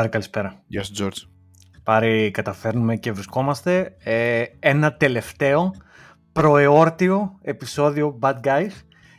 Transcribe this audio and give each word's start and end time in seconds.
Πάρη, 0.00 0.12
καλησπέρα. 0.12 0.62
Γεια 0.66 0.82
σου, 0.82 0.92
Τζόρτζ. 0.92 1.22
Πάρη, 1.82 2.30
καταφέρνουμε 2.30 2.96
και 2.96 3.12
βρισκόμαστε. 3.12 3.96
Ε, 4.04 4.44
ένα 4.58 4.96
τελευταίο 4.96 5.74
προεόρτιο 6.32 7.38
επεισόδιο 7.42 8.18
Bad 8.22 8.34
Guys 8.44 8.70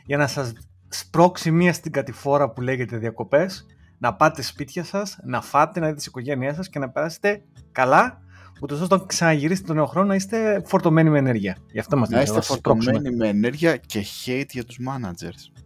για 0.06 0.16
να 0.16 0.26
σας 0.26 0.52
σπρώξει 0.88 1.50
μία 1.50 1.72
στην 1.72 1.92
κατηφόρα 1.92 2.50
που 2.50 2.60
λέγεται 2.60 2.96
διακοπές, 2.96 3.66
να 3.98 4.14
πάτε 4.14 4.42
σπίτια 4.42 4.84
σας, 4.84 5.18
να 5.24 5.40
φάτε, 5.40 5.80
να 5.80 5.86
δείτε 5.86 5.98
τις 5.98 6.06
οικογένειές 6.06 6.54
σας 6.54 6.68
και 6.68 6.78
να 6.78 6.90
περάσετε 6.90 7.42
καλά, 7.72 8.22
ούτως 8.62 8.80
ώστε 8.80 8.94
όταν 8.94 9.06
ξαναγυρίσετε 9.06 9.66
τον 9.66 9.76
νέο 9.76 9.86
χρόνο 9.86 10.06
να 10.06 10.14
είστε 10.14 10.62
φορτωμένοι 10.64 11.10
με 11.10 11.18
ενέργεια. 11.18 11.56
Γι' 11.72 11.78
αυτό 11.78 11.96
μας 11.96 12.08
να 12.08 12.22
είστε 12.22 12.40
φορτωμένοι 12.40 13.10
με 13.10 13.28
ενέργεια 13.28 13.76
και 13.76 14.04
hate 14.24 14.50
για 14.50 14.64
τους 14.64 14.78
managers. 14.88 15.62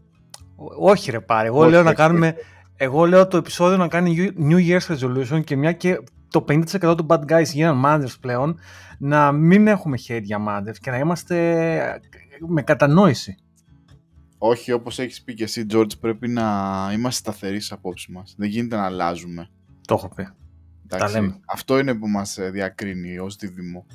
όχι 0.78 1.10
ρε 1.10 1.20
πάρε, 1.20 1.46
εγώ 1.46 1.64
λέω 1.64 1.82
να 1.82 1.94
κάνουμε... 1.94 2.36
Εγώ 2.76 3.06
λέω 3.06 3.26
το 3.26 3.36
επεισόδιο 3.36 3.76
να 3.76 3.88
κάνει 3.88 4.32
New 4.38 4.68
Year's 4.68 4.96
Resolution 4.96 5.44
και 5.44 5.56
μια 5.56 5.72
και 5.72 6.00
το 6.30 6.44
50% 6.48 6.80
των 6.80 7.06
bad 7.08 7.24
guys 7.26 7.46
γίναν 7.46 7.82
managers 7.84 8.14
πλέον, 8.20 8.58
να 8.98 9.32
μην 9.32 9.66
έχουμε 9.66 9.96
χέρια 9.96 10.38
managers 10.48 10.76
και 10.80 10.90
να 10.90 10.98
είμαστε 10.98 12.00
με 12.48 12.62
κατανόηση. 12.62 13.36
Όχι, 14.38 14.72
όπως 14.72 14.98
έχεις 14.98 15.22
πει 15.22 15.34
και 15.34 15.44
εσύ, 15.44 15.66
George, 15.70 15.98
πρέπει 16.00 16.28
να 16.28 16.42
είμαστε 16.92 17.20
σταθεροί 17.30 17.56
στις 17.56 17.72
απόψεις 17.72 18.08
μας. 18.08 18.34
Δεν 18.38 18.48
γίνεται 18.48 18.76
να 18.76 18.84
αλλάζουμε. 18.84 19.48
Το 19.86 19.94
έχω 19.94 20.08
πει. 20.14 20.28
Τα 20.88 21.10
λέμε. 21.10 21.40
Αυτό 21.46 21.78
είναι 21.78 21.94
που 21.94 22.08
μας 22.08 22.38
διακρίνει 22.50 23.18
ως 23.18 23.36
δίδυμο. 23.36 23.86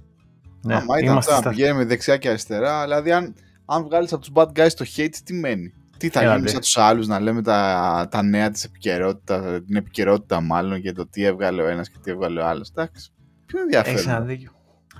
Ναι, 0.61 0.75
Άμα 0.75 0.99
ήταν 0.99 1.17
αυτά, 1.17 1.37
στα... 1.37 1.49
πηγαίνουμε 1.49 1.85
δεξιά 1.85 2.17
και 2.17 2.29
αριστερά, 2.29 2.83
δηλαδή 2.83 3.11
αν, 3.11 3.35
αν 3.65 3.83
βγάλεις 3.83 4.13
από 4.13 4.21
τους 4.21 4.31
bad 4.33 4.47
guys 4.47 4.71
το 4.75 4.85
hate, 4.95 5.15
τι 5.23 5.33
μένει; 5.33 5.73
Τι 6.01 6.09
θα 6.09 6.21
γίνουμε 6.21 6.47
σαν 6.47 6.59
τους 6.59 6.77
άλλους 6.77 7.07
να 7.07 7.19
λέμε 7.19 7.41
τα, 7.41 8.07
τα 8.11 8.23
νέα 8.23 8.49
της 8.49 8.63
επικαιρότητα, 8.63 9.61
την 9.65 9.75
επικαιρότητα 9.75 10.41
μάλλον 10.41 10.77
για 10.77 10.93
το 10.93 11.07
τι 11.07 11.23
έβγαλε 11.23 11.61
ο 11.61 11.67
ένας 11.67 11.89
και 11.89 11.97
τι 12.03 12.11
έβγαλε 12.11 12.41
ο 12.41 12.47
άλλος. 12.47 12.69
Εντάξει. 12.69 13.11
Ποιο 13.45 13.61
ενδιαφέρον. 13.61 13.95
Έχεις 13.95 14.07
ένα 14.07 14.21
δίκιο. 14.21 14.51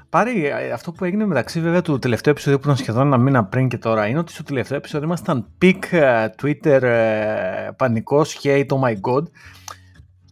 Πάρει 0.10 0.46
ε, 0.46 0.72
αυτό 0.72 0.92
που 0.92 1.06
έγινε 1.06 1.26
μεταξύ 1.26 1.62
βέβαια 1.62 1.82
του 1.82 2.00
τελευταίου 2.00 2.32
επεισόδου 2.32 2.58
που 2.58 2.64
ήταν 2.64 2.78
σχεδόν 2.78 3.06
ένα 3.06 3.18
μήνα 3.18 3.46
πριν 3.46 3.68
και 3.68 3.78
τώρα 3.78 4.08
είναι 4.08 4.20
ότι 4.20 4.32
στο 4.32 4.44
τελευταίο 4.44 4.78
επεισόδιο 4.78 5.08
ήμασταν 5.08 5.48
peak 5.62 5.80
uh, 5.92 6.28
Twitter 6.42 6.82
uh, 6.82 7.76
πανικός 7.76 8.40
hate 8.44 8.66
oh 8.66 8.80
my 8.80 8.94
god 8.94 9.24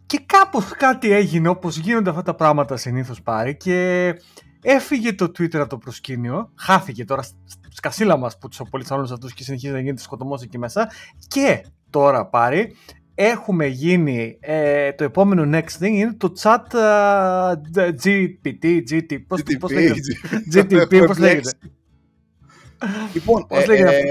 και 0.06 0.20
κάπως 0.26 0.64
κάτι 0.64 1.12
έγινε 1.12 1.48
όπως 1.48 1.76
γίνονται 1.76 2.10
αυτά 2.10 2.22
τα 2.22 2.34
πράγματα 2.34 2.76
συνήθως 2.76 3.22
πάρει 3.22 3.56
και 3.56 4.14
έφυγε 4.62 5.12
το 5.12 5.24
Twitter 5.24 5.56
από 5.56 5.68
το 5.68 5.78
προσκήνιο, 5.78 6.52
χάθηκε 6.54 7.04
τώρα 7.04 7.22
σκασίλα 7.72 8.16
μας 8.16 8.38
που 8.38 8.48
τους 8.48 8.60
απολύτως 8.60 8.96
όλους 8.96 9.10
αυτούς 9.10 9.34
και 9.34 9.42
συνεχίζει 9.42 9.72
να 9.72 9.80
γίνεται 9.80 10.02
σκοτωμός 10.02 10.42
εκεί 10.42 10.58
μέσα. 10.58 10.90
Και 11.28 11.64
τώρα 11.90 12.26
πάρει 12.26 12.76
έχουμε 13.22 13.66
γίνει 13.66 14.36
ε, 14.40 14.92
το 14.92 15.04
επόμενο 15.04 15.58
next 15.58 15.82
thing 15.84 15.90
είναι 15.90 16.14
το 16.14 16.32
chat 16.42 16.56
uh, 16.72 17.52
GPT, 18.04 18.82
GT, 18.90 19.26
πώς, 19.26 19.40
GTP, 19.40 19.58
πώς 19.58 19.72
λέγεται, 19.72 20.00
GTP, 20.52 21.02
πώς 21.06 21.18
λέγεται; 21.18 21.50
Λοιπόν, 23.12 23.46
πώς 23.46 23.66
λέγεται 23.66 23.96
ε, 23.96 24.04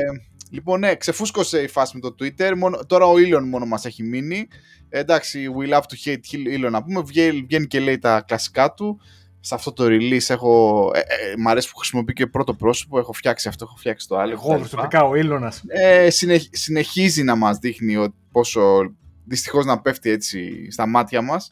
λοιπόν, 0.51 0.79
ναι, 0.79 0.95
ξεφούσκωσε 0.95 1.61
η 1.61 1.67
φάση 1.67 1.97
με 1.97 2.01
το 2.01 2.15
Twitter, 2.19 2.53
μόνο, 2.57 2.85
τώρα 2.85 3.05
ο 3.05 3.13
Elon 3.13 3.43
μόνο 3.45 3.65
μας 3.65 3.85
έχει 3.85 4.03
μείνει, 4.03 4.47
εντάξει, 4.89 5.47
we 5.57 5.73
love 5.73 5.81
to 5.81 6.05
hate 6.05 6.65
Elon 6.65 6.71
να 6.71 6.83
πούμε, 6.83 7.01
βγαίνει, 7.01 7.41
βγαίνει 7.41 7.67
και 7.67 7.79
λέει 7.79 7.97
τα 7.97 8.21
κλασικά 8.27 8.73
του, 8.73 8.99
σε 9.39 9.55
αυτό 9.55 9.73
το 9.73 9.85
release 9.87 10.29
έχω, 10.29 10.91
ε, 10.93 10.99
ε, 10.99 11.37
μ' 11.37 11.47
αρέσει 11.47 11.69
που 11.69 11.77
χρησιμοποιεί 11.77 12.13
και 12.13 12.27
πρώτο 12.27 12.53
πρόσωπο, 12.53 12.99
έχω 12.99 13.13
φτιάξει 13.13 13.47
αυτό, 13.47 13.65
έχω 13.67 13.77
φτιάξει 13.77 14.07
το 14.07 14.17
άλλο. 14.17 14.31
Εγώ 14.31 14.57
προσωπικά 14.57 15.03
ο 15.03 15.15
Ήλωνας. 15.15 15.63
Ε, 15.67 16.07
συνεχίζει 16.51 17.23
να 17.23 17.35
μας 17.35 17.57
δείχνει 17.57 17.95
ότι 17.95 18.15
πόσο 18.31 18.61
δυστυχώς 19.25 19.65
να 19.65 19.81
πέφτει 19.81 20.09
έτσι 20.09 20.71
στα 20.71 20.87
μάτια 20.87 21.21
μας. 21.21 21.51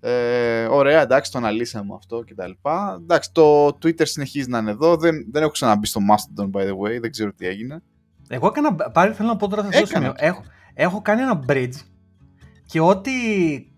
Ε, 0.00 0.64
ωραία, 0.64 1.00
εντάξει, 1.00 1.32
το 1.32 1.38
αναλύσαμε 1.38 1.94
αυτό 1.94 2.22
και 2.22 2.34
τα 2.34 2.46
λοιπά. 2.46 2.98
Εντάξει, 3.02 3.32
το 3.32 3.66
Twitter 3.66 4.06
συνεχίζει 4.06 4.48
να 4.48 4.58
είναι 4.58 4.70
εδώ. 4.70 4.96
Δεν, 4.96 5.26
δεν 5.30 5.42
έχω 5.42 5.50
ξαναμπεί 5.50 5.86
στο 5.86 6.00
Mastodon, 6.10 6.50
by 6.50 6.60
the 6.60 6.70
way. 6.70 7.00
Δεν 7.00 7.10
ξέρω 7.10 7.32
τι 7.32 7.46
έγινε. 7.46 7.82
Εγώ 8.28 8.46
έκανα, 8.46 8.74
πάλι 8.74 9.14
θέλω 9.14 9.28
να 9.28 9.36
πω 9.36 9.48
τώρα 9.48 9.72
σε 9.72 9.82
αυτό 9.82 10.12
Έχω, 10.16 10.44
έχω 10.74 11.02
κάνει 11.02 11.20
ένα 11.20 11.44
bridge 11.48 11.74
και 12.66 12.80
ό,τι 12.80 13.10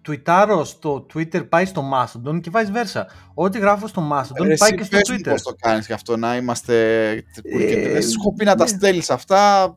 τουιτάρω 0.03 0.65
στο 0.65 1.07
Twitter 1.15 1.49
πάει 1.49 1.65
στο 1.65 1.85
Mastodon 1.95 2.41
και 2.41 2.51
vice 2.53 2.77
versa. 2.77 3.03
Ό,τι 3.35 3.59
γράφω 3.59 3.87
στο 3.87 4.09
Mastodon 4.13 4.55
πάει 4.59 4.75
και 4.75 4.85
στο 4.85 4.99
Twitter. 4.99 5.31
Πώς 5.31 5.43
το 5.43 5.55
κάνεις 5.61 5.87
και 5.87 5.93
αυτό, 5.93 6.17
να 6.17 6.37
είμαστε... 6.37 7.09
Ε, 7.43 7.93
δεν 7.93 8.03
σου 8.03 8.17
έχω 8.21 8.35
πει 8.35 8.45
να 8.45 8.55
τα 8.55 8.65
ναι. 8.65 8.71
στέλνεις 8.71 9.11
αυτά, 9.11 9.75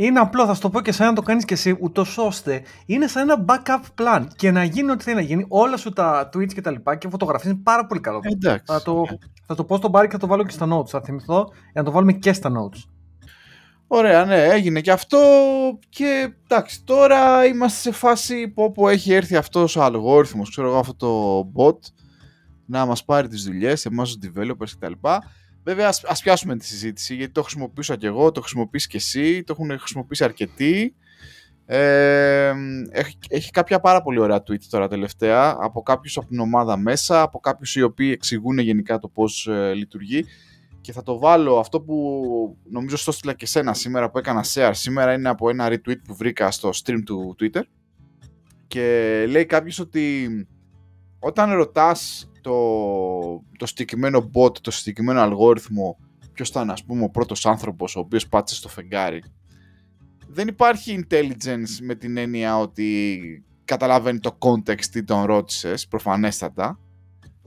είναι 0.00 0.18
απλό, 0.18 0.46
θα 0.46 0.54
σου 0.54 0.60
το 0.60 0.70
πω 0.70 0.80
και 0.80 0.92
σαν 0.92 1.06
να 1.06 1.12
το 1.12 1.22
κάνεις 1.22 1.44
και 1.44 1.54
εσύ, 1.54 1.76
ούτως 1.80 2.18
ώστε 2.18 2.62
είναι 2.86 3.06
σαν 3.06 3.30
ένα 3.30 3.44
backup 3.48 4.02
plan 4.02 4.26
και 4.36 4.50
να 4.50 4.64
γίνει 4.64 4.90
ό,τι 4.90 5.04
θέλει 5.04 5.16
να 5.16 5.22
γίνει. 5.22 5.44
Όλα 5.48 5.76
σου 5.76 5.92
τα 5.92 6.28
tweets 6.34 6.52
και 6.52 6.60
τα 6.60 6.70
λοιπά 6.70 6.96
και 6.96 7.08
φωτογραφίες 7.08 7.52
είναι 7.52 7.62
πάρα 7.62 7.86
πολύ 7.86 8.00
καλό. 8.00 8.20
Εντάξει. 8.22 8.64
Θα 8.66 8.82
το, 8.82 9.04
θα 9.46 9.54
το 9.54 9.64
πω 9.64 9.76
στον 9.76 9.90
Μπάρι 9.90 10.06
και 10.06 10.12
θα 10.12 10.18
το 10.18 10.26
βάλω 10.26 10.44
και 10.44 10.50
στα 10.50 10.68
notes. 10.72 10.86
Θα 10.86 11.00
θυμηθώ 11.00 11.48
για 11.72 11.72
να 11.74 11.82
το 11.82 11.90
βάλουμε 11.90 12.12
και 12.12 12.32
στα 12.32 12.50
notes. 12.50 12.82
Ωραία, 13.90 14.24
ναι, 14.24 14.44
έγινε 14.44 14.80
και 14.80 14.90
αυτό 14.90 15.18
και 15.88 16.32
εντάξει, 16.44 16.84
τώρα 16.84 17.44
είμαστε 17.44 17.90
σε 17.90 17.96
φάση 17.96 18.48
που 18.48 18.62
όπου 18.62 18.88
έχει 18.88 19.12
έρθει 19.12 19.36
αυτός 19.36 19.76
ο 19.76 19.82
αλγόριθμος, 19.82 20.50
ξέρω 20.50 20.68
εγώ 20.68 20.78
αυτό 20.78 20.94
το 20.94 21.52
bot, 21.56 21.78
να 22.66 22.86
μας 22.86 23.04
πάρει 23.04 23.28
τις 23.28 23.44
δουλειές, 23.44 23.84
εμάς 23.84 24.16
τους 24.16 24.30
developers 24.30 24.70
κτλ. 24.78 24.92
Βέβαια, 25.64 25.88
ας, 25.88 26.04
ας 26.04 26.22
πιάσουμε 26.22 26.56
τη 26.56 26.64
συζήτηση, 26.64 27.14
γιατί 27.14 27.32
το 27.32 27.42
χρησιμοποιούσα 27.42 27.96
και 27.96 28.06
εγώ, 28.06 28.32
το 28.32 28.40
χρησιμοποιείς 28.40 28.86
και 28.86 28.96
εσύ, 28.96 29.42
το 29.42 29.52
έχουν 29.58 29.78
χρησιμοποιήσει 29.78 30.24
αρκετοί. 30.24 30.94
Ε, 31.66 32.52
έχει, 32.90 33.18
έχει 33.28 33.50
κάποια 33.50 33.80
πάρα 33.80 34.02
πολύ 34.02 34.18
ωραία 34.18 34.36
tweet 34.36 34.62
τώρα 34.70 34.88
τελευταία, 34.88 35.56
από 35.60 35.82
κάποιους 35.82 36.16
από 36.16 36.26
την 36.26 36.40
ομάδα 36.40 36.76
μέσα, 36.76 37.22
από 37.22 37.38
κάποιους 37.38 37.76
οι 37.76 37.82
οποίοι 37.82 38.10
εξηγούν 38.14 38.58
γενικά 38.58 38.98
το 38.98 39.08
πώς 39.08 39.46
ε, 39.46 39.72
λειτουργεί. 39.74 40.24
Και 40.80 40.92
θα 40.92 41.02
το 41.02 41.18
βάλω, 41.18 41.58
αυτό 41.58 41.80
που 41.80 42.56
νομίζω 42.70 42.96
στο 42.96 43.12
στείλα 43.12 43.32
και 43.34 43.46
σένα 43.46 43.74
σήμερα 43.74 44.10
που 44.10 44.18
έκανα 44.18 44.44
share 44.54 44.70
σήμερα 44.74 45.12
είναι 45.12 45.28
από 45.28 45.48
ένα 45.48 45.68
retweet 45.68 46.00
που 46.04 46.14
βρήκα 46.14 46.50
στο 46.50 46.70
stream 46.84 47.02
του 47.04 47.36
Twitter. 47.40 47.62
Και 48.66 49.24
λέει 49.28 49.46
κάποιος 49.46 49.78
ότι 49.78 50.28
όταν 51.18 51.52
ρωτάς 51.52 52.30
το, 52.40 52.52
το 53.58 53.66
συγκεκριμένο 53.66 54.30
bot, 54.34 54.58
το 54.58 54.70
συγκεκριμένο 54.70 55.20
αλγόριθμο, 55.20 55.98
ποιος 56.32 56.48
ήταν 56.48 56.70
ας 56.70 56.84
πούμε 56.84 57.04
ο 57.04 57.10
πρώτος 57.10 57.46
άνθρωπος 57.46 57.96
ο 57.96 58.00
οποίος 58.00 58.28
πάτησε 58.28 58.56
στο 58.56 58.68
φεγγάρι. 58.68 59.22
Δεν 60.28 60.48
υπάρχει 60.48 61.04
intelligence 61.04 61.78
με 61.82 61.94
την 61.94 62.16
έννοια 62.16 62.58
ότι 62.58 63.18
καταλαβαίνει 63.64 64.18
το 64.18 64.38
context 64.38 64.84
τι 64.84 65.04
τον 65.04 65.24
ρώτησες, 65.24 65.88
προφανέστατα. 65.88 66.78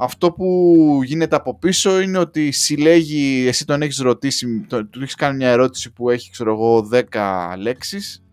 Αυτό 0.03 0.31
που 0.31 0.99
γίνεται 1.03 1.35
από 1.35 1.57
πίσω 1.57 1.99
είναι 1.99 2.17
ότι 2.17 2.51
συλλέγει, 2.51 3.47
εσύ 3.47 3.65
τον 3.65 3.81
έχεις 3.81 3.97
ρωτήσει, 3.97 4.65
του 4.67 5.01
έχεις 5.01 5.15
κάνει 5.15 5.35
μια 5.35 5.49
ερώτηση 5.49 5.91
που 5.93 6.09
έχει 6.09 6.31
ξέρω 6.31 6.51
εγώ 6.53 6.89
10 7.11 7.55
λέξεις 7.57 8.23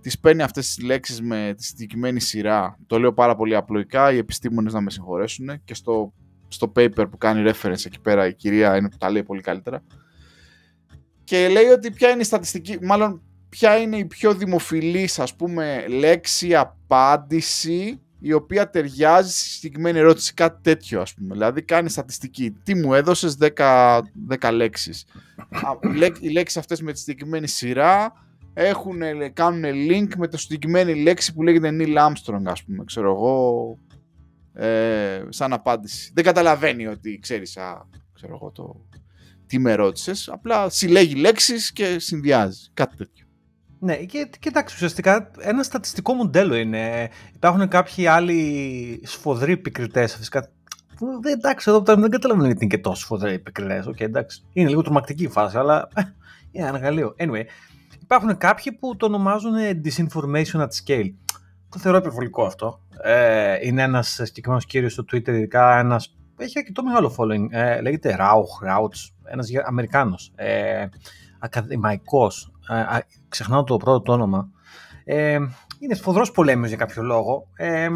τις 0.00 0.18
παίρνει 0.18 0.42
αυτές 0.42 0.66
τις 0.66 0.84
λέξεις 0.84 1.22
με 1.22 1.54
τη 1.56 1.64
συγκεκριμένη 1.64 2.20
σειρά. 2.20 2.78
Το 2.86 2.98
λέω 2.98 3.12
πάρα 3.12 3.36
πολύ 3.36 3.56
απλοϊκά, 3.56 4.12
οι 4.12 4.16
επιστήμονες 4.16 4.72
να 4.72 4.80
με 4.80 4.90
συγχωρέσουν 4.90 5.64
και 5.64 5.74
στο, 5.74 6.12
στο 6.48 6.72
paper 6.76 7.10
που 7.10 7.18
κάνει 7.18 7.50
reference 7.50 7.86
εκεί 7.86 8.00
πέρα 8.00 8.26
η 8.26 8.34
κυρία 8.34 8.76
είναι 8.76 8.90
που 8.90 8.96
τα 8.96 9.10
λέει 9.10 9.22
πολύ 9.22 9.40
καλύτερα. 9.40 9.82
Και 11.24 11.48
λέει 11.48 11.66
ότι 11.66 11.90
ποια 11.90 12.10
είναι 12.10 12.20
η 12.20 12.24
στατιστική, 12.24 12.78
μάλλον 12.82 13.22
ποια 13.48 13.76
είναι 13.78 13.96
η 13.96 14.04
πιο 14.04 14.34
δημοφιλής 14.34 15.18
ας 15.18 15.36
πούμε 15.36 15.84
λέξη, 15.88 16.54
απάντηση 16.54 18.00
η 18.20 18.32
οποία 18.32 18.70
ταιριάζει 18.70 19.30
στη 19.30 19.48
συγκεκριμένη 19.48 19.98
ερώτηση, 19.98 20.34
κάτι 20.34 20.62
τέτοιο 20.62 21.00
ας 21.00 21.14
πούμε. 21.14 21.32
Δηλαδή 21.32 21.62
κάνει 21.62 21.88
στατιστική. 21.88 22.56
Τι 22.62 22.74
μου 22.74 22.94
έδωσες 22.94 23.36
10, 23.56 24.00
10 24.40 24.50
λέξεις. 24.52 25.06
Οι 26.20 26.28
λέξεις 26.28 26.56
αυτές 26.56 26.82
με 26.82 26.92
τη 26.92 26.98
συγκεκριμένη 26.98 27.48
σειρά 27.48 28.12
έχουν, 28.54 29.00
κάνουν 29.32 29.64
link 29.90 30.08
με 30.16 30.28
το 30.28 30.36
συγκεκριμένη 30.36 31.02
λέξη 31.02 31.34
που 31.34 31.42
λέγεται 31.42 31.76
Neil 31.80 31.96
Armstrong, 31.96 32.42
ας 32.44 32.64
πούμε, 32.64 32.84
ξέρω 32.84 33.10
εγώ, 33.10 33.78
ε, 34.52 35.24
σαν 35.28 35.52
απάντηση. 35.52 36.10
Δεν 36.14 36.24
καταλαβαίνει 36.24 36.86
ότι 36.86 37.18
ξέρεις, 37.18 37.56
α, 37.56 37.86
ξέρω 38.12 38.34
εγώ, 38.34 38.50
το, 38.50 38.86
τι 39.46 39.58
με 39.58 39.74
ρώτησες. 39.74 40.28
απλά 40.28 40.68
συλλέγει 40.68 41.14
λέξεις 41.14 41.72
και 41.72 41.98
συνδυάζει, 41.98 42.68
κάτι 42.74 42.96
τέτοιο. 42.96 43.26
Ναι, 43.78 43.96
και 43.96 44.30
κοιτάξτε, 44.38 44.76
ουσιαστικά 44.76 45.30
ένα 45.40 45.62
στατιστικό 45.62 46.12
μοντέλο 46.12 46.54
είναι. 46.54 47.10
Υπάρχουν 47.34 47.68
κάποιοι 47.68 48.06
άλλοι 48.06 49.00
σφοδροί 49.04 49.52
επικριτές. 49.52 50.16
Φυσικά. 50.16 50.48
Εντάξει, 51.34 51.70
εδώ 51.70 51.80
δεν 51.80 52.10
καταλαβαίνω 52.10 52.46
γιατί 52.46 52.64
είναι 52.64 52.74
και 52.74 52.82
τόσο 52.82 53.00
σφοδροί 53.02 53.32
επικριτές. 53.32 53.86
Okay, 53.88 54.00
εντάξει. 54.00 54.42
Είναι 54.52 54.68
λίγο 54.68 54.82
τρομακτική 54.82 55.24
η 55.24 55.28
φάση, 55.28 55.56
αλλά. 55.56 55.88
Είναι 56.50 56.66
ένα 56.66 56.76
εργαλείο. 56.76 57.14
Anyway, 57.18 57.42
Υπάρχουν 58.10 58.36
κάποιοι 58.36 58.72
που 58.72 58.96
το 58.96 59.06
ονομάζουν 59.06 59.54
disinformation 59.84 60.60
at 60.60 60.68
scale. 60.84 61.12
Το 61.68 61.78
θεωρώ 61.78 61.96
επιβολικό 61.98 62.44
αυτό. 62.44 62.80
Ε, 63.02 63.56
είναι 63.62 63.82
ένας 63.82 64.20
συγκεκριμένος 64.22 64.64
κύριος 64.64 64.92
στο 64.92 65.04
Twitter, 65.12 65.28
ειδικά 65.28 65.78
ένας. 65.78 66.16
Έχει 66.36 66.58
αρκετό 66.58 66.82
μεγάλο 66.82 67.14
following. 67.16 67.46
Ε, 67.50 67.80
λέγεται 67.80 68.16
Rauch, 68.18 68.68
Rauch, 68.68 69.10
ένας 69.24 69.48
Αμερικάνος. 69.64 70.32
Ε, 70.34 70.86
Ακαδημαϊκός. 71.38 72.52
Ε, 72.68 72.98
ξεχνάω 73.28 73.64
το 73.64 73.76
πρώτο 73.76 74.12
όνομα. 74.12 74.50
Ε, 75.04 75.38
είναι 75.78 75.94
σφοδρός 75.94 76.30
πολέμιος 76.30 76.68
για 76.68 76.76
κάποιο 76.76 77.02
λόγο. 77.02 77.48
Ε, 77.56 77.88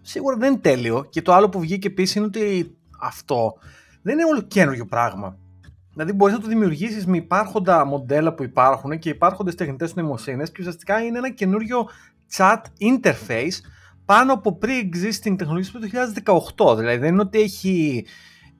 σίγουρα 0.00 0.36
δεν 0.36 0.52
είναι 0.52 0.60
τέλειο. 0.60 1.06
Και 1.10 1.22
το 1.22 1.32
άλλο 1.32 1.48
που 1.48 1.60
βγήκε 1.60 1.86
επίσης 1.86 2.14
είναι 2.14 2.24
ότι 2.24 2.76
αυτό 3.00 3.52
δεν 4.02 4.14
είναι 4.14 4.24
όλο 4.24 4.40
καινούριο 4.40 4.86
πράγμα. 4.86 5.38
Δηλαδή, 5.92 6.12
μπορείς 6.12 6.34
να 6.34 6.40
το 6.40 6.48
δημιουργήσεις 6.48 7.06
με 7.06 7.16
υπάρχοντα 7.16 7.84
μοντέλα 7.84 8.34
που 8.34 8.42
υπάρχουν 8.42 8.98
και 8.98 9.08
υπάρχοντες 9.08 9.54
τεχνητές 9.54 9.94
νοημοσύνες 9.94 10.50
και 10.50 10.56
ουσιαστικά 10.60 11.02
είναι 11.02 11.18
ένα 11.18 11.30
καινούριο 11.30 11.88
chat 12.36 12.60
interface 12.80 13.58
πάνω 14.04 14.32
από 14.32 14.58
pre-existing 14.62 15.34
τεχνολογίες 15.36 15.70
του 15.70 15.80
2018. 16.58 16.76
Δηλαδή, 16.76 16.98
δεν 16.98 17.12
είναι 17.12 17.22
ότι 17.22 17.40
έχει 17.40 18.06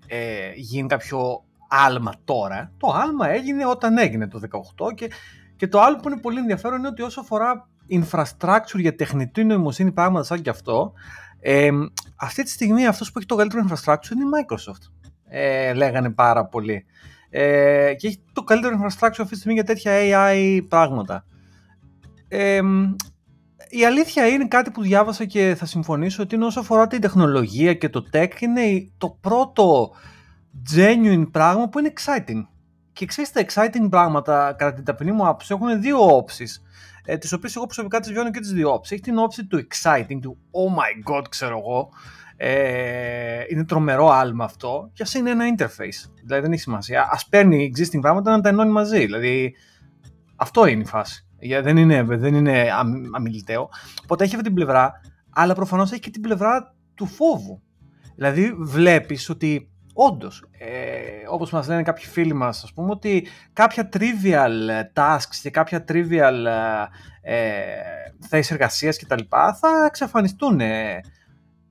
ε, 0.06 0.52
γίνει 0.54 0.88
κάποιο 0.88 1.44
άλμα 1.70 2.12
τώρα. 2.24 2.72
Το 2.76 2.92
άλμα 2.92 3.28
έγινε 3.28 3.66
όταν 3.66 3.98
έγινε 3.98 4.28
το 4.28 4.40
2018 4.86 4.94
και, 4.94 5.10
και 5.56 5.68
το 5.68 5.80
άλλο 5.80 5.96
που 5.96 6.08
είναι 6.08 6.20
πολύ 6.20 6.38
ενδιαφέρον 6.38 6.78
είναι 6.78 6.88
ότι 6.88 7.02
όσο 7.02 7.20
αφορά 7.20 7.68
infrastructure 7.90 8.78
για 8.78 8.94
τεχνητή 8.94 9.44
νοημοσύνη, 9.44 9.92
πράγματα 9.92 10.24
σαν 10.24 10.42
και 10.42 10.50
αυτό, 10.50 10.92
ε, 11.40 11.70
αυτή 12.16 12.42
τη 12.42 12.50
στιγμή 12.50 12.86
αυτός 12.86 13.12
που 13.12 13.18
έχει 13.18 13.26
το 13.26 13.34
καλύτερο 13.34 13.64
infrastructure 13.68 14.10
είναι 14.12 14.24
η 14.24 14.44
Microsoft. 14.46 15.10
Ε, 15.28 15.72
λέγανε 15.72 16.10
πάρα 16.10 16.46
πολύ. 16.46 16.84
Ε, 17.30 17.94
και 17.94 18.06
έχει 18.06 18.22
το 18.32 18.42
καλύτερο 18.42 18.76
infrastructure 18.82 19.20
αυτή 19.20 19.28
τη 19.28 19.36
στιγμή 19.36 19.54
για 19.54 19.64
τέτοια 19.64 19.92
AI 19.94 20.60
πράγματα. 20.68 21.24
Ε, 22.28 22.60
η 23.68 23.84
αλήθεια 23.84 24.26
είναι 24.26 24.48
κάτι 24.48 24.70
που 24.70 24.82
διάβασα 24.82 25.24
και 25.24 25.54
θα 25.58 25.66
συμφωνήσω 25.66 26.22
ότι 26.22 26.34
είναι 26.34 26.44
όσο 26.44 26.60
αφορά 26.60 26.86
την 26.86 27.00
τεχνολογία 27.00 27.74
και 27.74 27.88
το 27.88 28.04
tech 28.12 28.40
είναι 28.40 28.90
το 28.98 29.18
πρώτο 29.20 29.90
genuine 30.76 31.26
πράγμα 31.30 31.68
που 31.68 31.78
είναι 31.78 31.92
exciting. 31.96 32.46
Και 32.92 33.06
ξέρεις 33.06 33.32
τα 33.32 33.44
exciting 33.46 33.90
πράγματα 33.90 34.54
κατά 34.58 34.72
την 34.72 34.84
ταπεινή 34.84 35.12
μου 35.12 35.26
άποψη 35.26 35.54
έχουν 35.54 35.80
δύο 35.80 36.16
όψεις 36.16 36.62
ε, 37.04 37.16
τις 37.16 37.32
οποίες 37.32 37.56
εγώ 37.56 37.64
προσωπικά 37.64 38.00
τις 38.00 38.12
βιώνω 38.12 38.30
και 38.30 38.40
τις 38.40 38.52
δύο 38.52 38.72
όψεις. 38.72 38.92
Έχει 38.92 39.02
την 39.02 39.18
όψη 39.18 39.46
του 39.46 39.66
exciting, 39.68 40.18
του 40.20 40.38
oh 40.50 40.78
my 40.78 41.14
god 41.14 41.24
ξέρω 41.28 41.58
εγώ, 41.58 41.88
ε, 42.36 43.44
είναι 43.48 43.64
τρομερό 43.64 44.08
άλμα 44.08 44.44
αυτό 44.44 44.90
και 44.92 45.02
ας 45.02 45.14
είναι 45.14 45.30
ένα 45.30 45.44
interface. 45.56 46.10
Δηλαδή 46.24 46.42
δεν 46.42 46.52
έχει 46.52 46.60
σημασία. 46.60 47.08
Ας 47.12 47.26
παίρνει 47.26 47.72
existing 47.74 48.00
πράγματα 48.00 48.30
να 48.30 48.40
τα 48.40 48.48
ενώνει 48.48 48.70
μαζί. 48.70 48.98
Δηλαδή 48.98 49.54
αυτό 50.36 50.66
είναι 50.66 50.82
η 50.82 50.86
φάση. 50.86 51.24
Δεν 51.62 51.76
είναι, 51.76 52.02
δεν 52.02 52.34
είναι 52.34 52.66
αμιληταίο. 53.16 53.68
Οπότε 54.02 54.24
έχει 54.24 54.34
αυτή 54.34 54.46
την 54.46 54.54
πλευρά, 54.54 54.92
αλλά 55.30 55.54
προφανώς 55.54 55.92
έχει 55.92 56.00
και 56.00 56.10
την 56.10 56.20
πλευρά 56.20 56.74
του 56.94 57.06
φόβου. 57.06 57.62
Δηλαδή 58.14 58.52
βλέπεις 58.58 59.28
ότι 59.28 59.70
όντως, 60.02 60.44
ε, 60.58 61.28
όπως 61.28 61.50
μας 61.50 61.68
λένε 61.68 61.82
κάποιοι 61.82 62.04
φίλοι 62.04 62.32
μας, 62.34 62.62
ας 62.62 62.72
πούμε, 62.72 62.90
ότι 62.90 63.26
κάποια 63.52 63.88
trivial 63.92 64.68
tasks 64.94 65.36
και 65.42 65.50
κάποια 65.50 65.84
trivial 65.88 66.44
ε, 67.22 67.34
ε 67.34 67.62
θέσεις 68.28 68.50
εργασίας 68.50 68.98
κτλ. 68.98 69.22
θα 69.60 69.84
εξαφανιστούν 69.86 70.60
ε, 70.60 71.00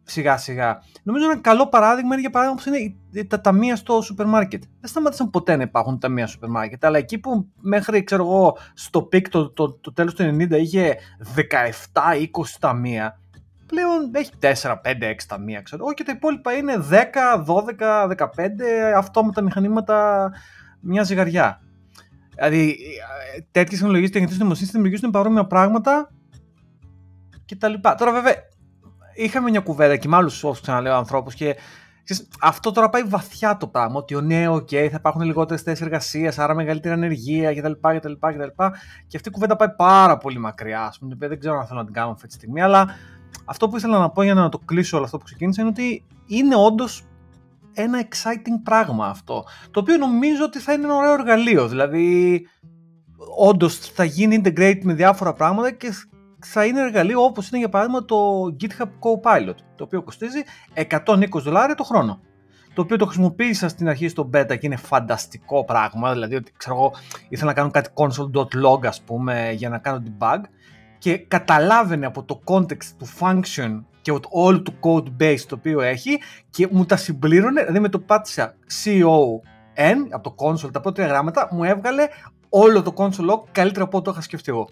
σιγά 0.04 0.38
σιγά. 0.38 0.84
Νομίζω 1.04 1.26
ένα 1.26 1.42
καλό 1.42 1.68
παράδειγμα 1.68 2.12
είναι 2.12 2.22
για 2.22 2.30
παράδειγμα 2.30 2.62
που 2.64 2.70
είναι 3.14 3.26
τα 3.28 3.42
ταμεία 3.42 3.76
στο 3.76 4.02
σούπερ 4.02 4.26
μάρκετ. 4.26 4.64
Δεν 4.80 4.90
σταμάτησαν 4.90 5.30
ποτέ 5.30 5.56
να 5.56 5.64
υπάρχουν 5.64 6.00
ταμεία 6.00 6.24
στο 6.24 6.34
σούπερ 6.34 6.50
μάρκετ, 6.50 6.86
αλλά 6.86 6.98
εκεί 6.98 7.18
που 7.18 7.48
μέχρι 7.56 8.04
ξέρω 8.04 8.24
εγώ 8.24 8.58
στο 8.74 9.02
peak 9.02 9.30
το, 9.30 9.50
το, 9.50 9.74
το 9.74 9.94
τέλος 9.94 10.14
του 10.14 10.24
90 10.24 10.52
είχε 10.52 10.98
17-20 11.36 11.46
ταμεία, 12.60 13.19
πλέον 13.70 14.12
έχει 14.12 14.32
4, 14.40 14.82
5, 14.84 15.10
6 15.10 15.16
ταμεία 15.28 15.62
ξέρω 15.62 15.84
εγώ 15.84 15.94
και 15.94 16.04
τα 16.04 16.12
υπόλοιπα 16.16 16.54
είναι 16.54 16.74
10, 16.90 16.96
12, 17.46 18.08
15 18.08 18.26
αυτόματα 18.96 19.42
μηχανήματα 19.42 20.30
μια 20.82 21.04
ζυγαριά. 21.04 21.62
Δηλαδή 22.36 22.78
τέτοιες 23.52 23.80
τεχνολογίες 23.80 24.12
τεχνητή 24.12 24.38
νοημοσύνη 24.38 24.70
δημιουργήσουν 24.72 25.12
παρόμοια 25.12 25.46
πράγματα 25.46 26.12
κτλ. 27.46 27.74
Τώρα 27.98 28.12
βέβαια 28.12 28.34
είχαμε 29.14 29.50
μια 29.50 29.60
κουβέντα 29.60 29.98
και 29.98 30.08
με 30.08 30.16
άλλους 30.16 30.44
όσους 30.44 30.62
ξαναλέω 30.62 30.96
ανθρώπους 30.96 31.34
και 31.34 31.56
αυτό 32.42 32.72
τώρα 32.72 32.90
πάει 32.90 33.04
βαθιά 33.04 33.58
το 33.58 33.68
πράγμα. 33.68 33.98
Ότι 33.98 34.16
ο 34.16 34.22
ναι, 34.22 34.48
οκ, 34.48 34.68
θα 34.70 34.96
υπάρχουν 34.96 35.22
λιγότερες 35.22 35.62
θέσεις 35.62 35.86
εργασίας, 35.86 36.40
άρα 36.40 36.56
μεγαλύτερη 36.56 36.94
ανεργία 36.94 37.54
κτλ. 37.56 37.72
κτλ, 37.72 38.14
κτλ. 38.20 38.64
Και 39.08 39.18
αυτή 39.18 39.30
η 39.30 39.32
κουβέντα 39.32 39.56
πάει 39.56 39.70
πάρα 39.70 40.18
πολύ 40.18 40.40
μακριά. 40.40 40.82
Ας 40.82 41.00
πούμε, 41.00 41.16
δεν 41.20 41.40
ξέρω 41.40 41.60
αν 41.60 41.68
θέλω 41.68 41.80
να 41.80 41.86
την 41.86 41.94
κάνω 41.94 42.12
αυτή 42.12 42.28
τη 42.28 42.34
στιγμή, 42.34 42.62
αλλά 42.62 42.88
αυτό 43.46 43.70
που 43.70 43.78
ήθελα 43.78 44.00
να 44.00 44.10
πω 44.10 44.24
για 44.24 44.34
να 44.34 44.50
το 44.50 44.58
κλείσω 44.58 44.96
όλο 44.98 45.06
αυτό 45.06 45.18
που 45.18 45.24
ξεκίνησα 45.24 45.62
είναι 45.62 45.70
ότι 45.70 46.06
είναι 46.26 46.56
όντως 46.56 47.04
ένα 47.74 48.02
exciting 48.02 48.62
πράγμα 48.64 49.08
αυτό. 49.08 49.44
Το 49.72 49.80
οποίο 49.80 49.98
νομίζω 49.98 50.44
ότι 50.44 50.60
θα 50.60 50.74
είναι 50.74 50.84
ένα 50.84 50.96
ωραίο 50.96 51.14
εργαλείο. 51.14 51.68
Δηλαδή, 51.68 52.42
όντως 53.38 53.78
θα 53.78 54.04
γίνει 54.04 54.42
integrate 54.44 54.80
με 54.84 54.94
διάφορα 54.94 55.34
πράγματα 55.34 55.72
και 55.72 55.94
θα 56.40 56.66
είναι 56.66 56.82
εργαλείο 56.82 57.24
όπως 57.24 57.50
είναι 57.50 57.60
για 57.60 57.70
παράδειγμα 57.70 58.06
το 58.06 58.44
GitHub 58.60 58.90
Copilot, 59.00 59.56
το 59.76 59.84
οποίο 59.84 60.04
κοστίζει 60.04 60.42
120 61.06 61.28
δολάρια 61.34 61.76
το 61.76 61.84
χρόνο. 61.84 62.20
Το 62.74 62.82
οποίο 62.82 62.98
το 62.98 63.06
χρησιμοποίησα 63.06 63.68
στην 63.68 63.88
αρχή 63.88 64.08
στο 64.08 64.30
beta 64.34 64.48
και 64.48 64.60
είναι 64.62 64.76
φανταστικό 64.76 65.66
πράγμα, 65.66 66.14
δηλαδή 66.14 66.36
ότι 66.36 66.52
ξέρω 66.58 66.76
εγώ 66.76 66.92
ήθελα 67.30 67.50
να 67.50 67.56
κάνω 67.56 67.72
κάτι 67.72 67.90
console.log 67.94 68.86
ας 68.86 69.02
πούμε 69.02 69.52
για 69.52 69.70
να 69.70 69.78
κάνω 69.78 70.04
debug 70.06 70.42
και 71.00 71.18
καταλάβαινε 71.18 72.06
από 72.06 72.24
το 72.24 72.42
context 72.46 72.86
του 72.98 73.08
function 73.20 73.84
και 74.02 74.20
όλο 74.30 74.62
του 74.62 74.74
code 74.80 75.24
base 75.24 75.42
το 75.48 75.56
οποίο 75.56 75.82
έχει 75.82 76.20
και 76.50 76.68
μου 76.72 76.86
τα 76.86 76.96
συμπλήρωνε, 76.96 77.62
δηλαδή 77.62 77.80
με 77.80 77.90
το 77.90 78.00
πάτησα 78.00 78.56
CON 78.84 79.96
από 80.10 80.30
το 80.30 80.36
console 80.46 80.72
τα 80.72 80.82
πρώτα 80.82 81.06
γράμματα 81.06 81.48
μου 81.52 81.64
έβγαλε 81.64 82.08
όλο 82.50 82.82
το 82.82 82.94
console 82.98 83.30
log 83.32 83.44
καλύτερα 83.52 83.84
από 83.84 83.98
ό,τι 83.98 84.06
το 84.06 84.12
είχα 84.12 84.22
σκεφτεί 84.22 84.52
εγώ. 84.52 84.70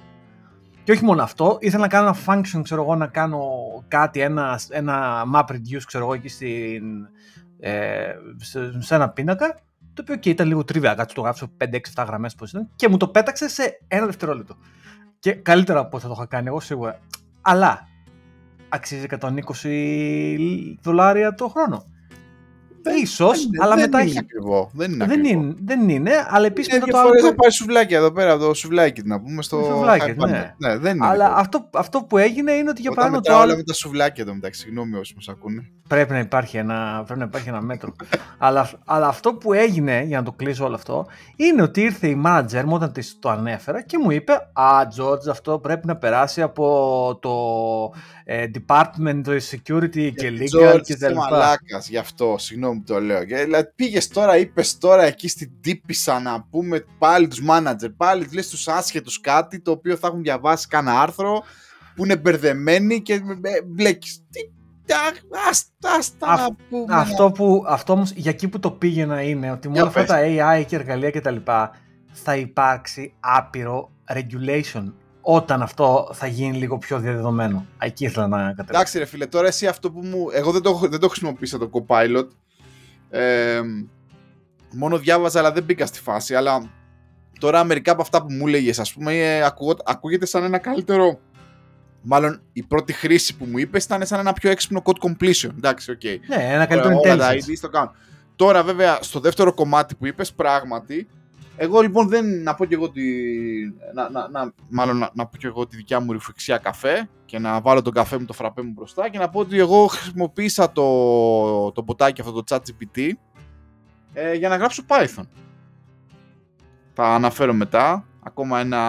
Και 0.83 0.91
όχι 0.93 1.03
μόνο 1.03 1.23
αυτό, 1.23 1.57
ήθελα 1.59 1.81
να 1.81 1.87
κάνω 1.87 2.07
ένα 2.07 2.17
function, 2.25 2.61
ξέρω 2.63 2.81
εγώ, 2.81 2.95
να 2.95 3.07
κάνω 3.07 3.41
κάτι, 3.87 4.19
ένα, 4.19 4.59
ένα 4.69 5.23
map 5.35 5.45
reduce, 5.51 5.81
ξέρω 5.85 6.03
εγώ, 6.03 6.13
εκεί 6.13 6.27
στην, 6.27 7.07
ε, 7.59 8.13
σε, 8.37 8.81
σε 8.81 8.95
ένα 8.95 9.09
πίνακα, 9.09 9.59
το 9.93 10.01
οποίο 10.01 10.15
και 10.15 10.29
ήταν 10.29 10.47
λίγο 10.47 10.63
τρίβια, 10.63 10.93
κάτι 10.93 11.13
το 11.13 11.21
γράψω 11.21 11.51
5-6-7 11.95 12.03
γραμμές 12.07 12.35
πώς 12.35 12.49
ήταν, 12.49 12.69
και 12.75 12.89
μου 12.89 12.97
το 12.97 13.07
πέταξε 13.07 13.49
σε 13.49 13.79
ένα 13.87 14.05
δευτερόλεπτο. 14.05 14.57
Και 15.19 15.33
καλύτερα 15.33 15.79
από 15.79 15.89
ό,τι 15.91 16.03
θα 16.03 16.09
το 16.09 16.15
είχα 16.17 16.25
κάνει 16.25 16.47
εγώ 16.47 16.59
σίγουρα. 16.59 16.99
Αλλά 17.41 17.87
αξίζει 18.69 19.05
120 19.19 20.77
δολάρια 20.81 21.33
το 21.33 21.47
χρόνο. 21.47 21.83
Ίσως, 23.01 23.49
αλλά 23.61 23.75
δεν 23.75 23.83
μετά 23.83 23.99
είναι 24.01 24.09
έχει. 24.09 24.19
Ακριβό. 24.19 24.69
Δεν 24.73 24.91
είναι 24.91 25.05
Δεν 25.05 25.19
ακριβό. 25.19 25.39
είναι, 25.43 25.55
δεν 25.65 25.89
είναι, 25.89 26.11
αλλά 26.29 26.45
επίσης 26.45 26.73
Είναι 26.73 26.83
μετά 26.85 26.91
το 26.91 26.97
δύο 26.97 26.99
άλλο. 27.09 27.19
φορές 27.19 27.23
θα 27.35 27.35
πάει 27.41 27.51
σουβλάκι 27.51 27.93
εδώ 27.93 28.11
πέρα, 28.11 28.31
από 28.31 28.43
το 28.45 28.53
σουβλάκι 28.53 29.01
να 29.05 29.19
πούμε 29.21 29.41
στο 29.41 29.63
σουβλάκι, 29.69 30.13
Hypernet. 30.17 30.29
ναι. 30.29 30.53
ναι. 30.57 30.77
δεν 30.77 30.95
είναι. 30.95 31.05
Αλλά 31.07 31.23
ακριβό. 31.25 31.39
αυτό, 31.41 31.69
αυτό 31.73 32.03
που 32.03 32.17
έγινε 32.17 32.51
είναι 32.51 32.69
ότι 32.69 32.81
για 32.81 32.91
Όταν 32.91 33.03
παράδειγμα 33.03 33.11
το 33.11 33.17
μετράω 33.17 33.37
άλλο. 33.37 33.47
όλα 33.49 33.55
με 33.57 33.63
τα 33.63 33.73
σουβλάκια 33.73 34.23
εδώ 34.23 34.33
μεταξύ, 34.33 34.61
συγγνώμη 34.61 34.95
όσοι 34.95 35.13
μας 35.15 35.27
ακούνε. 35.27 35.69
Πρέπει 35.87 36.11
να 36.11 36.19
υπάρχει 36.19 36.57
ένα, 36.57 37.03
πρέπει 37.05 37.19
να 37.19 37.25
υπάρχει 37.25 37.49
ένα 37.49 37.61
μέτρο. 37.61 37.95
αλλά, 38.37 38.69
αλλά 38.85 39.07
αυτό 39.07 39.33
που 39.33 39.53
έγινε, 39.53 40.03
για 40.03 40.17
να 40.17 40.23
το 40.23 40.31
κλείσω 40.31 40.65
όλο 40.65 40.75
αυτό, 40.75 41.05
είναι 41.35 41.61
ότι 41.61 41.81
ήρθε 41.81 42.07
η 42.07 42.21
manager 42.25 42.63
μου 42.65 42.73
όταν 42.73 42.91
της 42.91 43.17
το 43.19 43.29
ανέφερα 43.29 43.81
και 43.81 43.97
μου 43.97 44.11
είπε 44.11 44.33
«Α, 44.53 44.87
George, 44.97 45.27
αυτό 45.31 45.59
πρέπει 45.59 45.87
να 45.87 45.95
περάσει 45.97 46.41
από 46.41 47.17
το 47.21 47.31
ε, 48.23 48.45
Department 48.53 49.21
of 49.25 49.37
Security 49.51 50.11
και 50.15 50.31
Legal 50.39 50.73
George, 50.73 50.81
και 50.83 50.93
είσαι 50.93 50.97
τα 50.99 51.07
λοιπά». 51.09 51.27
μαλάκας 51.29 51.89
γι' 51.89 51.97
αυτό, 51.97 52.35
συγγνώμη 52.37 52.76
που 52.77 52.83
το 52.85 53.01
λέω. 53.01 53.23
Και, 53.25 53.35
δηλαδή, 53.43 53.71
πήγες 53.75 54.07
τώρα, 54.07 54.37
είπες 54.37 54.77
τώρα 54.77 55.03
εκεί 55.03 55.27
στην 55.27 55.51
τύπησα 55.61 56.19
να 56.19 56.43
πούμε 56.49 56.85
πάλι 56.97 57.27
τους 57.27 57.41
manager, 57.49 57.89
πάλι 57.97 58.23
τους 58.23 58.33
λες 58.33 58.49
τους 58.49 58.67
άσχετους 58.67 59.21
κάτι 59.21 59.59
το 59.61 59.71
οποίο 59.71 59.95
θα 59.95 60.07
έχουν 60.07 60.21
διαβάσει 60.21 60.67
κάνα 60.67 61.01
άρθρο 61.01 61.43
που 61.95 62.03
είναι 62.05 62.17
μπερδεμένοι 62.17 63.01
και 63.01 63.13
ε, 63.13 63.21
μπλέκεις. 63.65 64.23
Τι, 64.31 64.39
α, 64.93 64.97
ας, 65.49 65.65
ας 65.97 66.17
τα 66.17 66.27
Αυ- 66.27 66.41
να 66.41 66.55
πούμε. 66.69 66.95
Αυτό, 66.95 67.31
που, 67.31 67.63
αυτό 67.67 67.93
όμως 67.93 68.11
για 68.11 68.31
εκεί 68.31 68.47
που 68.47 68.59
το 68.59 68.71
πήγαινα 68.71 69.21
είναι 69.21 69.51
ότι 69.51 69.67
με 69.67 69.73
Για 69.73 69.81
όλα 69.83 69.91
αυτά 69.97 70.15
πες. 70.15 70.35
τα 70.37 70.59
AI 70.59 70.65
και 70.65 70.75
εργαλεία 70.75 71.09
και 71.09 71.21
τα 71.21 71.31
λοιπά 71.31 71.71
θα 72.11 72.35
υπάρξει 72.35 73.13
άπειρο 73.19 73.91
regulation 74.13 74.93
όταν 75.21 75.61
αυτό 75.61 76.09
θα 76.13 76.27
γίνει 76.27 76.57
λίγο 76.57 76.77
πιο 76.77 76.99
διαδεδομένο. 76.99 77.65
Εκεί 77.79 78.05
ήθελα 78.05 78.27
να 78.27 78.37
καταλήξω. 78.37 78.69
Εντάξει 78.69 78.97
ρε 78.97 79.05
φίλε, 79.05 79.25
τώρα 79.25 79.47
εσύ 79.47 79.67
αυτό 79.67 79.91
που 79.91 79.99
μου... 80.05 80.25
Εγώ 80.31 80.51
δεν 80.51 80.61
το, 80.61 80.69
έχω- 80.69 80.87
δεν 80.87 80.99
το 80.99 81.07
χρησιμοποίησα 81.07 81.57
το 81.57 81.69
Copilot. 81.73 82.27
Ε, 83.09 83.61
μόνο 84.73 84.97
διάβαζα 84.97 85.39
αλλά 85.39 85.51
δεν 85.51 85.63
μπήκα 85.63 85.85
στη 85.85 85.99
φάση. 85.99 86.35
Αλλά 86.35 86.69
τώρα 87.39 87.63
μερικά 87.63 87.91
από 87.91 88.01
αυτά 88.01 88.21
που 88.21 88.33
μου 88.33 88.47
έλεγε, 88.47 88.71
ας 88.77 88.93
πούμε, 88.93 89.13
ε, 89.13 89.43
ακούγω- 89.43 89.81
ακούγεται 89.85 90.25
σαν 90.25 90.43
ένα 90.43 90.57
καλύτερο... 90.57 91.19
Μάλλον 92.01 92.41
η 92.53 92.63
πρώτη 92.63 92.93
χρήση 92.93 93.37
που 93.37 93.45
μου 93.45 93.57
είπες 93.57 93.83
ήταν 93.83 94.05
σαν 94.05 94.19
ένα 94.19 94.33
πιο 94.33 94.49
έξυπνο 94.49 94.81
code 94.85 95.09
completion. 95.09 95.49
Εντάξει, 95.57 95.91
οκ. 95.91 96.03
Ναι, 96.03 96.43
ένα 96.53 96.65
καλύτερο 96.65 96.99
Όλα 97.03 97.17
τα 97.17 97.29
intelligence. 97.33 97.49
IDEs 97.51 97.57
το 97.61 97.69
κάνουν. 97.69 97.91
Τώρα 98.35 98.63
βέβαια 98.63 98.97
στο 99.01 99.19
δεύτερο 99.19 99.53
κομμάτι 99.53 99.95
που 99.95 100.05
είπες 100.05 100.33
πράγματι 100.33 101.07
εγώ 101.59 101.81
λοιπόν 101.81 102.07
δεν 102.07 102.43
να 102.43 102.55
πω 102.55 102.65
και 102.65 102.75
εγώ 102.75 102.89
τη, 102.89 103.01
να, 103.93 104.09
να, 104.09 104.29
να, 104.29 104.53
μάλλον 104.69 104.97
να, 104.97 105.09
να 105.13 105.25
πω 105.25 105.37
και 105.37 105.47
εγώ 105.47 105.67
τη 105.67 105.75
δικιά 105.75 105.99
μου 105.99 106.11
ρουφηξιά 106.11 106.57
καφέ 106.57 107.09
και 107.25 107.39
να 107.39 107.61
βάλω 107.61 107.81
τον 107.81 107.93
καφέ 107.93 108.17
μου 108.17 108.25
το 108.25 108.33
φραπέ 108.33 108.61
μου 108.61 108.71
μπροστά 108.75 109.09
και 109.09 109.17
να 109.17 109.29
πω 109.29 109.39
ότι 109.39 109.59
εγώ 109.59 109.87
χρησιμοποίησα 109.87 110.71
το, 110.71 111.71
το 111.71 111.83
μποτάκι 111.83 112.21
αυτό 112.21 112.33
το 112.33 112.43
ChatGPT 112.49 113.11
ε, 114.13 114.33
για 114.33 114.49
να 114.49 114.55
γράψω 114.55 114.83
Python. 114.87 115.23
Θα 116.93 117.07
αναφέρω 117.07 117.53
μετά 117.53 118.05
ακόμα 118.23 118.59
ένα... 118.59 118.81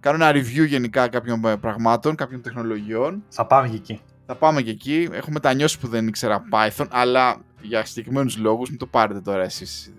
Κάνω 0.00 0.24
ένα 0.24 0.40
review 0.40 0.66
γενικά 0.66 1.08
κάποιων 1.08 1.44
ε, 1.44 1.56
πραγμάτων, 1.56 2.14
κάποιων 2.14 2.42
τεχνολογιών 2.42 3.24
Θα 3.28 3.46
πάμε 3.46 3.68
και 3.68 3.76
εκεί. 3.76 4.00
θα 4.26 4.34
πάμε 4.34 4.62
και 4.62 4.70
εκεί. 4.70 5.08
Έχω 5.12 5.30
μετανιώσει 5.30 5.78
που 5.78 5.88
δεν 5.88 6.06
ήξερα 6.06 6.42
Python, 6.52 6.86
αλλά 6.90 7.36
για 7.60 7.84
συγκεκριμένους 7.84 8.36
λόγους, 8.38 8.68
μην 8.68 8.78
το 8.78 8.86
πάρετε 8.86 9.20
τώρα 9.20 9.42
εσείς. 9.42 9.92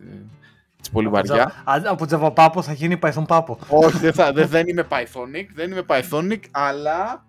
Έτσι 0.88 0.92
πολύ 0.92 1.08
βαριά. 1.08 1.64
Από 1.64 2.06
Java 2.10 2.34
Papo 2.34 2.62
θα 2.62 2.74
γίνει 2.74 3.00
Python 3.02 3.26
Papo. 3.28 3.56
Όχι, 3.70 3.98
δεν, 3.98 4.14
θα, 4.14 4.32
δεν, 4.32 4.48
δεν 4.48 4.68
είμαι 4.68 4.88
Pythonic, 4.90 5.46
δεν 5.54 5.72
είμαι 5.72 5.84
Pythonic, 5.88 6.40
αλλά 6.52 7.26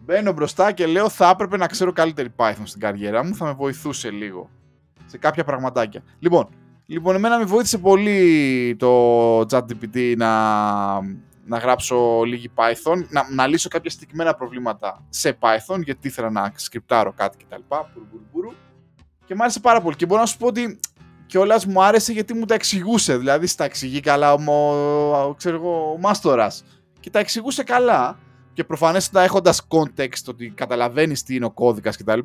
μπαίνω 0.00 0.32
μπροστά 0.32 0.72
και 0.72 0.86
λέω 0.86 1.08
θα 1.08 1.28
έπρεπε 1.28 1.56
να 1.56 1.66
ξέρω 1.66 1.92
καλύτερη 1.92 2.28
Python 2.36 2.62
στην 2.64 2.80
καριέρα 2.80 3.24
μου, 3.24 3.34
θα 3.34 3.44
με 3.44 3.52
βοηθούσε 3.52 4.10
λίγο 4.10 4.50
σε 5.06 5.18
κάποια 5.18 5.44
πραγματάκια. 5.44 6.02
Λοιπόν, 6.18 6.48
λοιπόν 6.86 7.14
εμένα 7.14 7.38
με 7.38 7.44
βοήθησε 7.44 7.78
πολύ 7.78 8.76
το 8.78 9.40
ChatGPT 9.40 10.14
να, 10.16 10.32
να 11.44 11.58
γράψω 11.58 12.22
λίγη 12.22 12.50
Python, 12.54 13.04
να, 13.08 13.26
να 13.30 13.46
λύσω 13.46 13.68
κάποια 13.68 13.90
συγκεκριμένα 13.90 14.34
προβλήματα 14.34 15.04
σε 15.08 15.38
Python, 15.40 15.82
γιατί 15.82 16.08
ήθελα 16.08 16.30
να 16.30 16.52
σκριπτάρω 16.54 17.12
κάτι 17.12 17.36
κτλ. 17.36 17.62
Και 19.26 19.34
μου 19.34 19.42
άρεσε 19.42 19.60
πάρα 19.60 19.80
πολύ. 19.80 19.96
Και 19.96 20.06
μπορώ 20.06 20.20
να 20.20 20.26
σου 20.26 20.36
πω 20.36 20.46
ότι 20.46 20.78
κιόλας 21.26 21.66
μου 21.66 21.82
άρεσε 21.82 22.12
γιατί 22.12 22.34
μου 22.34 22.44
τα 22.44 22.54
εξηγούσε. 22.54 23.16
Δηλαδή, 23.16 23.46
στα 23.46 23.64
εξηγεί 23.64 24.00
καλά 24.00 24.32
ο, 24.32 25.34
ξέρω 25.34 25.56
εγώ, 25.56 25.92
ο 25.92 25.98
Μάστορας. 25.98 26.64
Και 27.00 27.10
τα 27.10 27.18
εξηγούσε 27.18 27.62
καλά. 27.62 28.18
Και 28.52 28.64
προφανέστατα 28.64 29.24
έχοντας 29.24 29.66
context 29.68 30.24
ότι 30.28 30.50
καταλαβαίνεις 30.50 31.22
τι 31.22 31.34
είναι 31.34 31.44
ο 31.44 31.50
κώδικας 31.50 31.96
κτλ. 31.96 32.18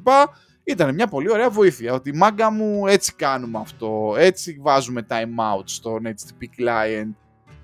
Ήταν 0.63 0.94
μια 0.94 1.08
πολύ 1.08 1.32
ωραία 1.32 1.50
βοήθεια. 1.50 1.94
Ότι 1.94 2.15
μάγκα 2.15 2.51
μου 2.51 2.88
έτσι 2.88 3.13
κάνουμε 3.13 3.60
αυτό. 3.60 4.15
Έτσι 4.18 4.60
βάζουμε 4.62 5.06
timeout 5.10 5.63
στον 5.63 6.01
HTTP 6.03 6.62
client. 6.62 7.13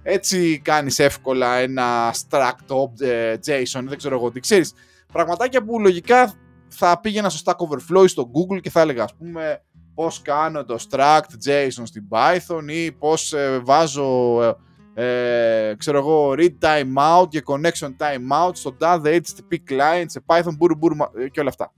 Έτσι 0.03 0.59
κάνεις 0.63 0.99
εύκολα 0.99 1.55
ένα 1.55 2.13
struct 2.13 3.01
ε, 3.01 3.35
JSON, 3.45 3.83
δεν 3.83 3.97
ξέρω 3.97 4.15
εγώ 4.15 4.31
τι 4.31 4.39
ξέρεις. 4.39 4.73
Πραγματάκια 5.13 5.63
που 5.63 5.79
λογικά 5.79 6.33
θα 6.67 6.99
πήγαινα 6.99 7.29
στο 7.29 7.51
Stack 7.51 7.65
Overflow 7.65 8.05
στο 8.07 8.31
Google 8.33 8.61
και 8.61 8.69
θα 8.69 8.81
έλεγα 8.81 9.03
ας 9.03 9.15
πούμε 9.15 9.63
πώς 9.95 10.21
κάνω 10.21 10.65
το 10.65 10.85
struct 10.89 11.45
JSON 11.45 11.83
στην 11.83 12.03
Python 12.09 12.63
ή 12.67 12.91
πώς 12.91 13.33
ε, 13.33 13.59
βάζω 13.63 14.41
ε, 14.43 14.55
ε, 14.97 15.75
ξέρω 15.75 15.97
εγώ 15.97 16.33
read 16.37 16.53
timeout 16.59 17.29
και 17.29 17.43
connection 17.45 17.89
timeout 17.97 18.51
στο 18.53 18.73
τάδε 18.73 19.21
HTTP 19.23 19.55
client 19.69 20.05
σε 20.05 20.23
Python 20.25 20.55
μπούρου 20.57 20.75
μπούρου 20.75 20.95
και 21.31 21.39
όλα 21.39 21.49
αυτά. 21.49 21.73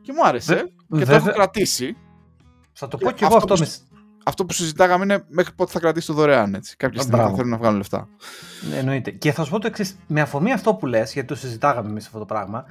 Και 0.00 0.12
μου 0.12 0.26
άρεσε 0.26 0.72
και 0.98 1.04
το 1.04 1.14
έχω 1.14 1.32
κρατήσει. 1.32 1.96
Θα 2.72 2.88
το 2.88 2.96
πω 2.96 3.10
και, 3.10 3.24
εγώ 3.24 3.36
αυτό. 3.36 3.54
Που, 3.54 3.66
αυτό 4.24 4.44
που 4.44 4.52
συζητάγαμε 4.52 5.04
είναι 5.04 5.24
μέχρι 5.28 5.54
πότε 5.54 5.70
θα 5.70 5.78
κρατήσει 5.78 6.06
το 6.06 6.12
δωρεάν. 6.12 6.54
Έτσι. 6.54 6.76
Κάποια 6.76 7.00
στιγμή 7.00 7.20
θα 7.20 7.34
θέλουν 7.34 7.50
να 7.50 7.56
βγάλουν 7.56 7.76
λεφτά. 7.76 8.08
Ναι, 8.70 8.76
εννοείται. 8.76 9.10
Και 9.10 9.32
θα 9.32 9.44
σου 9.44 9.50
πω 9.50 9.58
το 9.58 9.66
εξής. 9.66 9.98
Με 10.06 10.20
αφορμή 10.20 10.52
αυτό 10.52 10.74
που 10.74 10.86
λες, 10.86 11.12
γιατί 11.12 11.28
το 11.28 11.34
συζητάγαμε 11.34 11.88
εμείς 11.88 12.06
αυτό 12.06 12.18
το 12.18 12.24
πράγμα, 12.24 12.64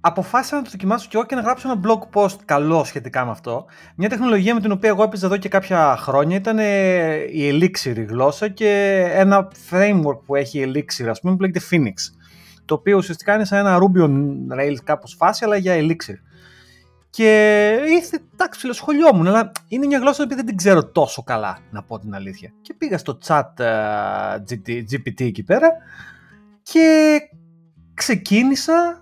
αποφάσισα 0.00 0.56
να 0.56 0.62
το 0.62 0.70
δοκιμάσω 0.70 1.08
και 1.10 1.16
εγώ 1.16 1.26
και 1.26 1.34
να 1.34 1.40
γράψω 1.40 1.70
ένα 1.70 1.80
blog 1.84 2.18
post 2.18 2.36
καλό 2.44 2.84
σχετικά 2.84 3.24
με 3.24 3.30
αυτό. 3.30 3.66
Μια 3.94 4.08
τεχνολογία 4.08 4.54
με 4.54 4.60
την 4.60 4.72
οποία 4.72 4.88
εγώ 4.88 5.02
έπαιζα 5.02 5.26
εδώ 5.26 5.36
και 5.36 5.48
κάποια 5.48 5.96
χρόνια 5.96 6.36
ήταν 6.36 6.58
ε, 6.58 7.14
η 7.16 7.50
Elixir 7.52 7.96
η 7.96 8.04
γλώσσα 8.04 8.48
και 8.48 9.02
ένα 9.12 9.48
framework 9.70 10.18
που 10.26 10.34
έχει 10.34 10.58
η 10.58 10.72
Elixir, 10.74 11.06
ας 11.06 11.20
πούμε, 11.20 11.36
που 11.36 11.42
λέγεται 11.42 11.60
Phoenix. 11.70 11.94
Το 12.64 12.74
οποίο 12.74 12.96
ουσιαστικά 12.96 13.34
είναι 13.34 13.44
σαν 13.44 13.58
ένα 13.58 13.78
Ruby 13.78 14.02
on 14.02 14.12
Rails 14.60 14.82
κάπως 14.84 15.14
φάση, 15.18 15.44
αλλά 15.44 15.56
για 15.56 15.74
Elixir. 15.78 16.14
Και 17.10 17.70
ήρθε, 17.88 18.20
εντάξει, 18.32 18.60
φιλοσχολιόμουν, 18.60 19.26
αλλά 19.26 19.52
είναι 19.68 19.86
μια 19.86 19.98
γλώσσα 19.98 20.26
που 20.26 20.34
δεν 20.34 20.46
την 20.46 20.56
ξέρω 20.56 20.84
τόσο 20.84 21.22
καλά, 21.22 21.58
να 21.70 21.82
πω 21.82 21.98
την 21.98 22.14
αλήθεια. 22.14 22.52
Και 22.62 22.74
πήγα 22.78 22.98
στο 22.98 23.18
chat 23.26 23.42
uh, 23.58 24.36
GPT 24.90 25.20
εκεί 25.20 25.42
πέρα 25.42 25.68
και 26.62 27.18
ξεκίνησα 27.94 29.00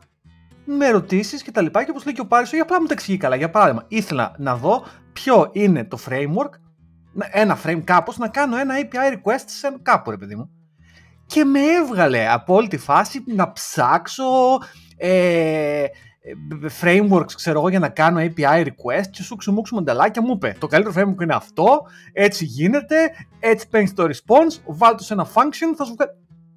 με 0.67 0.87
ερωτήσεις 0.87 1.43
και 1.43 1.51
τα 1.51 1.61
λοιπά. 1.61 1.85
Και 1.85 1.91
όπως 1.91 2.05
λέει 2.05 2.15
και 2.15 2.21
ο 2.21 2.27
Πάρης, 2.27 2.51
για 2.51 2.63
απλά 2.63 2.81
μου 2.81 2.87
τα 2.87 2.93
εξηγεί 2.93 3.17
καλά. 3.17 3.37
Για 3.37 3.51
παράδειγμα, 3.51 3.85
ήθελα 3.89 4.35
να 4.39 4.57
δω 4.57 4.85
ποιο 5.13 5.49
είναι 5.53 5.85
το 5.85 5.99
framework, 6.09 6.51
ένα 7.31 7.59
frame 7.65 7.81
κάπως, 7.85 8.19
να 8.19 8.29
κάνω 8.29 8.57
ένα 8.57 8.75
API 8.75 9.15
request 9.15 9.45
σε 9.47 9.79
κάπου, 9.83 10.11
ρε 10.11 10.17
παιδί 10.17 10.35
μου. 10.35 10.51
Και 11.27 11.45
με 11.45 11.61
έβγαλε 11.61 12.29
από 12.29 12.55
όλη 12.55 12.69
τη 12.69 12.77
φάση 12.77 13.25
να 13.27 13.53
ψάξω 13.53 14.25
ε, 14.97 15.85
frameworks, 16.81 17.33
ξέρω 17.35 17.59
εγώ, 17.59 17.69
για 17.69 17.79
να 17.79 17.89
κάνω 17.89 18.21
API 18.21 18.65
request 18.65 19.07
και 19.11 19.23
σου 19.23 19.37
ξεμούξου 19.37 19.75
μοντελάκια 19.75 20.23
μου 20.23 20.33
είπε 20.33 20.57
το 20.59 20.67
καλύτερο 20.67 20.95
framework 20.97 21.23
είναι 21.23 21.35
αυτό, 21.35 21.87
έτσι 22.13 22.45
γίνεται, 22.45 22.97
έτσι 23.39 23.69
παίρνεις 23.69 23.93
το 23.93 24.05
response, 24.05 24.61
βάλτε 24.67 25.03
σε 25.03 25.13
ένα 25.13 25.27
function, 25.27 25.75
θα 25.77 25.85
σου 25.85 25.95
βγάλει. 25.95 26.11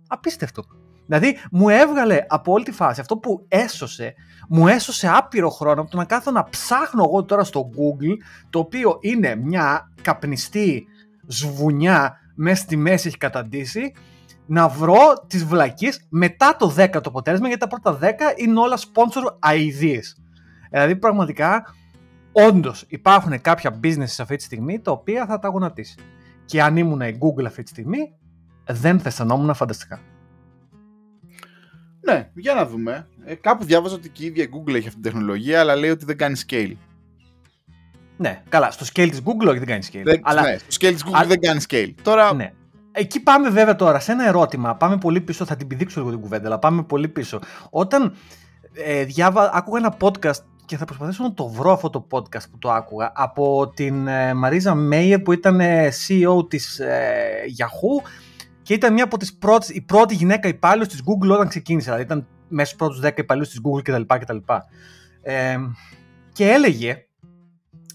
Απίστευτο. 0.07 0.63
Δηλαδή 1.09 1.37
μου 1.51 1.69
έβγαλε 1.69 2.25
από 2.27 2.51
όλη 2.51 2.63
τη 2.63 2.71
φάση 2.71 2.99
αυτό 2.99 3.17
που 3.17 3.45
έσωσε, 3.47 4.13
μου 4.49 4.67
έσωσε 4.67 5.09
άπειρο 5.13 5.49
χρόνο 5.49 5.81
από 5.81 5.89
το 5.89 5.97
να 5.97 6.05
κάθω 6.05 6.31
να 6.31 6.43
ψάχνω 6.43 7.03
εγώ 7.03 7.23
τώρα 7.23 7.43
στο 7.43 7.69
Google, 7.73 8.15
το 8.49 8.59
οποίο 8.59 8.97
είναι 9.01 9.35
μια 9.35 9.91
καπνιστή 10.01 10.87
σβουνιά 11.27 12.17
μέσα 12.35 12.61
στη 12.61 12.75
μέση 12.75 13.07
έχει 13.07 13.17
καταντήσει, 13.17 13.93
να 14.45 14.67
βρω 14.67 15.25
τις 15.27 15.45
βλακίες 15.45 16.05
μετά 16.09 16.55
το 16.59 16.75
10 16.77 16.89
το 16.91 17.01
αποτέλεσμα, 17.05 17.47
γιατί 17.47 17.67
τα 17.67 17.67
πρώτα 17.67 17.99
10 18.01 18.11
είναι 18.35 18.59
όλα 18.59 18.77
sponsor 18.77 19.49
ideas. 19.53 20.21
Δηλαδή 20.71 20.95
πραγματικά, 20.95 21.63
όντως 22.31 22.85
υπάρχουν 22.87 23.41
κάποια 23.41 23.79
business 23.83 24.15
αυτή 24.19 24.35
τη 24.35 24.43
στιγμή 24.43 24.79
τα 24.79 24.91
οποία 24.91 25.25
θα 25.25 25.39
τα 25.39 25.47
γονατίσει. 25.47 25.95
Και 26.45 26.61
αν 26.61 26.77
ήμουν 26.77 27.01
η 27.01 27.17
Google 27.19 27.45
αυτή 27.45 27.63
τη 27.63 27.69
στιγμή, 27.69 28.13
δεν 28.67 28.99
θα 28.99 29.07
αισθανόμουν 29.07 29.53
φανταστικά. 29.53 29.99
Ναι, 32.09 32.29
για 32.35 32.53
να 32.53 32.65
δούμε. 32.65 33.07
Ε, 33.25 33.35
κάπου 33.35 33.65
διάβαζα 33.65 33.95
ότι 33.95 34.09
και 34.09 34.23
η 34.23 34.25
ίδια 34.25 34.45
Google 34.45 34.73
έχει 34.73 34.87
αυτή 34.87 35.01
την 35.01 35.11
τεχνολογία, 35.11 35.59
αλλά 35.59 35.75
λέει 35.75 35.89
ότι 35.89 36.05
δεν 36.05 36.17
κάνει 36.17 36.39
scale. 36.47 36.71
Ναι, 38.17 38.41
καλά. 38.49 38.71
Στο 38.71 38.85
scale 38.85 39.09
της 39.09 39.21
Google 39.25 39.47
όχι 39.47 39.57
δεν 39.57 39.67
κάνει 39.67 39.85
scale. 39.91 40.01
Δεν, 40.03 40.19
αλλά... 40.23 40.41
Ναι, 40.41 40.57
στο 40.57 40.67
scale 40.79 40.93
της 40.93 41.05
Google 41.05 41.25
δεν 41.27 41.39
κάνει 41.39 41.61
scale. 41.69 41.93
Τώρα... 42.01 42.33
Ναι. 42.33 42.53
Εκεί 42.91 43.19
πάμε 43.19 43.49
βέβαια 43.49 43.75
τώρα 43.75 43.99
σε 43.99 44.11
ένα 44.11 44.27
ερώτημα. 44.27 44.75
Πάμε 44.75 44.97
πολύ 44.97 45.21
πίσω, 45.21 45.45
θα 45.45 45.55
την 45.55 45.67
πηδήξω 45.67 45.99
λίγο 45.99 46.11
την 46.11 46.21
κουβέντα, 46.21 46.45
αλλά 46.45 46.59
πάμε 46.59 46.83
πολύ 46.83 47.07
πίσω. 47.07 47.39
Όταν 47.69 48.15
ε, 48.73 49.03
διάβα, 49.03 49.51
άκουγα 49.53 49.77
ένα 49.77 49.97
podcast 50.01 50.43
και 50.65 50.77
θα 50.77 50.85
προσπαθήσω 50.85 51.23
να 51.23 51.33
το 51.33 51.47
βρω 51.47 51.71
αυτό 51.71 51.89
το 51.89 52.07
podcast 52.11 52.49
που 52.51 52.57
το 52.59 52.71
άκουγα 52.71 53.11
από 53.15 53.71
την 53.75 54.07
ε, 54.07 54.33
Μαρίζα 54.33 54.75
Μέιερ 54.75 55.19
που 55.19 55.31
ήταν 55.31 55.59
ε, 55.59 55.89
CEO 56.07 56.49
της 56.49 56.79
ε, 56.79 57.17
Yahoo 57.57 58.09
και 58.69 58.75
ήταν 58.75 58.93
μια 58.93 59.03
από 59.03 59.17
τις 59.17 59.37
πρώτες, 59.37 59.69
η 59.69 59.81
πρώτη 59.81 60.15
γυναίκα 60.15 60.47
υπάλληλος 60.47 60.87
της 60.87 61.01
Google 61.05 61.29
όταν 61.29 61.47
ξεκίνησε, 61.47 61.85
δηλαδή 61.85 62.03
ήταν 62.03 62.27
μέσα 62.47 62.65
στους 62.65 62.77
πρώτους 62.77 62.99
10 62.99 63.17
υπαλλήλους 63.17 63.49
της 63.49 63.61
Google 63.63 63.81
κτλ. 63.83 64.01
κτλ. 64.07 64.37
Ε, 65.21 65.57
και 66.31 66.49
έλεγε 66.49 67.05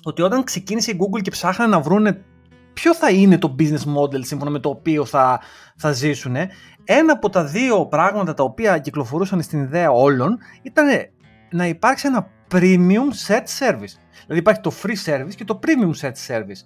ότι 0.03 0.23
όταν 0.23 0.45
ξεκίνησε 0.45 0.91
η 0.91 0.99
Google 1.01 1.21
και 1.23 1.31
ψάχνανε 1.31 1.71
να 1.71 1.81
βρούνε 1.81 2.25
ποιο 2.73 2.95
θα 2.95 3.11
είναι 3.11 3.39
το 3.39 3.55
business 3.59 3.99
model 3.99 4.25
σύμφωνα 4.25 4.51
με 4.51 4.59
το 4.59 4.69
οποίο 4.69 5.05
θα, 5.05 5.41
θα 5.77 5.93
ζήσουν, 5.93 6.37
ένα 6.85 7.13
από 7.13 7.29
τα 7.31 7.45
δύο 7.45 7.87
πράγματα 7.87 8.35
τα 8.35 8.43
οποία 8.43 8.79
κυκλοφορούσαν 8.79 9.43
στην 9.43 9.63
ιδέα 9.63 9.91
όλων 9.91 10.39
ήταν 10.63 10.87
να 11.51 11.67
υπάρξει 11.67 12.07
ένα 12.07 12.29
premium 12.53 13.27
set 13.27 13.45
service. 13.59 13.95
Δηλαδή 14.23 14.39
υπάρχει 14.39 14.61
το 14.61 14.73
free 14.83 14.97
service 15.07 15.35
και 15.37 15.45
το 15.45 15.61
premium 15.67 16.07
set 16.07 16.13
service. 16.27 16.63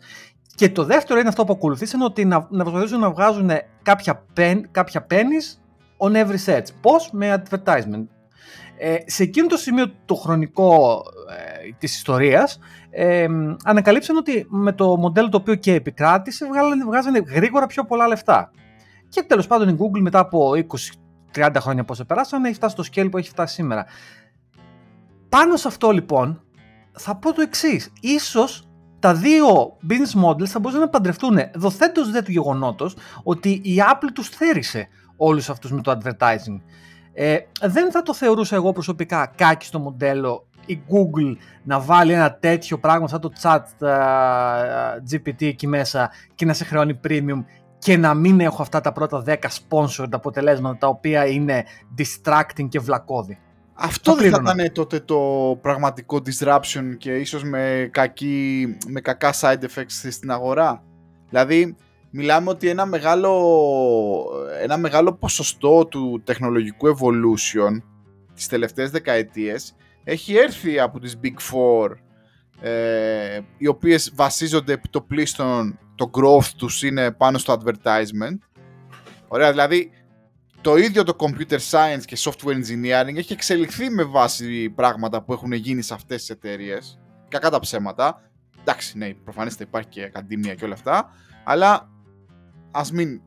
Και 0.58 0.70
το 0.70 0.84
δεύτερο 0.84 1.18
είναι 1.18 1.28
αυτό 1.28 1.44
που 1.44 1.52
ακολουθήσαν 1.52 2.00
ότι 2.02 2.24
να, 2.24 2.46
να 2.50 2.62
προσπαθήσουν 2.62 3.00
να 3.00 3.10
βγάζουν 3.10 3.50
κάποια, 3.82 4.24
pen, 4.36 4.60
κάποια 4.70 5.06
pennies 5.10 5.58
on 6.06 6.12
every 6.12 6.36
search. 6.46 6.66
Πώς; 6.80 7.10
Με 7.12 7.42
advertisement. 7.42 8.06
Ε, 8.78 8.96
σε 9.06 9.22
εκείνο 9.22 9.46
το 9.46 9.56
σημείο 9.56 9.92
το 10.04 10.14
χρονικό 10.14 11.02
ε, 11.64 11.72
της 11.78 11.96
ιστορίας 11.96 12.58
ε, 12.90 13.26
ανακαλύψαν 13.64 14.16
ότι 14.16 14.46
με 14.48 14.72
το 14.72 14.96
μοντέλο 14.96 15.28
το 15.28 15.36
οποίο 15.36 15.54
και 15.54 15.74
επικράτησε 15.74 16.46
βγάζανε, 16.46 16.84
βγάζανε 16.84 17.22
γρήγορα 17.26 17.66
πιο 17.66 17.84
πολλά 17.84 18.08
λεφτά. 18.08 18.50
Και 19.08 19.22
τέλος 19.22 19.46
πάντων 19.46 19.68
η 19.68 19.76
Google 19.78 20.00
μετά 20.00 20.18
από 20.18 20.50
20-30 21.34 21.50
χρόνια 21.58 21.84
πόσο 21.84 22.04
περάσαν 22.04 22.44
έχει 22.44 22.54
φτάσει 22.54 22.74
στο 22.82 22.84
scale 22.92 23.10
που 23.10 23.18
έχει 23.18 23.28
φτάσει 23.28 23.54
σήμερα. 23.54 23.86
Πάνω 25.28 25.56
σε 25.56 25.68
αυτό 25.68 25.90
λοιπόν 25.90 26.42
θα 26.92 27.16
πω 27.16 27.32
το 27.32 27.40
εξής. 27.40 27.92
Ίσως 28.00 28.67
τα 28.99 29.14
δύο 29.14 29.76
business 29.88 30.25
models 30.25 30.47
θα 30.47 30.59
μπορούσαν 30.59 30.81
να 30.81 30.88
παντρευτούν 30.88 31.38
δοθέντως 31.55 32.11
δε 32.11 32.23
του 32.23 32.31
γεγονότος 32.31 32.97
ότι 33.23 33.50
η 33.50 33.76
Apple 33.93 34.09
τους 34.14 34.28
θέρισε 34.28 34.88
όλους 35.17 35.49
αυτούς 35.49 35.73
με 35.73 35.81
το 35.81 35.99
advertising. 35.99 36.61
Ε, 37.12 37.38
δεν 37.62 37.90
θα 37.90 38.02
το 38.02 38.14
θεωρούσα 38.14 38.57
εγώ 38.57 38.73
προσωπικά 38.73 39.33
κάκι 39.37 39.67
στο 39.67 39.78
μοντέλο 39.78 40.47
η 40.67 40.83
Google 40.88 41.37
να 41.62 41.81
βάλει 41.81 42.12
ένα 42.12 42.35
τέτοιο 42.35 42.78
πράγμα 42.78 43.09
σαν 43.09 43.21
το 43.21 43.33
chat 43.43 43.62
uh, 43.81 43.88
GPT 45.11 45.43
εκεί 45.43 45.67
μέσα 45.67 46.11
και 46.35 46.45
να 46.45 46.52
σε 46.52 46.64
χρεώνει 46.64 47.00
premium 47.09 47.45
και 47.78 47.97
να 47.97 48.14
μην 48.14 48.40
έχω 48.40 48.62
αυτά 48.62 48.81
τα 48.81 48.93
πρώτα 48.93 49.23
10 49.26 49.35
sponsored 49.35 50.09
αποτελέσματα 50.11 50.78
τα 50.78 50.87
οποία 50.87 51.26
είναι 51.26 51.64
distracting 51.99 52.69
και 52.69 52.81
βλακώδη. 52.81 53.38
Αυτό 53.80 54.14
δεν 54.14 54.30
θα 54.30 54.40
ήταν 54.42 54.73
τότε 54.73 55.00
το 55.00 55.18
πραγματικό 55.61 56.20
disruption 56.26 56.94
και 56.99 57.16
ίσως 57.16 57.44
με, 57.44 57.88
κακή, 57.92 58.76
με 58.87 59.00
κακά 59.00 59.35
side 59.40 59.61
effects 59.62 60.08
στην 60.11 60.30
αγορά. 60.30 60.85
Δηλαδή, 61.28 61.76
μιλάμε 62.11 62.50
ότι 62.50 62.68
ένα 62.68 62.87
μεγάλο, 62.87 63.32
ένα 64.62 64.76
μεγάλο 64.76 65.12
ποσοστό 65.12 65.87
του 65.87 66.23
τεχνολογικού 66.25 66.88
evolution 66.88 67.82
τις 68.35 68.47
τελευταίες 68.47 68.90
δεκαετίες 68.90 69.75
έχει 70.04 70.37
έρθει 70.37 70.80
από 70.80 71.00
τις 71.00 71.20
Big 71.23 71.37
Four 71.52 71.90
ε, 72.61 73.40
οι 73.58 73.66
οποίες 73.66 74.12
βασίζονται 74.14 74.73
επί 74.73 74.88
το 74.88 75.00
πλήστον 75.00 75.78
το 75.94 76.11
growth 76.12 76.50
τους 76.56 76.82
είναι 76.82 77.11
πάνω 77.11 77.38
στο 77.38 77.58
advertisement. 77.58 78.38
Ωραία, 79.28 79.50
δηλαδή 79.50 79.90
το 80.68 80.76
ίδιο 80.76 81.02
το 81.02 81.16
computer 81.18 81.58
science 81.70 82.02
και 82.04 82.16
software 82.18 82.54
engineering 82.54 83.16
έχει 83.16 83.32
εξελιχθεί 83.32 83.90
με 83.90 84.02
βάση 84.02 84.70
πράγματα 84.70 85.22
που 85.22 85.32
έχουν 85.32 85.52
γίνει 85.52 85.82
σε 85.82 85.94
αυτές 85.94 86.20
τις 86.20 86.30
εταιρείες. 86.30 86.98
Κακά 87.28 87.50
τα 87.50 87.58
ψέματα. 87.58 88.30
Εντάξει, 88.60 88.98
ναι, 88.98 89.14
προφανέστε 89.14 89.64
υπάρχει 89.64 89.88
και 89.88 90.02
ακαδημία 90.02 90.54
και 90.54 90.64
όλα 90.64 90.75
αυτά, 90.75 91.10
αλλά 91.44 91.90
ας 92.70 92.92
μην, 92.92 93.20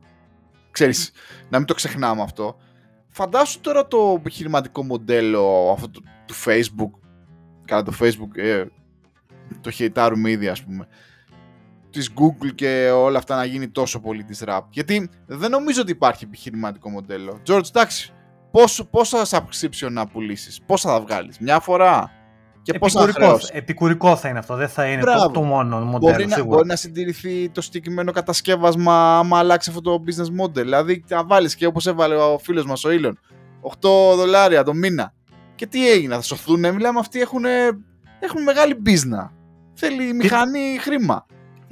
ξέρεις, 0.70 1.10
να 1.48 1.58
μην 1.58 1.66
το 1.66 1.74
ξεχνάμε 1.74 2.22
αυτό. 2.22 2.56
Φαντάσου 3.08 3.60
τώρα 3.60 3.86
το 3.86 4.14
επιχειρηματικό 4.18 4.84
μοντέλο 4.84 5.70
αυτό 5.72 5.88
του, 5.88 6.02
του 6.26 6.34
Facebook, 6.44 6.90
κατά 7.64 7.82
το 7.82 7.92
Facebook, 8.00 8.36
ε, 8.36 8.64
το 9.60 9.70
χαιτάρουμε 9.70 10.30
ήδη 10.30 10.48
ας 10.48 10.64
πούμε, 10.64 10.86
της 11.92 12.10
Google 12.14 12.54
και 12.54 12.90
όλα 12.94 13.18
αυτά 13.18 13.36
να 13.36 13.44
γίνει 13.44 13.68
τόσο 13.68 14.00
πολύ 14.00 14.24
της 14.24 14.42
rap. 14.46 14.60
Γιατί 14.70 15.10
δεν 15.26 15.50
νομίζω 15.50 15.80
ότι 15.80 15.90
υπάρχει 15.90 16.24
επιχειρηματικό 16.24 16.90
μοντέλο. 16.90 17.40
George, 17.46 17.68
εντάξει, 17.68 18.12
πόσο, 18.50 18.84
πόσα 18.84 19.26
subscription 19.28 19.90
να 19.90 20.06
πουλήσεις, 20.06 20.60
πόσα 20.66 20.90
θα 20.90 21.00
βγάλεις, 21.00 21.38
μια 21.38 21.60
φορά; 21.60 22.10
Και 22.62 22.72
επικουρικό, 22.74 23.38
επικουρικό 23.52 24.16
θα 24.16 24.28
είναι 24.28 24.38
αυτό, 24.38 24.56
δεν 24.56 24.68
θα 24.68 24.86
είναι 24.86 25.02
το, 25.02 25.30
το, 25.30 25.42
μόνο 25.42 25.80
μοντέλο. 25.80 26.12
Μπορεί 26.12 26.26
να, 26.26 26.44
μπορεί 26.44 26.66
να 26.66 26.76
συντηρηθεί 26.76 27.48
το 27.48 27.60
συγκεκριμένο 27.60 28.12
κατασκεύασμα 28.12 29.18
άμα 29.18 29.38
αλλάξει 29.38 29.70
αυτό 29.70 29.80
το 29.80 30.04
business 30.06 30.44
model. 30.44 30.52
Δηλαδή, 30.52 31.04
να 31.08 31.24
βάλεις 31.24 31.54
και 31.54 31.66
όπως 31.66 31.86
έβαλε 31.86 32.14
ο 32.14 32.38
φίλος 32.38 32.64
μας 32.64 32.84
ο 32.84 32.90
Ήλον, 32.90 33.18
8 33.62 34.16
δολάρια 34.16 34.62
το 34.62 34.74
μήνα. 34.74 35.14
Και 35.54 35.66
τι 35.66 35.90
έγινε, 35.90 36.14
θα 36.14 36.20
σωθούν, 36.20 36.74
μιλάμε 36.74 36.98
αυτοί 36.98 37.20
έχουν, 37.20 37.44
έχουν 38.20 38.42
μεγάλη 38.42 38.82
business. 38.86 39.30
Θέλει 39.74 40.12
μηχανή 40.12 40.78
χρήμα. 40.80 41.26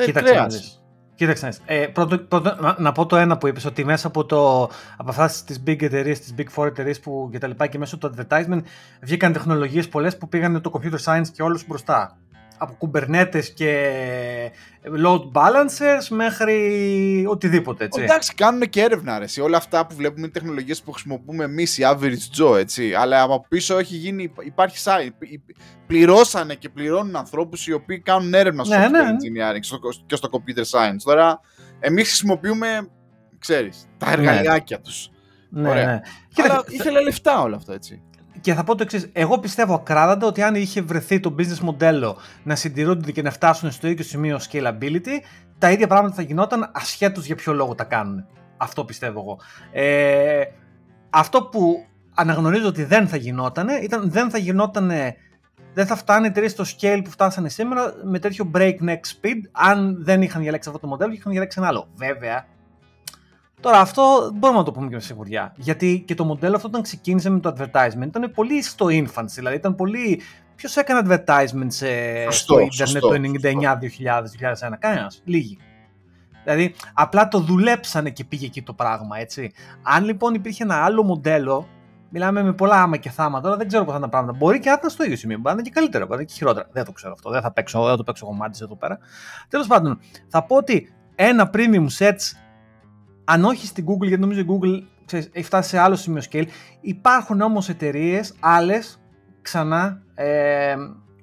Κοίταξε 0.05 0.81
Κοίταξε, 1.21 1.53
ε, 1.65 1.87
πρώτο, 1.87 2.19
πρώτο, 2.19 2.57
να, 2.61 2.77
να, 2.79 2.93
πω 2.93 3.07
το 3.07 3.17
ένα 3.17 3.39
που 3.39 3.47
είπες, 3.47 3.65
ότι 3.65 3.85
μέσα 3.85 4.07
από, 4.07 4.25
το, 4.25 4.63
από 4.97 5.11
αυτάς 5.11 5.45
τις 5.45 5.63
big 5.67 5.83
εταιρείες, 5.83 6.21
τις 6.21 6.35
big 6.39 6.47
four 6.57 6.67
εταιρείες 6.67 7.01
που 7.01 7.29
και 7.33 7.39
τα 7.39 7.47
λοιπά 7.47 7.67
και 7.67 7.79
μέσω 7.79 7.99
του 7.99 8.15
advertisement 8.15 8.61
βγήκαν 9.01 9.33
τεχνολογίες 9.33 9.89
πολλές 9.89 10.17
που 10.17 10.29
πήγαν 10.29 10.61
το 10.61 10.73
computer 10.75 10.99
science 11.05 11.29
και 11.33 11.43
όλους 11.43 11.67
μπροστά 11.67 12.19
από 12.63 12.75
κουμπερνέτες 12.79 13.53
και 13.53 13.91
load 15.05 15.33
balancers 15.33 16.09
μέχρι 16.09 17.27
οτιδήποτε, 17.29 17.85
έτσι. 17.85 18.03
Εντάξει, 18.03 18.35
κάνουν 18.35 18.69
και 18.69 18.83
έρευνα, 18.83 19.15
αρέσει. 19.15 19.41
Όλα 19.41 19.57
αυτά 19.57 19.87
που 19.87 19.95
βλέπουμε 19.95 20.21
είναι 20.21 20.31
τεχνολογίες 20.31 20.83
που 20.83 20.93
χρησιμοποιούμε 20.93 21.45
εμείς, 21.45 21.79
οι 21.79 21.83
average 21.87 22.43
Joe, 22.43 22.59
έτσι. 22.59 22.95
Αλλά 22.95 23.23
από 23.23 23.47
πίσω 23.49 23.79
έχει 23.79 23.97
γίνει, 23.97 24.33
υπάρχει 24.41 24.77
site. 24.85 25.27
Πληρώσανε 25.87 26.55
και 26.55 26.69
πληρώνουν 26.69 27.17
ανθρώπους 27.17 27.67
οι 27.67 27.73
οποίοι 27.73 28.01
κάνουν 28.01 28.35
έρευνα 28.35 28.65
στο 28.65 28.79
ναι, 28.79 28.89
ναι. 28.89 28.99
engineering 29.11 29.79
και 30.07 30.17
στο 30.17 30.29
computer 30.33 30.65
science. 30.65 31.03
Τώρα, 31.05 31.41
εμείς 31.81 32.07
χρησιμοποιούμε, 32.07 32.89
ξέρεις, 33.39 33.89
τα 33.99 34.07
ναι. 34.07 34.13
εργαλειάκια 34.13 34.77
ναι. 34.77 34.83
τους. 34.83 35.11
Ναι, 35.51 35.69
Ωραία. 35.69 35.87
ναι. 35.87 36.01
Αλλά 36.45 36.65
ήθελε 36.69 37.03
λεφτά 37.03 37.43
όλο 37.43 37.57
αυτό, 37.57 37.73
έτσι 37.73 38.03
και 38.41 38.55
θα 38.55 38.65
πω 38.65 38.75
το 38.75 38.83
εξής. 38.83 39.09
Εγώ 39.13 39.39
πιστεύω 39.39 39.75
ακράδαντα 39.75 40.27
ότι 40.27 40.43
αν 40.43 40.55
είχε 40.55 40.83
βρεθεί 40.83 41.21
το 41.21 41.35
business 41.39 41.59
μοντέλο 41.59 42.17
να 42.43 42.55
συντηρούνται 42.55 43.13
και 43.13 43.23
να 43.23 43.31
φτάσουν 43.31 43.71
στο 43.71 43.89
ίδιο 43.89 44.05
σημείο 44.05 44.41
scalability, 44.51 45.21
τα 45.59 45.71
ίδια 45.71 45.87
πράγματα 45.87 46.15
θα 46.15 46.23
γινόταν 46.23 46.71
ασχέτως 46.73 47.27
για 47.27 47.35
ποιο 47.35 47.53
λόγο 47.53 47.75
τα 47.75 47.85
κάνουν. 47.85 48.27
Αυτό 48.57 48.85
πιστεύω 48.85 49.21
εγώ. 49.21 49.39
Ε, 49.73 50.43
αυτό 51.11 51.43
που 51.43 51.87
αναγνωρίζω 52.15 52.67
ότι 52.69 52.85
δεν 52.85 53.09
θα 53.09 53.17
γινόταν 53.17 53.69
ήταν 53.83 54.11
δεν 54.11 54.31
θα 54.31 54.39
γινόταν. 54.39 54.93
Δεν 55.75 55.87
θα 55.87 55.97
φτάνει 55.97 56.27
εταιρείε 56.27 56.49
στο 56.49 56.65
scale 56.65 57.01
που 57.05 57.11
φτάσανε 57.11 57.49
σήμερα 57.49 57.95
με 58.05 58.19
τέτοιο 58.19 58.51
breakneck 58.55 59.01
speed 59.01 59.41
αν 59.53 60.05
δεν 60.05 60.23
είχαν 60.23 60.43
διαλέξει 60.43 60.69
αυτό 60.69 60.81
το 60.81 60.87
μοντέλο 60.87 61.11
και 61.11 61.17
είχαν 61.17 61.33
διαλέξει 61.33 61.59
ένα 61.61 61.69
άλλο. 61.69 61.89
Βέβαια, 61.95 62.47
Τώρα 63.61 63.79
αυτό 63.79 64.31
μπορούμε 64.35 64.59
να 64.59 64.65
το 64.65 64.73
πούμε 64.73 64.89
και 64.89 64.95
με 64.95 65.01
σιγουριά. 65.01 65.53
Γιατί 65.57 66.03
και 66.07 66.15
το 66.15 66.25
μοντέλο 66.25 66.57
αυτό 66.57 66.69
όταν 66.69 66.83
ξεκίνησε 66.83 67.31
με 67.31 67.41
το 67.41 67.55
advertisement 67.59 68.07
ήταν 68.07 68.31
πολύ 68.35 68.63
στο 68.63 68.87
infancy. 68.87 69.35
Δηλαδή 69.35 69.57
ήταν 69.57 69.75
πολύ. 69.75 70.21
Ποιος 70.55 70.77
έκανε 70.77 71.01
advertisement 71.09 71.67
σε... 71.67 71.87
στο 72.31 72.59
Ιντερνετ 72.59 73.01
το 73.01 73.11
99, 73.11 73.19
2000, 73.51 74.71
2001, 74.71 74.77
κανένας. 74.79 75.23
Λίγοι. 75.25 75.59
Δηλαδή 76.45 76.75
απλά 76.93 77.29
το 77.29 77.39
δουλέψανε 77.39 78.11
και 78.11 78.25
πήγε 78.25 78.47
εκεί 78.47 78.63
το 78.63 78.73
πράγμα, 78.73 79.19
έτσι. 79.19 79.53
Αν 79.83 80.05
λοιπόν 80.05 80.35
υπήρχε 80.35 80.63
ένα 80.63 80.85
άλλο 80.85 81.03
μοντέλο, 81.03 81.69
μιλάμε 82.09 82.43
με 82.43 82.53
πολλά 82.53 82.83
άμα 82.83 82.97
και 82.97 83.11
θάμα 83.11 83.41
τώρα, 83.41 83.57
δεν 83.57 83.69
ξέρω 83.69 83.85
πώς 83.85 83.93
θα 83.93 83.99
είναι 83.99 84.07
τα 84.07 84.13
πράγματα. 84.13 84.39
Μπορεί 84.39 84.61
και 84.61 84.69
να 84.69 84.75
ήταν 84.75 84.91
στο 84.91 85.05
ίδιο 85.05 85.17
σημείο, 85.17 85.37
μπορεί 85.37 85.55
να 85.55 85.61
είναι 85.61 85.69
και 85.69 85.75
καλύτερα, 85.75 86.05
μπορεί 86.05 86.17
να 86.17 86.23
είναι 86.23 86.31
και 86.31 86.37
χειρότερα. 86.37 86.69
Δεν 86.73 86.85
το 86.85 86.93
ξέρω 86.93 87.13
αυτό, 87.13 87.31
δεν 87.31 87.43
θα 87.43 87.53
παίξω, 87.53 87.85
δεν 87.85 87.97
το 87.97 88.03
παίξω 88.03 88.27
κομμάτι 88.27 88.59
εδώ 88.63 88.77
πέρα. 88.77 88.99
Τέλος 89.49 89.67
πάντων, 89.67 89.99
θα 90.29 90.45
πω 90.45 90.57
ότι 90.57 90.93
ένα 91.15 91.51
premium 91.55 91.87
sets 91.99 92.33
αν 93.33 93.45
όχι 93.45 93.67
στην 93.67 93.85
Google, 93.89 94.07
γιατί 94.07 94.21
νομίζω 94.21 94.41
η 94.41 94.47
Google 94.49 94.83
ξέρεις, 95.05 95.29
έχει 95.33 95.45
φτάσει 95.45 95.69
σε 95.69 95.79
άλλο 95.79 95.97
σημείο 95.97 96.23
scale, 96.31 96.47
υπάρχουν 96.81 97.41
όμως 97.41 97.69
εταιρείες 97.69 98.35
άλλες, 98.41 99.01
ξανά, 99.43 100.03
ε, 100.15 100.75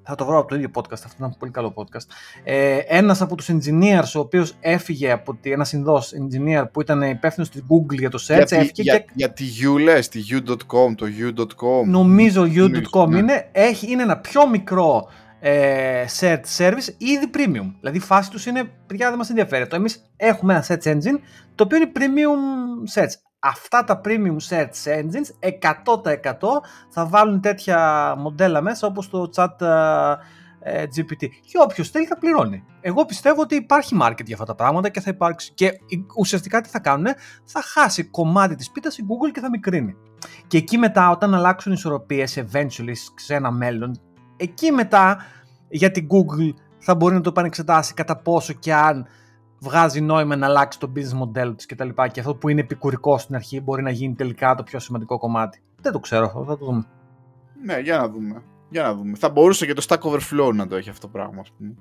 θα 0.03 0.15
το 0.15 0.25
βρω 0.25 0.37
από 0.37 0.47
το 0.47 0.55
ίδιο 0.55 0.69
podcast, 0.73 0.91
αυτό 0.91 1.15
ήταν 1.17 1.35
πολύ 1.39 1.51
καλό 1.51 1.73
podcast. 1.75 2.05
Ε, 2.43 2.77
ένας 2.77 3.21
από 3.21 3.35
τους 3.35 3.49
engineers, 3.49 4.11
ο 4.15 4.19
οποίος 4.19 4.55
έφυγε 4.59 5.11
από 5.11 5.35
τη, 5.41 5.51
ένας 5.51 5.67
συνδός 5.67 6.13
engineer 6.13 6.65
που 6.71 6.81
ήταν 6.81 7.01
υπεύθυνος 7.01 7.47
στη 7.47 7.63
Google 7.69 7.97
για 7.97 8.09
το 8.09 8.17
search, 8.27 8.47
για, 8.47 8.57
έφυγε 8.57 8.81
για, 8.81 8.97
και... 8.97 9.05
Για 9.13 9.31
τη 9.31 9.45
U 9.63 9.79
λες, 9.79 10.07
τη 10.07 10.21
U.com, 10.29 10.95
το 10.95 11.05
U.com. 11.19 11.85
Νομίζω 11.85 12.43
U.com 12.43 13.07
ναι. 13.07 13.17
είναι, 13.17 13.49
έχει, 13.51 13.91
είναι 13.91 14.01
ένα 14.01 14.17
πιο 14.17 14.49
μικρό 14.49 15.07
ε, 15.39 16.05
search 16.19 16.43
service 16.57 16.87
ήδη 16.97 17.29
premium. 17.33 17.73
Δηλαδή 17.79 17.97
η 17.97 17.99
φάση 17.99 18.29
τους 18.29 18.45
είναι, 18.45 18.63
παιδιά 18.87 19.09
δεν 19.09 19.17
μας 19.17 19.29
ενδιαφέρει. 19.29 19.67
Το 19.67 19.75
εμείς 19.75 20.11
έχουμε 20.15 20.53
ένα 20.53 20.65
search 20.67 20.87
engine 20.87 21.19
το 21.55 21.63
οποίο 21.63 21.77
είναι 21.77 21.91
premium 21.95 23.01
search. 23.01 23.11
Αυτά 23.39 23.83
τα 23.83 24.01
premium 24.03 24.37
search 24.49 24.99
engines 24.99 25.49
100% 26.19 26.33
θα 26.89 27.05
βάλουν 27.05 27.41
τέτοια 27.41 28.13
μοντέλα 28.17 28.61
μέσα 28.61 28.87
όπως 28.87 29.09
το 29.09 29.29
chat 29.35 29.67
ε, 30.59 30.83
GPT. 30.83 31.19
Και 31.19 31.57
όποιος 31.63 31.89
θέλει 31.89 32.05
θα 32.05 32.17
πληρώνει. 32.17 32.63
Εγώ 32.81 33.05
πιστεύω 33.05 33.41
ότι 33.41 33.55
υπάρχει 33.55 33.97
market 34.01 34.25
για 34.25 34.33
αυτά 34.33 34.45
τα 34.45 34.55
πράγματα 34.55 34.89
και 34.89 34.99
θα 34.99 35.09
υπάρξει. 35.09 35.51
Και 35.53 35.71
ουσιαστικά 36.17 36.61
τι 36.61 36.69
θα 36.69 36.79
κάνουν, 36.79 37.05
θα 37.43 37.61
χάσει 37.61 38.03
κομμάτι 38.03 38.55
της 38.55 38.71
πίτας 38.71 38.97
η 38.97 39.03
Google 39.07 39.31
και 39.31 39.39
θα 39.39 39.49
μικρύνει. 39.49 39.95
Και 40.47 40.57
εκεί 40.57 40.77
μετά, 40.77 41.09
όταν 41.09 41.33
αλλάξουν 41.33 41.71
ισορροπίες 41.71 42.39
eventually 42.39 42.93
σε 43.15 43.35
ένα 43.35 43.51
μέλλον, 43.51 43.99
εκεί 44.37 44.71
μετά 44.71 45.17
για 45.69 45.91
την 45.91 46.07
Google 46.07 46.53
θα 46.77 46.95
μπορεί 46.95 47.13
να 47.13 47.21
το 47.21 47.29
επανεξετάσει 47.29 47.93
κατά 47.93 48.17
πόσο 48.17 48.53
και 48.53 48.73
αν 48.73 49.05
βγάζει 49.59 50.01
νόημα 50.01 50.35
να 50.35 50.45
αλλάξει 50.45 50.79
το 50.79 50.91
business 50.95 51.21
model 51.21 51.53
της 51.55 51.65
κτλ. 51.65 51.89
Και, 51.89 52.07
και 52.11 52.19
αυτό 52.19 52.35
που 52.35 52.49
είναι 52.49 52.61
επικουρικό 52.61 53.17
στην 53.17 53.35
αρχή 53.35 53.61
μπορεί 53.61 53.83
να 53.83 53.89
γίνει 53.89 54.13
τελικά 54.13 54.55
το 54.55 54.63
πιο 54.63 54.79
σημαντικό 54.79 55.17
κομμάτι. 55.17 55.61
Δεν 55.81 55.91
το 55.91 55.99
ξέρω 55.99 56.25
αυτό, 56.25 56.43
θα 56.43 56.57
το 56.57 56.65
δούμε. 56.65 56.85
Ναι, 57.63 57.79
για 57.79 57.97
να 57.97 58.09
δούμε. 58.09 58.43
Για 58.69 58.83
να 58.83 58.95
δούμε. 58.95 59.17
Θα 59.17 59.29
μπορούσε 59.29 59.65
και 59.65 59.73
το 59.73 59.85
Stack 59.87 59.99
Overflow 59.99 60.53
να 60.53 60.67
το 60.67 60.75
έχει 60.75 60.89
αυτό 60.89 61.07
το 61.07 61.11
πράγμα, 61.11 61.41
ας 61.41 61.51
πούμε. 61.57 61.75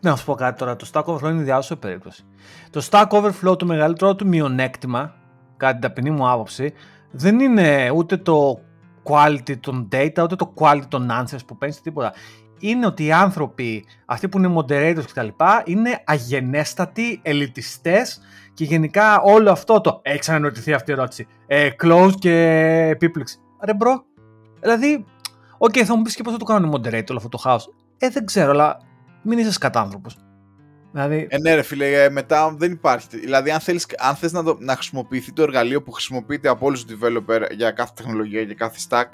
Να 0.00 0.16
σου 0.16 0.24
πω 0.24 0.34
κάτι 0.34 0.58
τώρα. 0.58 0.76
Το 0.76 0.90
Stack 0.92 1.04
Overflow 1.04 1.30
είναι 1.30 1.42
διάσωση 1.42 1.76
περίπτωση. 1.76 2.24
Το 2.70 2.88
Stack 2.90 3.08
Overflow 3.08 3.58
το 3.58 3.66
μεγαλύτερο 3.66 4.14
του 4.14 4.26
μειονέκτημα, 4.26 5.14
κατά 5.56 5.72
την 5.72 5.80
ταπεινή 5.80 6.10
μου 6.10 6.30
άποψη, 6.30 6.72
δεν 7.10 7.40
είναι 7.40 7.90
ούτε 7.90 8.16
το 8.16 8.60
quality 9.08 9.58
των 9.60 9.88
data, 9.92 10.22
ούτε 10.22 10.36
το 10.36 10.54
quality 10.56 10.86
των 10.88 11.08
answers 11.10 11.46
που 11.46 11.56
παίρνεις, 11.56 11.80
τίποτα. 11.80 12.12
Είναι 12.58 12.86
ότι 12.86 13.04
οι 13.04 13.12
άνθρωποι, 13.12 13.84
αυτοί 14.04 14.28
που 14.28 14.38
είναι 14.38 14.54
moderators 14.56 15.04
κτλ., 15.12 15.28
είναι 15.64 16.02
αγενέστατοι, 16.04 17.20
ελιτιστές 17.22 18.20
και 18.54 18.64
γενικά 18.64 19.20
όλο 19.20 19.50
αυτό 19.50 19.80
το. 19.80 20.00
Έχει 20.02 20.18
ξαναρωτηθεί 20.18 20.72
αυτή 20.72 20.90
η 20.90 20.94
ερώτηση. 20.94 21.26
Ε, 21.46 21.68
close 21.82 22.12
και 22.18 22.32
επίπληξη. 22.90 23.38
Ρε 23.64 23.74
bro. 23.74 24.04
Δηλαδή, 24.60 25.04
οκ, 25.58 25.72
okay, 25.74 25.82
θα 25.82 25.96
μου 25.96 26.02
πεις 26.02 26.14
και 26.14 26.22
πώς 26.22 26.32
θα 26.32 26.38
το 26.38 26.44
κάνουν 26.44 26.74
moderate 26.74 27.08
όλο 27.08 27.18
αυτό 27.18 27.28
το 27.28 27.38
χάος. 27.38 27.74
Ε, 27.98 28.08
δεν 28.08 28.26
ξέρω, 28.26 28.50
αλλά 28.50 28.78
μην 29.22 29.38
είσαι 29.38 29.52
σκατάνθρωπος. 29.52 30.16
Δηλαδή... 30.96 31.26
Ε, 31.30 31.38
ναι, 31.38 31.54
ρε 31.54 31.62
φίλε, 31.62 32.02
ε, 32.02 32.10
μετά 32.10 32.54
δεν 32.58 32.72
υπάρχει. 32.72 33.18
Δηλαδή, 33.18 33.50
αν, 33.50 33.60
θέλεις, 33.60 33.86
αν 33.98 34.14
θες 34.16 34.32
να, 34.32 34.42
το, 34.42 34.56
να 34.60 34.74
χρησιμοποιηθεί 34.74 35.32
το 35.32 35.42
εργαλείο 35.42 35.82
που 35.82 35.92
χρησιμοποιείται 35.92 36.48
από 36.48 36.66
όλους 36.66 36.84
τους 36.84 36.98
developer 36.98 37.42
για 37.50 37.70
κάθε 37.70 37.92
τεχνολογία, 37.96 38.40
για 38.40 38.54
κάθε 38.54 38.78
stack, 38.88 39.04
ε, 39.04 39.08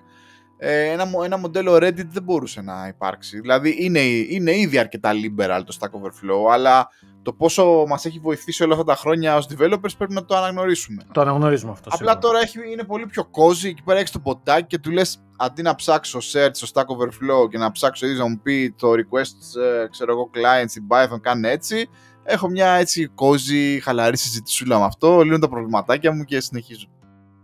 ένα, 0.65 1.11
ένα 1.25 1.37
μοντέλο 1.37 1.75
Reddit 1.75 2.07
δεν 2.09 2.23
μπορούσε 2.23 2.61
να 2.61 2.87
υπάρξει. 2.89 3.41
Δηλαδή, 3.41 3.77
είναι, 3.79 4.01
είναι 4.01 4.57
ήδη 4.57 4.79
αρκετά 4.79 5.11
liberal 5.13 5.61
το 5.65 5.77
Stack 5.81 5.89
Overflow, 5.89 6.53
αλλά 6.53 6.89
το 7.23 7.33
πόσο 7.33 7.85
μας 7.89 8.05
έχει 8.05 8.19
βοηθήσει 8.19 8.63
όλα 8.63 8.73
αυτά 8.73 8.85
τα 8.85 8.95
χρόνια 8.95 9.37
ως 9.37 9.49
developers 9.51 9.97
πρέπει 9.99 10.13
να 10.13 10.25
το 10.25 10.37
αναγνωρίσουμε. 10.37 11.03
Το 11.13 11.21
αναγνωρίζουμε 11.21 11.73
αυτό. 11.73 11.91
Απλά 11.93 12.19
τώρα 12.19 12.41
έχει, 12.41 12.59
είναι 12.73 12.85
πολύ 12.85 13.07
πιο 13.07 13.23
cozy. 13.31 13.65
Εκεί 13.65 13.83
πέρα 13.83 13.99
έχεις 13.99 14.11
το 14.11 14.19
ποτάκι 14.19 14.67
και 14.67 14.79
του 14.79 14.91
λες 14.91 15.23
αντί 15.37 15.63
να 15.63 15.75
ψάξω 15.75 16.19
search 16.19 16.51
στο 16.53 16.67
Stack 16.73 16.85
Overflow 16.85 17.49
και 17.51 17.59
να 17.59 17.73
ψάξω 17.73 18.07
ήδη 18.07 18.19
να 18.19 18.29
μου 18.29 18.41
πει 18.43 18.75
το 18.79 18.91
request, 18.91 19.61
ε, 19.63 19.87
ξέρω 19.91 20.13
εγώ, 20.13 20.31
client 20.35 20.65
στην 20.69 20.87
Python, 20.89 21.21
κάνει 21.21 21.49
έτσι. 21.49 21.89
Έχω 22.25 22.49
μια 22.49 22.73
έτσι 22.73 23.11
cozy, 23.15 23.79
χαλαρή 23.83 24.17
συζητησούλα 24.17 24.79
με 24.79 24.85
αυτό. 24.85 25.21
Λύνω 25.21 25.39
τα 25.39 25.49
προβληματάκια 25.49 26.13
μου 26.13 26.25
και 26.25 26.41
συνεχίζω. 26.41 26.87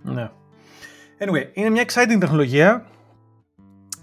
Ναι. 0.02 0.30
Anyway, 1.18 1.50
είναι 1.52 1.70
μια 1.70 1.84
exciting 1.84 2.16
τεχνολογία. 2.20 2.86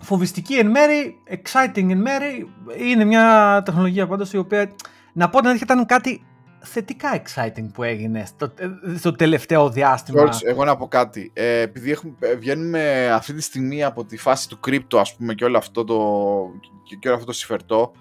Φοβιστική 0.02 0.54
εν 0.54 0.70
μέρη, 0.70 1.16
exciting 1.30 1.90
εν 1.90 1.98
μέρη. 1.98 2.54
Είναι 2.78 3.04
μια 3.04 3.62
τεχνολογία 3.66 4.08
πάντως 4.08 4.34
η 4.34 4.38
οποία, 4.38 4.72
να 5.14 5.30
πω 5.30 5.40
την 5.40 5.48
αλήθεια, 5.48 5.68
ήταν 5.70 5.86
κάτι 5.86 6.24
θετικά 6.60 7.22
exciting 7.22 7.70
που 7.74 7.84
έγινε 7.84 8.26
στο, 8.26 8.54
στο 8.98 9.12
τελευταίο 9.12 9.70
διάστημα. 9.70 10.24
George, 10.24 10.40
εγώ 10.44 10.66
να 10.66 10.76
πω 10.76 10.88
κάτι. 10.88 11.32
Ε, 11.34 11.60
επειδή 11.60 11.92
έχουμε, 11.92 12.14
ε, 12.20 12.36
βγαίνουμε 12.36 13.12
αυτή 13.12 13.34
τη 13.34 13.42
στιγμή 13.42 13.84
από 13.84 14.06
τη 14.06 14.18
φάση 14.18 14.50
του 14.50 14.60
crypto, 14.68 14.98
ας 14.98 15.16
πούμε, 15.16 15.34
και 15.34 15.46
όλο 15.46 15.58
αυτό 15.58 15.84
το, 15.84 15.96
και 17.00 17.08
όλο 17.08 17.16
αυτό 17.16 17.28
το 17.28 17.34
συμφερτό, 17.34 17.92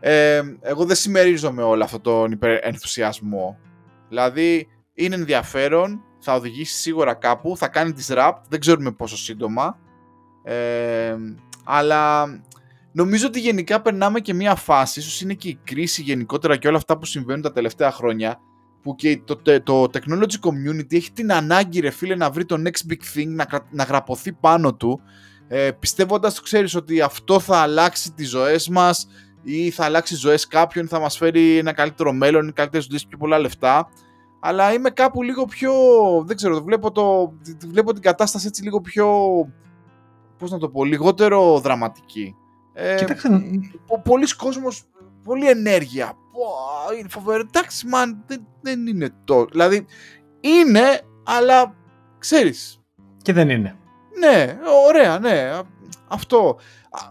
ε, 0.00 0.42
εγώ 0.60 0.84
δεν 0.84 0.96
συμμερίζομαι 0.96 1.62
όλο 1.62 1.84
αυτό 1.84 2.00
τον 2.00 2.32
υπερενθουσιασμό. 2.32 3.58
Δηλαδή, 4.08 4.68
είναι 4.94 5.14
ενδιαφέρον, 5.14 6.02
θα 6.18 6.34
οδηγήσει 6.34 6.74
σίγουρα 6.74 7.14
κάπου, 7.14 7.56
θα 7.56 7.68
κάνει 7.68 7.92
disrupt, 7.96 8.38
δεν 8.48 8.60
ξέρουμε 8.60 8.92
πόσο 8.92 9.16
σύντομα. 9.16 9.78
Ε, 10.48 11.16
αλλά 11.64 12.26
νομίζω 12.92 13.26
ότι 13.26 13.40
γενικά 13.40 13.82
περνάμε 13.82 14.20
και 14.20 14.34
μια 14.34 14.54
φάση, 14.54 15.00
ίσως 15.00 15.20
είναι 15.20 15.34
και 15.34 15.48
η 15.48 15.58
κρίση 15.64 16.02
γενικότερα 16.02 16.56
και 16.56 16.68
όλα 16.68 16.76
αυτά 16.76 16.98
που 16.98 17.04
συμβαίνουν 17.04 17.42
τα 17.42 17.52
τελευταία 17.52 17.90
χρόνια, 17.90 18.40
που 18.82 18.94
και 18.94 19.20
το, 19.24 19.36
το 19.62 19.82
technology 19.82 20.38
community 20.40 20.94
έχει 20.94 21.12
την 21.12 21.32
ανάγκη 21.32 21.80
ρε 21.80 21.90
φίλε 21.90 22.14
να 22.14 22.30
βρει 22.30 22.44
το 22.44 22.56
next 22.64 22.92
big 22.92 23.18
thing, 23.18 23.26
να, 23.26 23.46
να 23.70 23.84
γραπωθεί 23.84 24.32
πάνω 24.32 24.74
του, 24.74 25.00
ε, 25.48 25.70
πιστεύοντας 25.70 26.34
το 26.34 26.42
ξέρεις 26.42 26.74
ότι 26.74 27.00
αυτό 27.00 27.40
θα 27.40 27.56
αλλάξει 27.56 28.12
τις 28.12 28.28
ζωές 28.28 28.68
μας 28.68 29.08
ή 29.42 29.70
θα 29.70 29.84
αλλάξει 29.84 30.14
ζωές 30.14 30.46
κάποιον, 30.46 30.88
θα 30.88 31.00
μας 31.00 31.16
φέρει 31.16 31.56
ένα 31.58 31.72
καλύτερο 31.72 32.12
μέλλον, 32.12 32.52
καλύτερες 32.52 32.84
δουλειές, 32.84 33.06
πιο 33.06 33.18
πολλά 33.18 33.38
λεφτά. 33.38 33.88
Αλλά 34.40 34.72
είμαι 34.72 34.90
κάπου 34.90 35.22
λίγο 35.22 35.44
πιο, 35.44 35.72
δεν 36.26 36.36
ξέρω, 36.36 36.62
βλέπω, 36.62 36.92
το, 36.92 37.32
βλέπω 37.66 37.92
την 37.92 38.02
κατάσταση 38.02 38.46
έτσι 38.46 38.62
λίγο 38.62 38.80
πιο, 38.80 39.06
πώς 40.38 40.50
να 40.50 40.58
το 40.58 40.68
πω, 40.68 40.84
λιγότερο 40.84 41.60
δραματική. 41.60 42.34
Ε, 42.72 42.96
Κοίταξε. 42.96 43.28
Πολλοί 44.04 44.36
κόσμος, 44.36 44.82
πολλή 45.24 45.48
ενέργεια. 45.48 46.12
είναι 46.98 47.08
φοβερό. 47.08 47.40
Εντάξει, 47.40 47.86
man, 47.92 48.16
δεν, 48.26 48.46
δεν 48.60 48.86
είναι 48.86 49.10
το. 49.24 49.44
Δηλαδή, 49.44 49.86
είναι, 50.40 51.00
αλλά 51.24 51.74
ξέρεις. 52.18 52.80
Και 53.22 53.32
δεν 53.32 53.48
είναι. 53.50 53.76
Ναι, 54.18 54.58
ωραία, 54.88 55.18
ναι. 55.18 55.60
Αυτό. 56.08 56.58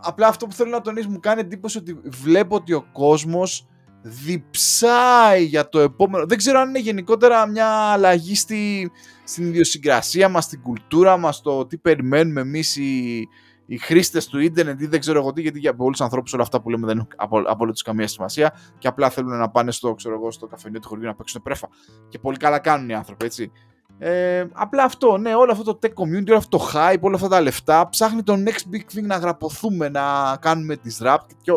Απλά 0.02 0.28
αυτό 0.28 0.46
που 0.46 0.54
θέλω 0.54 0.70
να 0.70 0.82
τονίσω 0.82 1.10
μου 1.10 1.20
κάνει 1.20 1.42
εντύπωση 1.42 1.78
ότι 1.78 2.00
βλέπω 2.06 2.56
ότι 2.56 2.74
ο 2.74 2.86
κόσμος 2.92 3.68
διψάει 4.08 5.44
για 5.44 5.70
το 5.70 5.80
επόμενο. 5.80 6.26
Δεν 6.26 6.38
ξέρω 6.38 6.60
αν 6.60 6.70
είναι 6.70 6.80
γενικότερα 6.80 7.48
μια 7.48 7.68
αλλαγή 7.68 8.36
στη, 8.36 8.92
στην 9.24 9.48
ιδιοσυγκρασία 9.48 10.30
μας, 10.30 10.44
στην 10.44 10.62
κουλτούρα 10.62 11.18
μας, 11.18 11.42
το 11.42 11.66
τι 11.66 11.78
περιμένουμε 11.78 12.42
εμείς 12.42 12.76
οι, 12.76 13.28
οι 13.66 13.78
χρήστες 13.78 14.28
του 14.28 14.40
ίντερνετ 14.40 14.82
ή 14.82 14.88
δεν 14.88 15.00
ξέρω 15.00 15.20
εγώ 15.20 15.34
τι, 15.34 15.42
γιατί 15.42 15.60
για 15.60 15.76
πολλούς 15.76 16.02
ανθρώπους 16.02 16.34
όλα 16.34 16.44
αυτά 16.44 16.62
που 16.62 16.70
λέμε 16.70 16.88
δεν 16.88 16.98
έχουν 16.98 17.46
απολύτως 17.48 17.82
καμία 17.82 18.08
σημασία 18.08 18.54
και 18.78 18.88
απλά 18.88 19.10
θέλουν 19.10 19.38
να 19.38 19.50
πάνε 19.50 19.72
στο, 19.72 19.94
ξέρω 19.94 20.16
εγώ, 20.16 20.32
στο 20.32 20.48
καφενείο 20.48 20.80
του 20.80 20.88
χωριού 20.88 21.06
να 21.06 21.16
παίξουν 21.16 21.42
πρέφα. 21.42 21.68
Και 22.10 22.20
πολύ 22.20 22.38
καλά 22.38 22.60
κάνουν 22.60 22.90
οι 22.90 22.94
άνθρωποι, 22.94 23.26
έτσι. 23.26 23.52
Ε, 24.00 24.46
απλά 24.54 24.84
αυτό, 24.84 25.18
ναι, 25.18 25.36
όλο 25.36 25.52
αυτό 25.52 25.64
το 25.64 25.80
tech 25.82 26.04
community, 26.04 26.28
όλο 26.28 26.38
αυτό 26.38 26.58
το 26.58 26.70
hype, 26.74 27.00
όλα 27.00 27.16
αυτά 27.16 27.28
τα 27.28 27.42
λεφτά, 27.42 27.90
ψάχνει 27.90 28.24
το 28.24 28.34
next 28.46 28.76
big 28.76 28.98
thing 28.98 29.04
να 29.04 29.18
γραπωθούμε, 29.18 29.90
να 29.90 30.38
κάνουμε 30.42 30.78
disrupt 30.86 31.28
και 31.42 31.52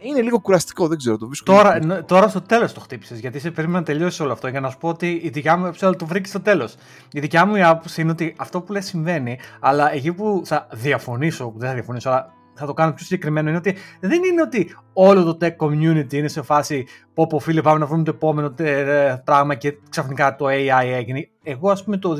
είναι 0.00 0.20
λίγο 0.20 0.40
κουραστικό, 0.40 0.88
δεν 0.88 0.98
ξέρω. 0.98 1.16
Το 1.16 1.26
βρίσκω 1.26 1.52
τώρα, 1.52 2.04
τώρα 2.04 2.28
στο 2.28 2.40
τέλος 2.40 2.72
το 2.72 2.80
χτύπησες, 2.80 3.18
γιατί 3.18 3.38
σε 3.38 3.50
περίμενα 3.50 3.78
να 3.78 3.84
τελειώσει 3.84 4.22
όλο 4.22 4.32
αυτό 4.32 4.48
για 4.48 4.60
να 4.60 4.70
σου 4.70 4.78
πω 4.78 4.88
ότι 4.88 5.20
η 5.22 5.28
δικιά 5.28 5.56
μου 5.56 5.66
εψέλα 5.66 5.96
το 5.96 6.06
βρήκες 6.06 6.30
στο 6.30 6.40
τέλος. 6.40 6.76
Η 7.12 7.20
δικιά 7.20 7.46
μου 7.46 7.54
η 7.54 7.62
άποψη 7.62 8.00
είναι 8.00 8.10
ότι 8.10 8.34
αυτό 8.38 8.60
που 8.60 8.72
λες 8.72 8.84
συμβαίνει, 8.84 9.38
αλλά 9.60 9.92
εκεί 9.92 10.12
που 10.12 10.42
θα 10.44 10.66
διαφωνήσω, 10.72 11.52
δεν 11.56 11.68
θα 11.68 11.74
διαφωνήσω, 11.74 12.10
αλλά 12.10 12.32
θα 12.54 12.66
το 12.66 12.74
κάνω 12.74 12.92
πιο 12.92 13.04
συγκεκριμένο, 13.04 13.48
είναι 13.48 13.58
ότι 13.58 13.76
δεν 14.00 14.24
είναι 14.24 14.42
ότι 14.42 14.76
όλο 14.92 15.24
το 15.24 15.46
tech 15.46 15.66
community 15.66 16.12
είναι 16.12 16.28
σε 16.28 16.42
φάση 16.42 16.86
πω 17.14 17.26
πω 17.26 17.38
φίλε 17.38 17.62
πάμε 17.62 17.78
να 17.78 17.86
βρούμε 17.86 18.04
το 18.04 18.10
επόμενο 18.14 18.54
ε, 18.56 19.22
πράγμα 19.24 19.54
και 19.54 19.78
ξαφνικά 19.88 20.36
το 20.36 20.46
AI 20.48 20.84
έγινε. 20.84 21.28
Εγώ 21.42 21.70
ας 21.70 21.84
πούμε 21.84 21.96
το 21.96 22.16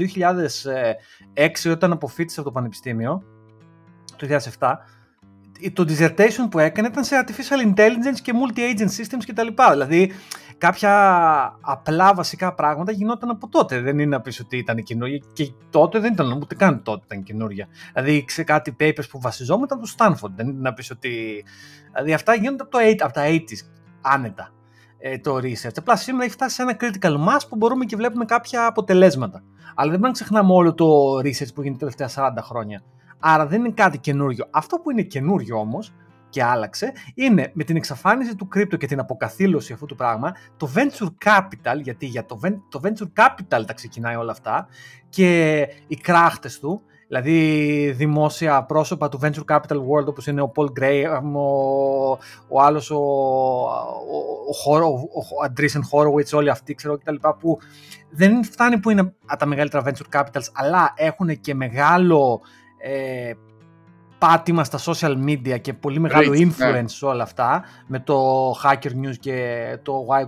2006 1.67 1.71
όταν 1.73 1.93
αποφύτησα 1.93 2.41
από 2.41 2.49
το 2.49 2.55
πανεπιστήμιο, 2.55 3.23
το 4.17 4.27
2007, 4.59 4.73
το 5.73 5.85
dissertation 5.89 6.51
που 6.51 6.59
έκανε 6.59 6.89
ήταν 6.89 7.05
σε 7.05 7.25
artificial 7.25 7.75
intelligence 7.75 8.21
και 8.23 8.33
multi-agent 8.35 8.89
systems 9.01 9.25
κτλ. 9.27 9.47
Δηλαδή 9.71 10.13
κάποια 10.59 11.59
απλά 11.61 12.15
βασικά 12.15 12.55
πράγματα 12.55 12.93
γινόταν 12.93 13.31
από 13.31 13.49
τότε. 13.49 13.81
Δεν 13.81 13.99
είναι 13.99 14.11
να 14.17 14.21
πεις 14.21 14.41
ότι 14.41 14.57
ήταν 14.57 14.83
καινούργια 14.83 15.21
και 15.33 15.53
τότε 15.71 15.99
δεν 15.99 16.13
ήταν, 16.13 16.33
ούτε 16.33 16.55
καν 16.55 16.83
τότε 16.83 17.03
ήταν 17.05 17.23
καινούργια. 17.23 17.69
Δηλαδή 17.93 18.25
σε 18.29 18.43
κάτι 18.43 18.77
papers 18.81 19.09
που 19.11 19.21
βασιζόμουν 19.21 19.67
από 19.71 19.83
το 19.83 19.95
Stanford. 19.99 20.31
Δεν 20.37 20.49
είναι 20.49 20.61
να 20.61 20.73
πεις 20.73 20.91
ότι... 20.91 21.45
Δηλαδή 21.93 22.13
αυτά 22.13 22.35
γίνονται 22.35 22.63
από, 22.63 22.71
το 22.71 22.79
8, 22.79 22.95
από 22.99 23.13
τα 23.13 23.23
80s 23.27 23.67
άνετα 24.01 24.53
ε, 24.99 25.19
το 25.19 25.37
research. 25.37 25.77
Απλά 25.77 25.97
σήμερα 25.97 26.25
έχει 26.25 26.33
φτάσει 26.33 26.55
σε 26.55 26.63
ένα 26.63 26.77
critical 26.81 27.15
mass 27.15 27.49
που 27.49 27.57
μπορούμε 27.57 27.85
και 27.85 27.97
βλέπουμε 27.97 28.25
κάποια 28.25 28.67
αποτελέσματα. 28.67 29.43
Αλλά 29.75 29.91
δεν 29.91 30.01
πρέπει 30.01 30.03
να 30.03 30.11
ξεχνάμε 30.11 30.53
όλο 30.53 30.75
το 30.75 31.17
research 31.17 31.55
που 31.55 31.63
γίνεται 31.63 31.87
τα 31.87 31.93
τελευταία 31.95 32.31
40 32.31 32.39
χρόνια. 32.41 32.83
Άρα 33.21 33.47
δεν 33.47 33.61
είναι 33.61 33.71
κάτι 33.75 33.99
καινούριο. 33.99 34.47
Αυτό 34.51 34.77
που 34.77 34.91
είναι 34.91 35.03
καινούριο 35.03 35.59
όμως 35.59 35.93
και 36.31 36.43
άλλαξε 36.43 36.93
είναι 37.15 37.51
με 37.55 37.65
την 37.65 37.77
εξαφάνιση 37.77 38.35
του 38.35 38.49
κρύπτο 38.49 38.77
και 38.77 38.87
την 38.87 38.99
αποκαθήλωση 38.99 39.73
αυτού 39.73 39.87
του 39.87 39.95
πράγμα 39.95 40.33
το 40.57 40.71
venture 40.75 41.29
capital, 41.29 41.81
γιατί 41.83 42.07
για 42.07 42.25
το, 42.25 42.39
το 42.69 42.81
venture 42.85 43.23
capital 43.23 43.65
τα 43.67 43.73
ξεκινάει 43.75 44.17
όλα 44.17 44.33
αυτά 44.33 44.67
και 45.09 45.59
οι 45.87 45.97
κράχτες 45.97 46.59
του, 46.59 46.83
δηλαδή 47.09 47.91
δημόσια 47.97 48.63
πρόσωπα 48.63 49.09
του 49.09 49.21
venture 49.23 49.45
capital 49.55 49.77
world 49.77 50.07
όπως 50.07 50.27
είναι 50.27 50.43
ο 50.43 50.53
Paul 50.57 50.67
Graham, 50.81 51.33
ο, 51.33 52.11
ο 52.49 52.61
άλλος 52.61 52.91
ο, 52.91 52.97
ο, 54.67 54.75
ο, 54.75 55.21
ο 55.21 55.49
Andreessen 55.49 55.81
Horowitz, 55.93 56.33
όλοι 56.33 56.51
αυτοί 56.51 56.75
ξέρω 56.75 56.99
κτλ. 56.99 57.15
που 57.39 57.59
δεν 58.11 58.45
φτάνει 58.45 58.79
που 58.79 58.91
είναι 58.91 59.15
τα 59.39 59.47
μεγαλύτερα 59.47 59.85
venture 59.87 60.21
capitals 60.21 60.47
αλλά 60.53 60.93
έχουν 60.97 61.41
και 61.41 61.55
μεγάλο 61.55 62.41
ε, 62.83 63.33
πάτημα 64.19 64.65
στα 64.65 64.79
social 64.85 65.17
media 65.25 65.61
και 65.61 65.73
πολύ 65.73 66.01
μεγάλο 66.01 66.35
ναι. 66.35 66.39
influence 66.47 66.85
σε 66.87 67.05
όλα 67.07 67.23
αυτά 67.23 67.65
με 67.87 68.01
το 68.01 68.51
Hacker 68.51 69.05
News 69.05 69.17
και 69.21 69.67
το 69.83 70.07
Y 70.21 70.23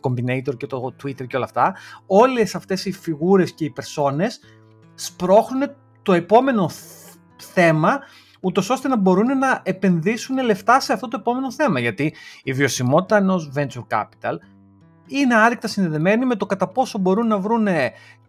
Combinator 0.00 0.56
και 0.56 0.66
το 0.66 0.94
Twitter 1.02 1.26
και 1.26 1.36
όλα 1.36 1.44
αυτά 1.44 1.74
όλες 2.06 2.54
αυτές 2.54 2.84
οι 2.84 2.92
φιγούρες 2.92 3.52
και 3.52 3.64
οι 3.64 3.70
περσόνες 3.70 4.40
σπρώχνουν 4.94 5.70
το 6.02 6.12
επόμενο 6.12 6.70
θέμα 7.36 7.98
ούτως 8.40 8.70
ώστε 8.70 8.88
να 8.88 8.96
μπορούν 8.96 9.38
να 9.38 9.60
επενδύσουν 9.64 10.44
λεφτά 10.44 10.80
σε 10.80 10.92
αυτό 10.92 11.08
το 11.08 11.16
επόμενο 11.20 11.52
θέμα 11.52 11.80
γιατί 11.80 12.14
η 12.42 12.52
βιωσιμότητα 12.52 13.16
ενός 13.16 13.52
venture 13.56 13.86
capital 13.88 14.36
είναι 15.06 15.34
άρρηκτα 15.34 15.68
συνδεδεμένη 15.68 16.26
με 16.26 16.36
το 16.36 16.46
κατά 16.46 16.68
πόσο 16.68 16.98
μπορούν 16.98 17.26
να 17.26 17.38
βρουν 17.38 17.66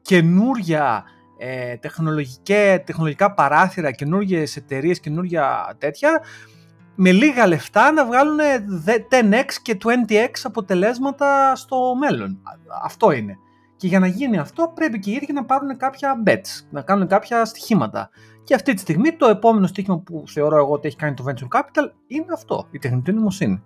καινούρια 0.02 1.04
ε, 1.38 1.76
τεχνολογικά 2.86 3.34
παράθυρα, 3.34 3.92
καινούργιες 3.92 4.56
εταιρείες, 4.56 5.00
καινούργια 5.00 5.76
τέτοια, 5.78 6.22
με 6.96 7.12
λίγα 7.12 7.48
λεφτά 7.48 7.92
να 7.92 8.06
βγάλουν 8.06 8.38
10x 8.86 9.46
και 9.62 9.78
20x 9.84 10.30
αποτελέσματα 10.44 11.56
στο 11.56 11.96
μέλλον. 12.00 12.40
Αυτό 12.84 13.12
είναι. 13.12 13.38
Και 13.76 13.88
για 13.88 14.00
να 14.00 14.08
γίνει 14.08 14.38
αυτό 14.38 14.72
πρέπει 14.76 15.00
και 15.00 15.10
οι 15.10 15.14
ίδιοι 15.14 15.34
να 15.34 15.46
πάρουν 15.46 15.78
κάποια 15.78 16.24
bets, 16.26 16.66
να 16.70 16.82
κάνουν 16.82 17.08
κάποια 17.08 17.46
στοιχήματα. 17.46 18.10
Και 18.44 18.54
αυτή 18.54 18.74
τη 18.74 18.80
στιγμή 18.80 19.16
το 19.16 19.28
επόμενο 19.28 19.68
στοίχημα 19.68 20.00
που 20.00 20.24
θεωρώ 20.28 20.58
εγώ 20.58 20.72
ότι 20.72 20.88
έχει 20.88 20.96
κάνει 20.96 21.14
το 21.14 21.24
Venture 21.28 21.60
Capital 21.60 21.92
είναι 22.08 22.26
αυτό, 22.34 22.68
η 22.72 22.80
τεχνητή 22.80 23.12
νοημοσύνη. 23.12 23.64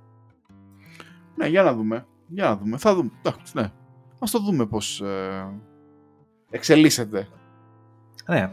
Ναι, 1.35 1.47
για 1.47 1.63
να 1.63 1.73
δούμε. 1.73 2.05
Για 2.27 2.43
να 2.43 2.57
δούμε. 2.57 2.77
Θα 2.77 2.95
δούμε. 2.95 3.11
ναι. 3.53 3.71
Ας 4.19 4.31
το 4.31 4.39
δούμε 4.39 4.65
πώς 4.65 5.01
ε, 5.01 5.47
εξελίσσεται 6.49 7.27
ναι. 8.27 8.51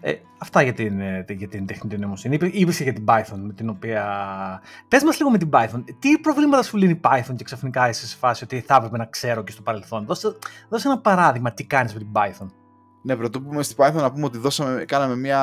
Ε, 0.00 0.14
αυτά 0.38 0.62
για 0.62 0.72
την, 0.72 1.00
ε, 1.00 1.24
για 1.28 1.48
την 1.48 1.66
τεχνητή 1.66 1.98
νοημοσύνη. 1.98 2.38
Είπε 2.52 2.72
για 2.72 2.92
την 2.92 3.04
Python, 3.08 3.38
με 3.38 3.52
την 3.52 3.68
οποία. 3.68 4.04
Πες 4.88 5.02
μας 5.02 5.18
λίγο 5.18 5.30
με 5.30 5.38
την 5.38 5.48
Python. 5.52 5.84
Τι 5.98 6.18
προβλήματα 6.18 6.62
σου 6.62 6.76
λύνει 6.76 6.92
η 6.92 7.00
Python 7.04 7.34
και 7.36 7.44
ξαφνικά 7.44 7.88
είσαι 7.88 8.06
σε 8.06 8.16
φάση 8.16 8.44
ότι 8.44 8.60
θα 8.60 8.74
έπρεπε 8.74 8.96
να 8.96 9.04
ξέρω 9.04 9.42
και 9.42 9.52
στο 9.52 9.62
παρελθόν; 9.62 10.04
Δώσε, 10.06 10.36
δώσε 10.68 10.88
ένα 10.88 10.98
παράδειγμα, 10.98 11.52
τι 11.52 11.64
κάνεις 11.64 11.92
με 11.92 11.98
την 11.98 12.08
Python. 12.12 12.46
Ναι, 13.02 13.16
πρωτού 13.16 13.42
πούμε 13.42 13.62
στην 13.62 13.76
Python 13.78 13.92
να 13.94 14.12
πούμε 14.12 14.24
ότι 14.24 14.38
δώσαμε, 14.38 14.84
κάναμε 14.84 15.16
μια 15.16 15.42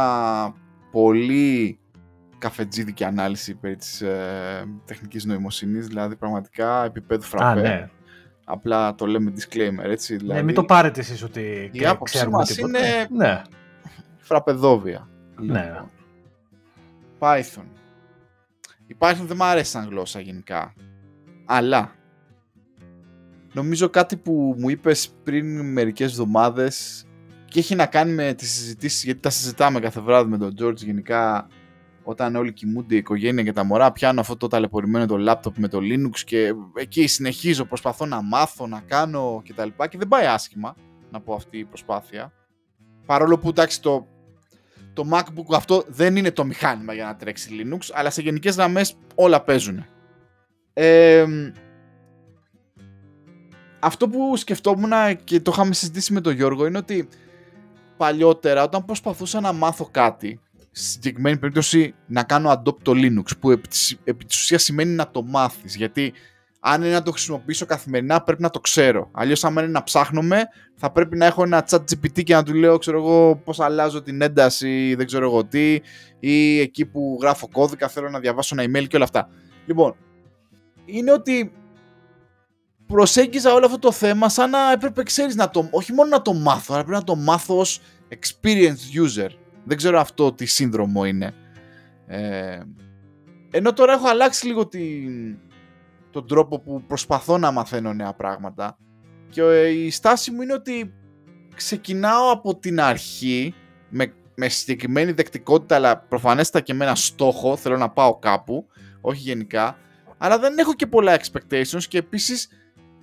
πολύ 0.92 1.80
καφετζίδικη 2.38 3.04
ανάλυση 3.04 3.56
περί 3.56 3.76
της 3.76 4.02
ε, 4.02 4.66
τεχνικής 4.86 5.26
νοημοσύνης, 5.26 5.88
δηλαδή 5.88 6.16
πραγματικά 6.16 6.84
επίπεδο 6.84 7.22
φραπέ. 7.22 7.62
ναι. 7.62 7.90
Απλά 8.46 8.96
το 8.96 9.06
λέμε 9.06 9.34
disclaimer, 9.36 9.84
έτσι. 9.84 10.16
Δηλαδή, 10.16 10.40
ναι, 10.40 10.46
μην 10.46 10.56
το 10.56 10.64
πάρετε 10.64 11.00
εσείς 11.00 11.24
ότι 11.24 11.70
η 11.74 11.86
άποψή 11.86 12.28
μας 12.28 12.58
είναι 12.58 13.08
ναι 13.10 13.42
φραπεδόβια. 14.24 15.10
Ναι. 15.36 15.64
Λοιπόν. 15.64 15.90
Python. 17.20 17.66
Η 18.88 18.96
Python 18.98 19.24
δεν 19.26 19.38
μου 19.38 19.44
αρέσει 19.44 19.72
σαν 19.72 19.90
γλώσσα 19.90 20.20
γενικά. 20.20 20.74
Αλλά 21.46 21.96
νομίζω 23.54 23.90
κάτι 23.90 24.18
που 24.18 24.56
μου 24.58 24.70
είπες 24.70 25.10
πριν 25.24 25.72
μερικές 25.72 26.12
εβδομάδες 26.12 27.06
και 27.46 27.60
έχει 27.60 27.76
να 27.76 27.86
κάνει 27.86 28.14
με 28.14 28.34
τις 28.34 28.52
συζητήσεις, 28.52 29.04
γιατί 29.04 29.20
τα 29.20 29.30
συζητάμε 29.30 29.80
κάθε 29.80 30.00
βράδυ 30.00 30.30
με 30.30 30.38
τον 30.38 30.56
George 30.60 30.76
γενικά 30.76 31.48
όταν 32.04 32.36
όλοι 32.36 32.54
κοιμούνται 32.54 32.96
η 32.96 32.98
οικογένεια 32.98 33.44
και 33.44 33.54
τα 33.54 33.64
μωρά, 33.64 33.92
πιάνω 33.92 34.20
αυτό 34.20 34.38
το 34.38 34.48
ταλαιπωρημένο 34.48 35.06
το 35.06 35.18
λάπτοπ 35.18 35.58
με 35.58 35.68
το 35.68 35.78
Linux 35.82 36.20
και 36.26 36.54
εκεί 36.76 37.08
συνεχίζω, 37.08 37.66
προσπαθώ 37.66 38.06
να 38.06 38.22
μάθω, 38.22 38.68
να 38.68 38.80
κάνω 38.80 39.42
κτλ. 39.48 39.68
Και, 39.68 39.88
και 39.90 39.98
δεν 39.98 40.08
πάει 40.08 40.26
άσχημα, 40.26 40.76
να 41.12 41.22
πω 41.22 41.34
αυτή 41.34 41.58
η 41.58 41.66
προσπάθεια. 41.66 42.32
Παρόλο 43.06 43.38
που 43.38 43.50
εντάξει 43.50 43.82
το, 43.82 44.08
το 44.94 45.08
MacBook 45.12 45.56
αυτό 45.56 45.84
δεν 45.88 46.16
είναι 46.16 46.32
το 46.32 46.46
μηχάνημα 46.46 46.94
για 46.94 47.06
να 47.06 47.16
τρέξει 47.16 47.50
Linux, 47.52 47.80
αλλά 47.94 48.10
σε 48.10 48.22
γενικές 48.22 48.56
γραμμές 48.56 48.96
όλα 49.16 49.42
παίζουν. 49.42 49.86
Ε, 50.74 51.26
αυτό 53.80 54.10
που 54.10 54.38
σκεφτόμουν 54.38 54.92
και 55.24 55.40
το 55.40 55.52
είχαμε 55.54 55.74
συζητήσει 55.74 56.14
με 56.14 56.22
τον 56.22 56.34
Γιώργο 56.34 56.66
είναι 56.66 56.78
ότι 56.78 57.08
παλιότερα 57.98 58.64
όταν 58.64 58.86
προσπαθούσα 58.86 59.40
να 59.40 59.54
μάθω 59.54 59.88
κάτι 59.92 60.40
στη 60.72 60.90
συγκεκριμένη 60.90 61.38
περίπτωση 61.38 61.94
να 62.08 62.24
κάνω 62.24 62.52
adopt 62.52 62.82
το 62.82 62.92
Linux 62.96 63.38
που 63.40 63.52
επί 63.52 63.68
της, 63.68 63.98
επί 64.04 64.26
ουσίας 64.26 64.64
σημαίνει 64.64 64.96
να 64.96 65.12
το 65.12 65.24
μάθεις 65.24 65.76
γιατί 65.76 66.14
αν 66.66 66.82
είναι 66.82 66.92
να 66.92 67.02
το 67.02 67.12
χρησιμοποιήσω 67.12 67.66
καθημερινά 67.66 68.22
πρέπει 68.22 68.42
να 68.42 68.50
το 68.50 68.60
ξέρω. 68.60 69.10
Αλλιώς 69.12 69.44
αν 69.44 69.52
είναι 69.52 69.68
να 69.68 69.84
ψάχνομαι 69.84 70.44
θα 70.76 70.92
πρέπει 70.92 71.18
να 71.18 71.26
έχω 71.26 71.44
ένα 71.44 71.66
chat 71.70 71.78
GPT 71.80 72.24
και 72.24 72.34
να 72.34 72.44
του 72.44 72.54
λέω 72.54 72.78
ξέρω 72.78 72.98
εγώ 72.98 73.36
πώς 73.36 73.60
αλλάζω 73.60 74.02
την 74.02 74.22
ένταση 74.22 74.96
δεν 74.96 75.06
ξέρω 75.06 75.26
εγώ 75.26 75.46
τι 75.46 75.80
ή 76.20 76.60
εκεί 76.60 76.86
που 76.86 77.18
γράφω 77.22 77.48
κώδικα 77.52 77.88
θέλω 77.88 78.10
να 78.10 78.20
διαβάσω 78.20 78.56
ένα 78.60 78.70
email 78.70 78.88
και 78.88 78.96
όλα 78.96 79.06
αυτά. 79.06 79.30
Λοιπόν 79.66 79.96
είναι 80.86 81.12
ότι 81.12 81.52
προσέγγιζα 82.86 83.54
όλο 83.54 83.66
αυτό 83.66 83.80
το 83.80 83.92
θέμα 83.92 84.30
σαν 84.30 84.50
να 84.50 84.72
έπρεπε 84.72 85.04
ξέρεις 85.04 85.36
να 85.36 85.50
το, 85.50 85.68
όχι 85.72 85.94
μόνο 85.94 86.10
να 86.10 86.22
το 86.22 86.34
μάθω 86.34 86.74
αλλά 86.74 86.84
πρέπει 86.84 86.98
να 86.98 87.06
το 87.06 87.16
μάθω 87.16 87.60
ως 87.60 87.80
experienced 88.10 89.04
user. 89.04 89.30
Δεν 89.64 89.78
ξέρω 89.78 90.00
αυτό 90.00 90.34
τι 90.34 90.46
σύνδρομο 90.46 91.06
είναι. 91.06 91.34
Ε, 92.08 92.60
ενώ 93.52 93.74
τώρα 93.74 93.94
έχω 93.94 94.08
αλλάξει 94.08 94.48
λίγο 94.48 94.68
την, 94.68 95.38
τον 96.14 96.28
τρόπο 96.28 96.60
που 96.60 96.84
προσπαθώ 96.88 97.38
να 97.38 97.52
μαθαίνω 97.52 97.94
νέα 97.94 98.14
πράγματα 98.14 98.78
και 99.30 99.42
ε, 99.42 99.68
η 99.68 99.90
στάση 99.90 100.32
μου 100.32 100.42
είναι 100.42 100.54
ότι 100.54 100.94
ξεκινάω 101.56 102.32
από 102.32 102.58
την 102.58 102.82
αρχή 102.82 103.54
με, 103.90 104.14
με 104.36 104.48
συγκεκριμένη 104.48 105.12
δεκτικότητα 105.12 105.76
αλλά 105.76 105.98
προφανέστα 105.98 106.60
και 106.60 106.74
με 106.74 106.86
ένα 106.86 106.96
στόχο, 106.96 107.56
θέλω 107.56 107.78
να 107.78 107.90
πάω 107.90 108.20
κάπου, 108.20 108.68
όχι 109.02 109.22
γενικά, 109.22 109.78
αλλά 110.18 110.40
δεν 110.40 110.58
έχω 110.58 110.74
και 110.74 110.88
πολλά 110.88 111.20
expectations 111.20 111.84
και 111.88 111.98
επίσης 111.98 112.48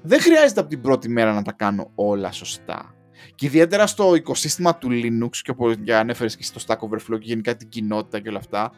δεν 0.03 0.21
χρειάζεται 0.21 0.61
από 0.61 0.69
την 0.69 0.81
πρώτη 0.81 1.09
μέρα 1.09 1.33
να 1.33 1.43
τα 1.43 1.53
κάνω 1.53 1.91
όλα 1.95 2.33
σωστά. 2.33 2.95
Και 3.35 3.47
ιδιαίτερα 3.47 3.87
στο 3.87 4.15
οικοσύστημα 4.15 4.77
του 4.77 4.89
Linux 4.91 5.37
και 5.43 5.51
όπως 5.51 5.75
για 5.83 5.99
ανέφερες 5.99 6.37
και 6.37 6.43
στο 6.43 6.61
Stack 6.67 6.89
Overflow 6.89 7.19
και 7.19 7.27
γενικά 7.27 7.57
την 7.57 7.69
κοινότητα 7.69 8.21
και 8.21 8.29
όλα 8.29 8.39
αυτά, 8.39 8.73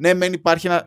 ναι, 0.00 0.14
μεν 0.14 0.32
υπάρχει 0.32 0.66
ένα, 0.66 0.86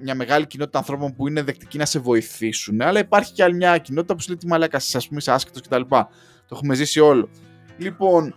μια 0.00 0.14
μεγάλη 0.14 0.46
κοινότητα 0.46 0.78
ανθρώπων 0.78 1.14
που 1.14 1.28
είναι 1.28 1.42
δεκτικοί 1.42 1.78
να 1.78 1.84
σε 1.84 1.98
βοηθήσουν, 1.98 2.82
αλλά 2.82 2.98
υπάρχει 2.98 3.32
και 3.32 3.42
άλλη 3.42 3.54
μια 3.54 3.78
κοινότητα 3.78 4.14
που 4.14 4.20
σου 4.20 4.28
λέει 4.28 4.36
τι 4.36 4.46
μαλάκα, 4.46 4.76
ας 4.76 5.06
πούμε, 5.06 5.18
είσαι 5.20 5.32
άσχετο 5.32 5.60
κτλ. 5.60 5.80
Το 5.88 6.52
έχουμε 6.52 6.74
ζήσει 6.74 7.00
όλο. 7.00 7.28
Λοιπόν, 7.78 8.34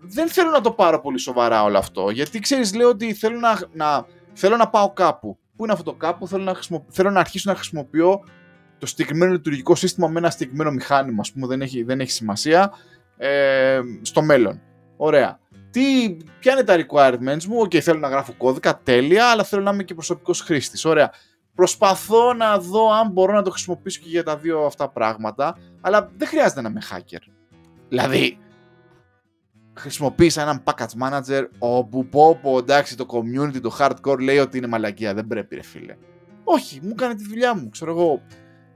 δεν 0.00 0.28
θέλω 0.28 0.50
να 0.50 0.60
το 0.60 0.70
πάρω 0.70 1.00
πολύ 1.00 1.18
σοβαρά 1.18 1.62
όλο 1.62 1.78
αυτό, 1.78 2.10
γιατί 2.10 2.38
ξέρεις, 2.38 2.74
λέω 2.74 2.88
ότι 2.88 3.14
θέλω 3.14 3.38
να, 3.38 3.58
να, 3.72 4.06
θέλω 4.32 4.56
να 4.56 4.68
πάω 4.68 4.92
κάπου. 4.92 5.38
Πού 5.56 5.64
είναι 5.64 5.72
αυτό 5.72 5.84
το 5.84 5.96
κάπου, 5.96 6.28
θέλω 6.28 6.42
να, 6.42 6.56
θέλω 6.88 7.10
να 7.10 7.20
αρχίσω 7.20 7.50
να 7.50 7.56
χρησιμοποιώ 7.56 8.24
το 8.78 8.86
συγκεκριμένο 8.86 9.32
λειτουργικό 9.32 9.74
σύστημα 9.74 10.08
με 10.08 10.18
ένα 10.18 10.30
συγκεκριμένο 10.30 10.70
μηχάνημα, 10.70 11.20
ας 11.20 11.32
πούμε, 11.32 11.46
δεν 11.46 11.62
έχει, 11.62 11.82
δεν 11.82 12.00
έχει 12.00 12.10
σημασία 12.10 12.72
ε, 13.16 13.80
στο 14.02 14.22
μέλλον. 14.22 14.60
Ωραία. 14.96 15.38
Τι, 15.70 16.16
ποια 16.40 16.52
είναι 16.52 16.62
τα 16.62 16.76
requirements 16.76 17.44
μου, 17.44 17.62
OK, 17.62 17.78
θέλω 17.78 17.98
να 17.98 18.08
γράφω 18.08 18.32
κώδικα, 18.32 18.80
τέλεια, 18.82 19.30
αλλά 19.30 19.44
θέλω 19.44 19.62
να 19.62 19.70
είμαι 19.70 19.82
και 19.82 19.94
προσωπικός 19.94 20.40
χρήστης. 20.40 20.84
Ωραία. 20.84 21.12
Προσπαθώ 21.54 22.34
να 22.34 22.58
δω 22.58 22.92
αν 22.92 23.10
μπορώ 23.10 23.32
να 23.32 23.42
το 23.42 23.50
χρησιμοποιήσω 23.50 24.00
και 24.02 24.08
για 24.08 24.22
τα 24.22 24.36
δύο 24.36 24.64
αυτά 24.64 24.88
πράγματα, 24.88 25.58
αλλά 25.80 26.10
δεν 26.16 26.28
χρειάζεται 26.28 26.60
να 26.60 26.68
είμαι 26.68 26.82
hacker. 26.90 27.32
Δηλαδή, 27.88 28.38
χρησιμοποίησα 29.74 30.42
έναν 30.42 30.62
package 30.64 31.02
manager 31.02 31.46
όπου 31.58 32.06
πω 32.06 32.38
πω 32.42 32.58
εντάξει 32.58 32.96
το 32.96 33.06
community, 33.08 33.60
το 33.60 33.76
hardcore 33.78 34.18
λέει 34.20 34.38
ότι 34.38 34.58
είναι 34.58 34.66
μαλακία, 34.66 35.14
δεν 35.14 35.26
πρέπει 35.26 35.54
ρε 35.54 35.62
φίλε. 35.62 35.96
Όχι, 36.44 36.80
μου 36.82 36.90
έκανε 36.90 37.14
τη 37.14 37.24
δουλειά 37.24 37.54
μου, 37.54 37.68
ξέρω 37.68 37.90
εγώ 37.90 38.22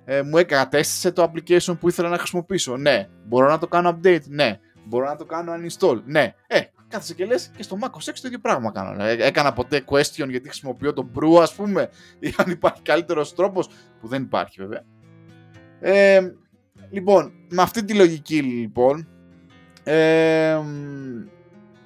ε, 0.05 0.23
μου 0.23 0.39
εγκατέστησε 0.39 1.13
το 1.13 1.33
application 1.33 1.79
που 1.81 1.89
ήθελα 1.89 2.09
να 2.09 2.19
χρησιμοποιήσω. 2.19 2.77
Ναι. 2.77 3.09
Μπορώ 3.27 3.49
να 3.49 3.59
το 3.59 3.67
κάνω 3.69 3.99
update. 3.99 4.27
Ναι. 4.29 4.59
Μπορώ 4.85 5.07
να 5.07 5.17
το 5.17 5.25
κάνω 5.25 5.53
uninstall. 5.53 6.03
Ναι. 6.05 6.35
Ε, 6.47 6.61
κάθεσαι 6.93 7.15
και 7.15 7.25
λες 7.25 7.51
και 7.57 7.63
στο 7.63 7.79
Mac 7.81 7.87
OS 7.87 8.11
X 8.11 8.15
το 8.15 8.23
ίδιο 8.27 8.39
πράγμα 8.39 8.73
κάνω. 8.73 9.05
Ε, 9.05 9.17
έκανα 9.27 9.53
ποτέ 9.53 9.85
question 9.87 10.29
γιατί 10.29 10.49
χρησιμοποιώ 10.49 10.93
το 10.93 11.09
Brew, 11.15 11.41
ας 11.41 11.55
πούμε, 11.55 11.89
ή 12.19 12.35
αν 12.37 12.51
υπάρχει 12.51 12.83
καλύτερος 12.83 13.35
τρόπος, 13.35 13.69
που 14.01 14.09
δεν 14.09 14.23
υπάρχει 14.23 14.61
βέβαια. 14.61 14.83
Ε, 15.81 16.33
λοιπόν, 16.91 17.33
με 17.49 17.63
αυτή 17.63 17.85
τη 17.85 17.95
λογική 17.95 18.43
λοιπόν, 18.43 19.09
ε, 19.85 20.61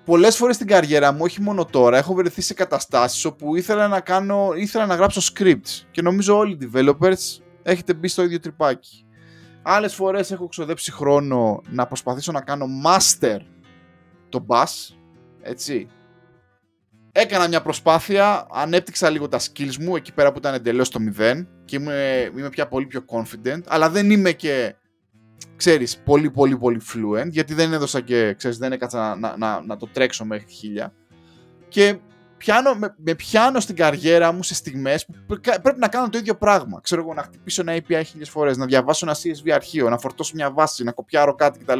πολλές 0.04 0.36
φορές 0.36 0.54
στην 0.54 0.66
καριέρα 0.66 1.12
μου, 1.12 1.20
όχι 1.22 1.40
μόνο 1.40 1.64
τώρα, 1.64 1.98
έχω 1.98 2.14
βρεθεί 2.14 2.40
σε 2.40 2.54
καταστάσεις 2.54 3.24
όπου 3.24 3.56
ήθελα 3.56 3.88
να, 3.88 4.00
κάνω, 4.00 4.52
ήθελα 4.56 4.86
να 4.86 4.94
γράψω 4.94 5.32
scripts 5.34 5.84
και 5.90 6.02
νομίζω 6.02 6.36
όλοι 6.36 6.52
οι 6.52 6.70
developers 6.72 7.40
έχετε 7.62 7.94
μπει 7.94 8.08
στο 8.08 8.22
ίδιο 8.22 8.40
τρυπάκι. 8.40 9.06
Άλλες 9.62 9.94
φορές 9.94 10.30
έχω 10.30 10.48
ξοδέψει 10.48 10.92
χρόνο 10.92 11.60
να 11.68 11.86
προσπαθήσω 11.86 12.32
να 12.32 12.40
κάνω 12.40 12.66
master 12.84 13.38
το 14.40 14.46
bass, 14.48 14.94
έτσι. 15.42 15.88
Έκανα 17.12 17.48
μια 17.48 17.62
προσπάθεια, 17.62 18.46
ανέπτυξα 18.50 19.10
λίγο 19.10 19.28
τα 19.28 19.40
skills 19.40 19.76
μου 19.76 19.96
εκεί 19.96 20.12
πέρα 20.12 20.32
που 20.32 20.38
ήταν 20.38 20.54
εντελώς 20.54 20.88
το 20.88 21.00
μηδέν 21.00 21.48
και 21.64 21.76
είμαι, 21.76 22.30
είμαι 22.36 22.48
πια 22.48 22.68
πολύ 22.68 22.86
πιο 22.86 23.04
confident, 23.06 23.60
αλλά 23.66 23.90
δεν 23.90 24.10
είμαι 24.10 24.32
και, 24.32 24.74
ξέρεις, 25.56 25.98
πολύ 26.04 26.30
πολύ 26.30 26.56
πολύ 26.56 26.80
fluent, 26.92 27.28
γιατί 27.28 27.54
δεν 27.54 27.72
έδωσα 27.72 28.00
και, 28.00 28.34
ξέρεις, 28.34 28.58
δεν 28.58 28.72
έκατσα 28.72 29.16
να, 29.16 29.36
να, 29.36 29.60
να 29.60 29.76
το 29.76 29.86
τρέξω 29.86 30.24
μέχρι 30.24 30.52
χίλια. 30.52 30.92
Και 31.68 31.98
πιάνω, 32.36 32.74
με, 32.74 32.94
με 32.96 33.14
πιάνω 33.14 33.60
στην 33.60 33.76
καριέρα 33.76 34.32
μου 34.32 34.42
σε 34.42 34.54
στιγμές 34.54 35.06
που 35.06 35.14
πρέπει 35.62 35.78
να 35.78 35.88
κάνω 35.88 36.08
το 36.08 36.18
ίδιο 36.18 36.34
πράγμα. 36.34 36.80
Ξέρω 36.82 37.00
εγώ, 37.00 37.14
να 37.14 37.22
χτυπήσω 37.22 37.62
ένα 37.66 37.76
API 37.76 38.02
χίλιες 38.06 38.30
φορές, 38.30 38.56
να 38.56 38.66
διαβάσω 38.66 39.06
ένα 39.06 39.16
CSV 39.16 39.50
αρχείο, 39.50 39.88
να 39.88 39.98
φορτώσω 39.98 40.32
μια 40.34 40.50
βάση, 40.50 40.84
να 40.84 40.92
κοπιάρω 40.92 41.34
κάτι 41.34 41.58
κτλ. 41.58 41.78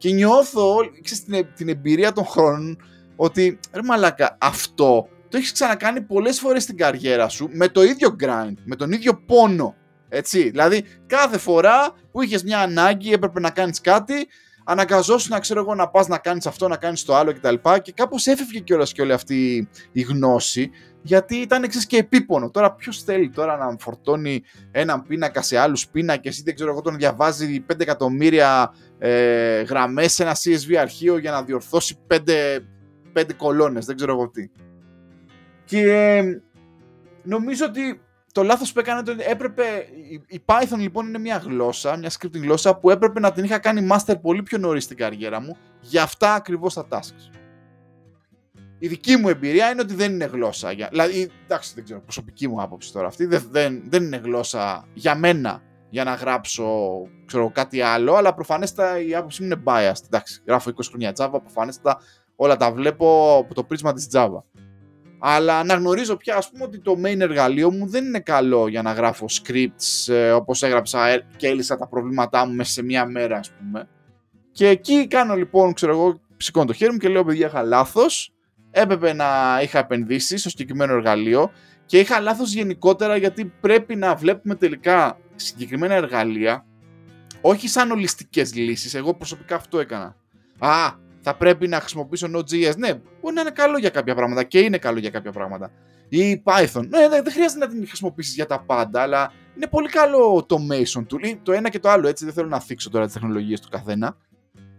Και 0.00 0.10
νιώθω, 0.10 0.76
ξέρεις, 1.02 1.24
την, 1.24 1.46
την 1.56 1.68
εμπειρία 1.68 2.12
των 2.12 2.24
χρόνων 2.24 2.82
ότι, 3.16 3.58
ρε 3.72 3.82
μαλάκα, 3.82 4.36
αυτό 4.40 5.08
το 5.28 5.36
έχεις 5.36 5.52
ξανακάνει 5.52 6.00
πολλές 6.00 6.40
φορές 6.40 6.62
στην 6.62 6.76
καριέρα 6.76 7.28
σου 7.28 7.48
με 7.52 7.68
το 7.68 7.82
ίδιο 7.82 8.16
grind, 8.20 8.54
με 8.64 8.76
τον 8.76 8.92
ίδιο 8.92 9.22
πόνο. 9.26 9.74
Έτσι, 10.08 10.50
δηλαδή 10.50 10.84
κάθε 11.06 11.38
φορά 11.38 11.92
που 12.12 12.22
είχες 12.22 12.42
μια 12.42 12.58
ανάγκη 12.58 13.12
έπρεπε 13.12 13.40
να 13.40 13.50
κάνεις 13.50 13.80
κάτι 13.80 14.26
αναγκαζόσουν 14.64 15.30
να 15.32 15.40
ξέρω 15.40 15.60
εγώ 15.60 15.74
να 15.74 15.88
πας 15.88 16.08
να 16.08 16.18
κάνεις 16.18 16.46
αυτό, 16.46 16.68
να 16.68 16.76
κάνεις 16.76 17.04
το 17.04 17.16
άλλο 17.16 17.32
κτλ. 17.32 17.54
Και, 17.54 17.78
και 17.82 17.92
κάπως 17.92 18.26
έφευγε 18.26 18.58
κιόλας 18.58 18.92
και 18.92 19.02
όλη 19.02 19.12
αυτή 19.12 19.68
η 19.92 20.00
γνώση 20.00 20.70
γιατί 21.02 21.36
ήταν 21.36 21.62
εξή 21.62 21.86
και 21.86 21.96
επίπονο. 21.96 22.50
Τώρα 22.50 22.74
ποιος 22.74 23.02
θέλει 23.02 23.30
τώρα 23.30 23.56
να 23.56 23.76
φορτώνει 23.78 24.42
έναν 24.70 25.02
πίνακα 25.06 25.42
σε 25.42 25.58
άλλους 25.58 25.88
πίνακες 25.88 26.38
ή 26.38 26.42
δεν 26.42 26.54
ξέρω 26.54 26.70
εγώ 26.70 26.80
τον 26.80 26.96
διαβάζει 26.96 27.64
5 27.72 27.80
εκατομμύρια 27.80 28.74
ε, 28.98 29.62
γραμμές 29.62 30.12
σε 30.12 30.22
ένα 30.22 30.36
CSV 30.36 30.74
αρχείο 30.74 31.18
για 31.18 31.30
να 31.30 31.42
διορθώσει 31.42 31.98
5, 32.08 32.18
5 33.14 33.24
κολόνες, 33.36 33.86
δεν 33.86 33.96
ξέρω 33.96 34.12
εγώ 34.12 34.30
τι. 34.30 34.50
Και 35.64 35.92
ε, 35.92 36.22
νομίζω 37.22 37.66
ότι 37.66 38.00
το 38.32 38.42
λάθος 38.42 38.72
που 38.72 38.80
έκανε 38.80 38.98
ότι 38.98 39.24
έπρεπε. 39.24 39.62
Η 40.26 40.42
Python 40.44 40.78
λοιπόν 40.78 41.06
είναι 41.06 41.18
μια 41.18 41.36
γλώσσα, 41.36 41.96
μια 41.96 42.10
scripting 42.10 42.40
γλώσσα 42.40 42.76
που 42.76 42.90
έπρεπε 42.90 43.20
να 43.20 43.32
την 43.32 43.44
είχα 43.44 43.58
κάνει 43.58 43.88
master 43.92 44.14
πολύ 44.22 44.42
πιο 44.42 44.58
νωρίς 44.58 44.84
στην 44.84 44.96
καριέρα 44.96 45.40
μου 45.40 45.56
για 45.80 46.02
αυτά 46.02 46.34
ακριβώς 46.34 46.74
τα 46.74 46.86
tasks. 46.90 47.39
Η 48.82 48.88
δική 48.88 49.16
μου 49.16 49.28
εμπειρία 49.28 49.70
είναι 49.70 49.80
ότι 49.80 49.94
δεν 49.94 50.12
είναι 50.12 50.24
γλώσσα. 50.24 50.72
Για, 50.72 50.88
δηλαδή, 50.90 51.30
εντάξει, 51.44 51.72
δεν 51.74 51.84
ξέρω, 51.84 52.00
προσωπική 52.00 52.48
μου 52.48 52.62
άποψη 52.62 52.92
τώρα 52.92 53.06
αυτή. 53.06 53.26
Δεν, 53.26 53.48
δεν, 53.50 53.82
δεν 53.88 54.02
είναι 54.02 54.16
γλώσσα 54.16 54.88
για 54.94 55.14
μένα 55.14 55.62
για 55.90 56.04
να 56.04 56.14
γράψω 56.14 56.66
ξέρω, 57.26 57.50
κάτι 57.50 57.80
άλλο, 57.80 58.14
αλλά 58.14 58.34
προφανέστα 58.34 59.00
η 59.00 59.14
άποψή 59.14 59.42
μου 59.42 59.46
είναι 59.46 59.62
biased. 59.64 60.04
Εντάξει, 60.06 60.42
γράφω 60.46 60.70
20 60.70 60.80
χρόνια 60.90 61.12
Java, 61.16 61.40
προφανέστα 61.40 62.00
όλα 62.36 62.56
τα 62.56 62.72
βλέπω 62.72 63.36
από 63.44 63.54
το 63.54 63.64
πρίσμα 63.64 63.92
της 63.92 64.08
Java. 64.12 64.42
Αλλά 65.18 65.58
αναγνωρίζω 65.58 66.16
πια 66.16 66.36
ας 66.36 66.50
πούμε 66.50 66.64
ότι 66.64 66.80
το 66.80 66.96
main 67.04 67.20
εργαλείο 67.20 67.70
μου 67.70 67.86
δεν 67.86 68.04
είναι 68.04 68.20
καλό 68.20 68.68
για 68.68 68.82
να 68.82 68.92
γράφω 68.92 69.26
scripts 69.30 70.12
ε, 70.12 70.32
όπως 70.32 70.62
έγραψα 70.62 71.06
ε, 71.06 71.26
και 71.36 71.48
έλυσα 71.48 71.76
τα 71.76 71.88
προβλήματά 71.88 72.46
μου 72.46 72.54
μέσα 72.54 72.70
σε 72.70 72.82
μία 72.82 73.06
μέρα 73.06 73.36
ας 73.36 73.50
πούμε. 73.50 73.88
Και 74.52 74.68
εκεί 74.68 75.06
κάνω 75.06 75.34
λοιπόν, 75.34 75.72
ξέρω 75.72 75.92
εγώ, 75.92 76.20
σηκώνω 76.36 76.66
το 76.66 76.72
χέρι 76.72 76.92
μου 76.92 76.98
και 76.98 77.08
λέω 77.08 77.24
παιδιά 77.24 77.46
είχα 77.46 77.62
λάθος, 77.62 78.32
έπρεπε 78.70 79.12
να 79.12 79.60
είχα 79.62 79.78
επενδύσει 79.78 80.38
στο 80.38 80.48
συγκεκριμένο 80.48 80.92
εργαλείο 80.92 81.50
και 81.86 81.98
είχα 81.98 82.20
λάθος 82.20 82.52
γενικότερα 82.52 83.16
γιατί 83.16 83.52
πρέπει 83.60 83.96
να 83.96 84.14
βλέπουμε 84.14 84.54
τελικά 84.54 85.18
συγκεκριμένα 85.36 85.94
εργαλεία 85.94 86.64
όχι 87.40 87.68
σαν 87.68 87.90
ολιστικές 87.90 88.54
λύσεις, 88.54 88.94
εγώ 88.94 89.14
προσωπικά 89.14 89.54
αυτό 89.54 89.78
έκανα. 89.80 90.16
Α, 90.58 90.92
θα 91.20 91.34
πρέπει 91.36 91.68
να 91.68 91.80
χρησιμοποιήσω 91.80 92.28
Node.js. 92.34 92.76
Ναι, 92.76 92.94
μπορεί 93.20 93.34
να 93.34 93.40
είναι 93.40 93.50
καλό 93.50 93.78
για 93.78 93.90
κάποια 93.90 94.14
πράγματα 94.14 94.42
και 94.42 94.58
είναι 94.58 94.78
καλό 94.78 94.98
για 94.98 95.10
κάποια 95.10 95.32
πράγματα. 95.32 95.70
Ή 96.08 96.42
Python. 96.44 96.88
Ναι, 96.88 97.08
δεν 97.08 97.32
χρειάζεται 97.32 97.60
να 97.60 97.68
την 97.68 97.86
χρησιμοποιήσεις 97.86 98.34
για 98.34 98.46
τα 98.46 98.60
πάντα, 98.60 99.02
αλλά 99.02 99.32
είναι 99.56 99.66
πολύ 99.66 99.88
καλό 99.88 100.44
το 100.48 100.56
Mason 100.70 101.00
tool. 101.00 101.38
Το 101.42 101.52
ένα 101.52 101.68
και 101.68 101.78
το 101.78 101.88
άλλο 101.88 102.08
έτσι. 102.08 102.24
Δεν 102.24 102.34
θέλω 102.34 102.48
να 102.48 102.60
θίξω 102.60 102.90
τώρα 102.90 103.04
τις 103.04 103.14
τεχνολογίες 103.14 103.60
του 103.60 103.68
καθένα. 103.68 104.16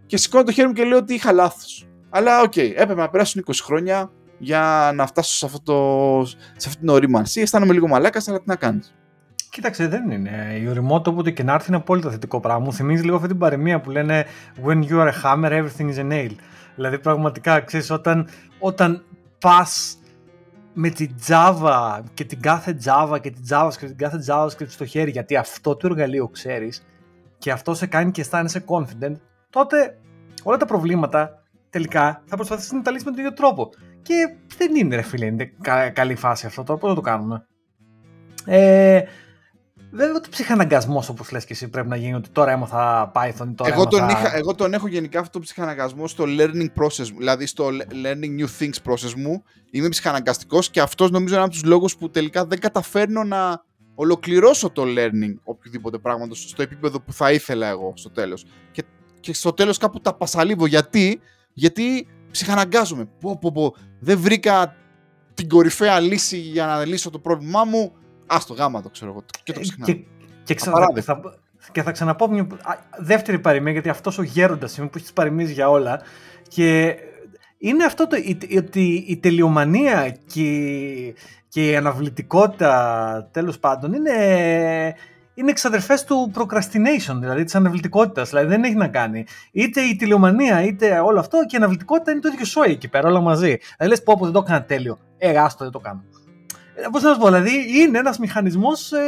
Και 0.06 0.16
σηκώνω 0.16 0.44
το 0.44 0.52
χέρι 0.52 0.68
μου 0.68 0.74
και 0.74 0.84
λέω 0.84 0.98
ότι 0.98 1.14
είχα 1.14 1.32
λάθος. 1.32 1.86
Αλλά 2.14 2.40
οκ, 2.40 2.52
okay, 2.52 2.70
έπρεπε 2.74 3.00
να 3.00 3.08
περάσουν 3.08 3.44
20 3.46 3.52
χρόνια 3.62 4.10
για 4.38 4.92
να 4.94 5.06
φτάσω 5.06 5.34
σε, 5.34 5.46
αυτό 5.46 5.60
το, 5.62 6.26
σε 6.56 6.68
αυτή 6.68 6.80
την 6.80 6.88
ωρίμανση. 6.88 7.40
Αισθάνομαι 7.40 7.72
λίγο 7.72 7.88
μαλάκας, 7.88 8.28
αλλά 8.28 8.38
τι 8.38 8.44
να 8.46 8.56
κάνεις. 8.56 8.94
Κοίταξε, 9.50 9.88
δεν 9.88 10.10
είναι. 10.10 10.58
Η 10.62 10.68
ωριμότητα 10.68 11.10
όποτε 11.10 11.30
και 11.30 11.42
να 11.42 11.52
έρθει 11.52 11.68
είναι 11.68 11.76
απόλυτα 11.76 12.10
θετικό 12.10 12.40
πράγμα. 12.40 12.64
Μου 12.64 12.72
θυμίζει 12.72 13.02
λίγο 13.02 13.16
αυτή 13.16 13.28
την 13.28 13.38
παροιμία 13.38 13.80
που 13.80 13.90
λένε 13.90 14.26
When 14.64 14.82
you 14.82 14.98
are 14.98 15.10
a 15.10 15.22
hammer, 15.22 15.50
everything 15.50 15.94
is 15.94 15.98
a 15.98 16.12
nail. 16.12 16.30
Δηλαδή, 16.74 16.98
πραγματικά 16.98 17.60
ξέρεις, 17.60 17.90
όταν, 17.90 18.28
όταν 18.58 19.04
πας 19.38 19.96
με 20.72 20.88
την 20.88 21.14
Java 21.28 22.00
και 22.14 22.24
την 22.24 22.40
κάθε 22.40 22.78
Java 22.84 23.18
και 23.20 23.30
την 23.30 23.42
JavaScript 23.50 23.78
και 23.78 23.86
την 23.86 23.96
κάθε 23.96 24.18
JavaScript 24.28 24.68
στο 24.68 24.84
χέρι, 24.84 25.10
γιατί 25.10 25.36
αυτό 25.36 25.76
το 25.76 25.86
εργαλείο 25.86 26.28
ξέρεις 26.28 26.82
και 27.38 27.50
αυτό 27.50 27.74
σε 27.74 27.86
κάνει 27.86 28.10
και 28.10 28.20
αισθάνεσαι 28.20 28.64
confident, 28.66 29.14
τότε 29.50 29.98
όλα 30.42 30.56
τα 30.56 30.66
προβλήματα 30.66 31.41
τελικά 31.72 32.22
θα 32.26 32.36
προσπαθήσει 32.36 32.74
να 32.74 32.82
τα 32.82 32.90
λύσει 32.90 33.04
με 33.04 33.10
τον 33.10 33.20
ίδιο 33.20 33.32
τρόπο. 33.32 33.68
Και 34.02 34.14
δεν 34.56 34.74
είναι, 34.74 34.96
ρε 34.96 35.02
φίλε, 35.02 35.26
είναι 35.26 35.52
καλή 35.92 36.14
φάση 36.14 36.46
αυτό 36.46 36.62
τώρα. 36.62 36.78
Πώς 36.78 36.88
θα 36.88 36.94
το 36.94 37.00
κάνουμε. 37.00 37.46
Ε, 38.44 39.02
Βέβαια 39.94 40.14
ότι 40.14 40.28
ψυχαναγκασμός 40.28 41.08
όπως 41.08 41.30
λες 41.30 41.44
και 41.44 41.52
εσύ 41.52 41.68
πρέπει 41.68 41.88
να 41.88 41.96
γίνει, 41.96 42.14
ότι 42.14 42.28
τώρα 42.28 42.52
έμαθα 42.52 43.12
Python. 43.14 43.52
Τώρα 43.54 43.72
εγώ, 43.72 43.82
έμαθα... 43.82 43.88
τον 43.88 44.08
είχα, 44.08 44.36
εγώ 44.36 44.54
τον 44.54 44.74
έχω 44.74 44.86
γενικά 44.86 45.18
αυτό 45.20 45.38
το 45.38 45.44
ψυχαναγκασμό 45.44 46.06
στο 46.06 46.24
learning 46.26 46.68
process 46.82 47.10
μου, 47.10 47.18
δηλαδή 47.18 47.46
στο 47.46 47.68
learning 48.04 48.40
new 48.40 48.46
things 48.58 48.90
process 48.90 49.14
μου. 49.16 49.42
Είμαι 49.70 49.88
ψυχαναγκαστικός 49.88 50.70
και 50.70 50.80
αυτός 50.80 51.10
νομίζω 51.10 51.34
είναι 51.34 51.42
από 51.42 51.52
τους 51.52 51.64
λόγους 51.64 51.96
που 51.96 52.10
τελικά 52.10 52.46
δεν 52.46 52.58
καταφέρνω 52.58 53.24
να 53.24 53.64
ολοκληρώσω 53.94 54.70
το 54.70 54.82
learning 54.82 55.34
οποιοδήποτε 55.42 55.98
πράγματος 55.98 56.48
στο 56.48 56.62
επίπεδο 56.62 57.00
που 57.00 57.12
θα 57.12 57.32
ήθελα 57.32 57.68
εγώ 57.68 57.92
στο 57.96 58.10
τέλος. 58.10 58.44
Και, 58.70 58.84
και 59.20 59.34
στο 59.34 59.52
τέλος 59.52 59.78
κάπου 59.78 60.00
τα 60.00 60.14
πασαλίβω. 60.14 60.66
Γιατί, 60.66 61.20
γιατί 61.52 62.06
ψυχαναγκάζομαι. 62.30 63.08
Πω, 63.20 63.38
πω, 63.38 63.52
πω. 63.52 63.74
Δεν 64.00 64.18
βρήκα 64.18 64.76
την 65.34 65.48
κορυφαία 65.48 66.00
λύση 66.00 66.36
για 66.36 66.66
να 66.66 66.84
λύσω 66.84 67.10
το 67.10 67.18
πρόβλημά 67.18 67.64
μου 67.64 67.92
Άστο 68.26 68.54
γάμα 68.54 68.82
το 68.82 68.88
ξέρω 68.88 69.10
εγώ. 69.10 69.24
Και 69.42 69.52
το 69.52 69.60
ε, 69.60 69.62
ξεχνάω. 69.62 69.86
Και, 69.86 70.04
και, 70.44 70.54
ξανα, 70.54 70.88
θα, 71.02 71.20
και 71.72 71.82
θα 71.82 71.90
ξαναπώ 71.90 72.28
μια 72.28 72.46
δεύτερη 72.98 73.38
παροιμία, 73.38 73.72
γιατί 73.72 73.88
αυτός 73.88 74.18
ο 74.18 74.22
γέροντας 74.22 74.76
είμαι 74.76 74.86
που 74.86 74.98
έχεις 74.98 75.12
παροιμίε 75.12 75.46
για 75.46 75.70
όλα. 75.70 76.00
Και 76.48 76.96
είναι 77.58 77.84
αυτό 77.84 78.06
το, 78.06 78.16
ότι 78.56 79.04
η, 79.06 79.16
τελειομανία 79.16 80.16
και, 80.26 81.14
και 81.48 81.70
η 81.70 81.76
αναβλητικότητα 81.76 83.28
τέλος 83.32 83.58
πάντων 83.58 83.92
είναι, 83.92 84.14
είναι 85.34 85.50
εξαδερφές 85.50 86.04
του 86.04 86.32
procrastination, 86.34 87.16
δηλαδή 87.20 87.44
της 87.44 87.54
αναβλητικότητας, 87.54 88.28
δηλαδή 88.28 88.48
δεν 88.48 88.64
έχει 88.64 88.74
να 88.74 88.88
κάνει. 88.88 89.26
Είτε 89.52 89.80
η 89.80 89.96
τελειομανία 89.96 90.62
είτε 90.62 90.98
όλο 90.98 91.18
αυτό 91.20 91.38
και 91.46 91.54
η 91.54 91.58
αναβλητικότητα 91.58 92.10
είναι 92.10 92.20
το 92.20 92.28
ίδιο 92.32 92.44
σόι 92.44 92.70
εκεί 92.70 92.88
πέρα, 92.88 93.08
όλα 93.08 93.20
μαζί. 93.20 93.58
Δηλαδή 93.76 93.86
λες 93.94 94.02
πω, 94.02 94.16
πω 94.18 94.24
δεν 94.24 94.32
το 94.32 94.42
έκανα 94.46 94.64
τέλειο, 94.64 94.98
ε, 95.18 95.38
άστο 95.38 95.64
δεν 95.64 95.72
το 95.72 95.78
κάνω. 95.78 96.04
Ε, 96.74 96.86
Πώς 96.90 97.02
να 97.02 97.12
σου 97.12 97.18
πω, 97.18 97.26
δηλαδή 97.26 97.80
είναι 97.80 97.98
ένας 97.98 98.18
μηχανισμός 98.18 98.92
ε, 98.92 99.00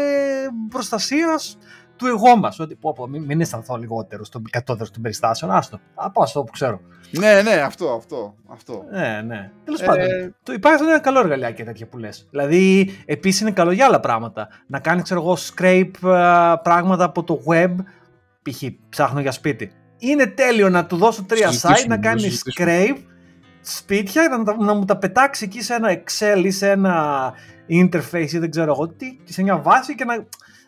προστασίας 0.68 1.58
του 1.96 2.07
εγώ 2.07 2.37
μας. 2.37 2.59
Ότι 2.59 2.74
πω, 2.74 2.92
πω, 2.92 3.07
μην, 3.07 3.22
μην 3.22 3.40
αισθανθώ 3.40 3.76
λιγότερο 3.76 4.24
στον 4.24 4.42
κατώτερο 4.50 4.90
των 4.90 5.02
περιστάσεων. 5.02 5.50
Άστο. 5.50 5.80
Α, 5.94 6.11
πάω 6.11 6.26
στο 6.26 6.42
που 6.42 6.52
ξέρω. 6.52 6.80
Ναι, 7.11 7.42
ναι, 7.42 7.52
αυτό, 7.52 7.88
αυτό. 7.90 8.35
αυτό. 8.48 8.85
Ναι, 8.90 9.22
ναι. 9.26 9.50
Τέλος 9.64 9.80
ε... 9.80 9.85
πάντων. 9.85 10.35
Το 10.42 10.52
υπάρχει 10.52 10.83
ένα 10.83 10.98
καλό 10.98 11.18
εργαλειάκι 11.18 11.62
τέτοια 11.62 11.87
που 11.87 11.98
λες. 11.98 12.26
Δηλαδή, 12.30 12.90
επίσης 13.04 13.40
είναι 13.40 13.50
καλό 13.50 13.72
για 13.72 13.85
άλλα 13.85 14.00
πράγματα. 14.00 14.48
Να 14.66 14.78
κάνει, 14.78 15.02
ξέρω 15.02 15.20
εγώ, 15.20 15.37
scrape 15.37 15.90
uh, 16.02 16.54
πράγματα 16.62 17.04
από 17.04 17.24
το 17.24 17.42
web. 17.46 17.74
Π.χ. 18.42 18.62
ψάχνω 18.88 19.20
για 19.20 19.33
σπίτι. 19.33 19.72
Είναι 19.98 20.26
τέλειο 20.26 20.68
να 20.68 20.87
του 20.87 20.96
δώσω 20.96 21.22
τρία 21.22 21.50
site, 21.50 21.87
να 21.88 21.98
κάνει 21.98 22.22
scrape 22.44 22.98
σπίτια, 23.61 24.44
να, 24.44 24.64
να 24.64 24.74
μου 24.74 24.85
τα 24.85 24.96
πετάξει 24.96 25.44
εκεί 25.44 25.62
σε 25.62 25.74
ένα 25.74 26.02
Excel 26.02 26.42
ή 26.44 26.50
σε 26.50 26.70
ένα 26.70 27.33
interface 27.68 28.33
ή 28.33 28.38
δεν 28.38 28.50
ξέρω 28.50 28.72
εγώ 28.72 28.88
τι, 28.88 29.18
σε 29.24 29.42
μια 29.42 29.57
βάση 29.59 29.94
και 29.94 30.04
να. 30.04 30.14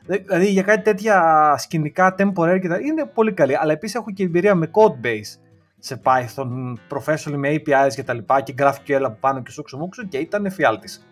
Δηλαδή 0.07 0.51
για 0.51 0.63
κάτι 0.63 0.83
τέτοια 0.83 1.55
σκηνικά 1.59 2.15
temporary 2.19 2.59
και 2.61 2.69
τα, 2.69 2.79
είναι 2.79 3.07
πολύ 3.15 3.33
καλή. 3.33 3.57
Αλλά 3.57 3.73
επίσης 3.73 3.97
έχω 3.97 4.11
και 4.11 4.23
εμπειρία 4.23 4.55
με 4.55 4.71
code 4.73 5.07
base 5.07 5.41
σε 5.79 6.01
Python, 6.05 6.73
professionally 6.91 7.37
με 7.37 7.55
APIs 7.55 7.95
και 7.95 8.03
τα 8.03 8.15
λοιπά 8.15 8.41
και 8.41 8.55
GraphQL 8.59 9.03
από 9.03 9.17
πάνω 9.21 9.43
και 9.43 9.51
σούξου 9.51 9.77
μούξου 9.79 10.05
και 10.05 10.19
ήταν 10.19 10.47
εφιάλτης. 10.47 11.07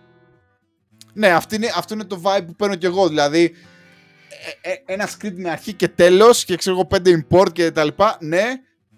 Ναι, 1.13 1.29
αυτό 1.29 1.55
είναι, 1.55 1.67
αυτό 1.77 1.95
είναι 1.95 2.05
το 2.05 2.21
vibe 2.25 2.47
που 2.47 2.55
παίρνω 2.55 2.75
κι 2.75 2.87
εγώ. 2.87 3.09
Δηλαδή, 3.09 3.53
ε, 4.63 4.71
ε, 4.71 4.93
ένα 4.93 5.09
script 5.09 5.35
με 5.35 5.51
αρχή 5.51 5.73
και 5.73 5.89
τέλος 5.89 6.45
και 6.45 6.57
ξέρω 6.57 6.77
εγώ 6.77 6.87
πέντε 6.87 7.27
import 7.29 7.53
και 7.53 7.71
τα 7.71 7.85
λοιπά, 7.85 8.17
ναι, 8.21 8.43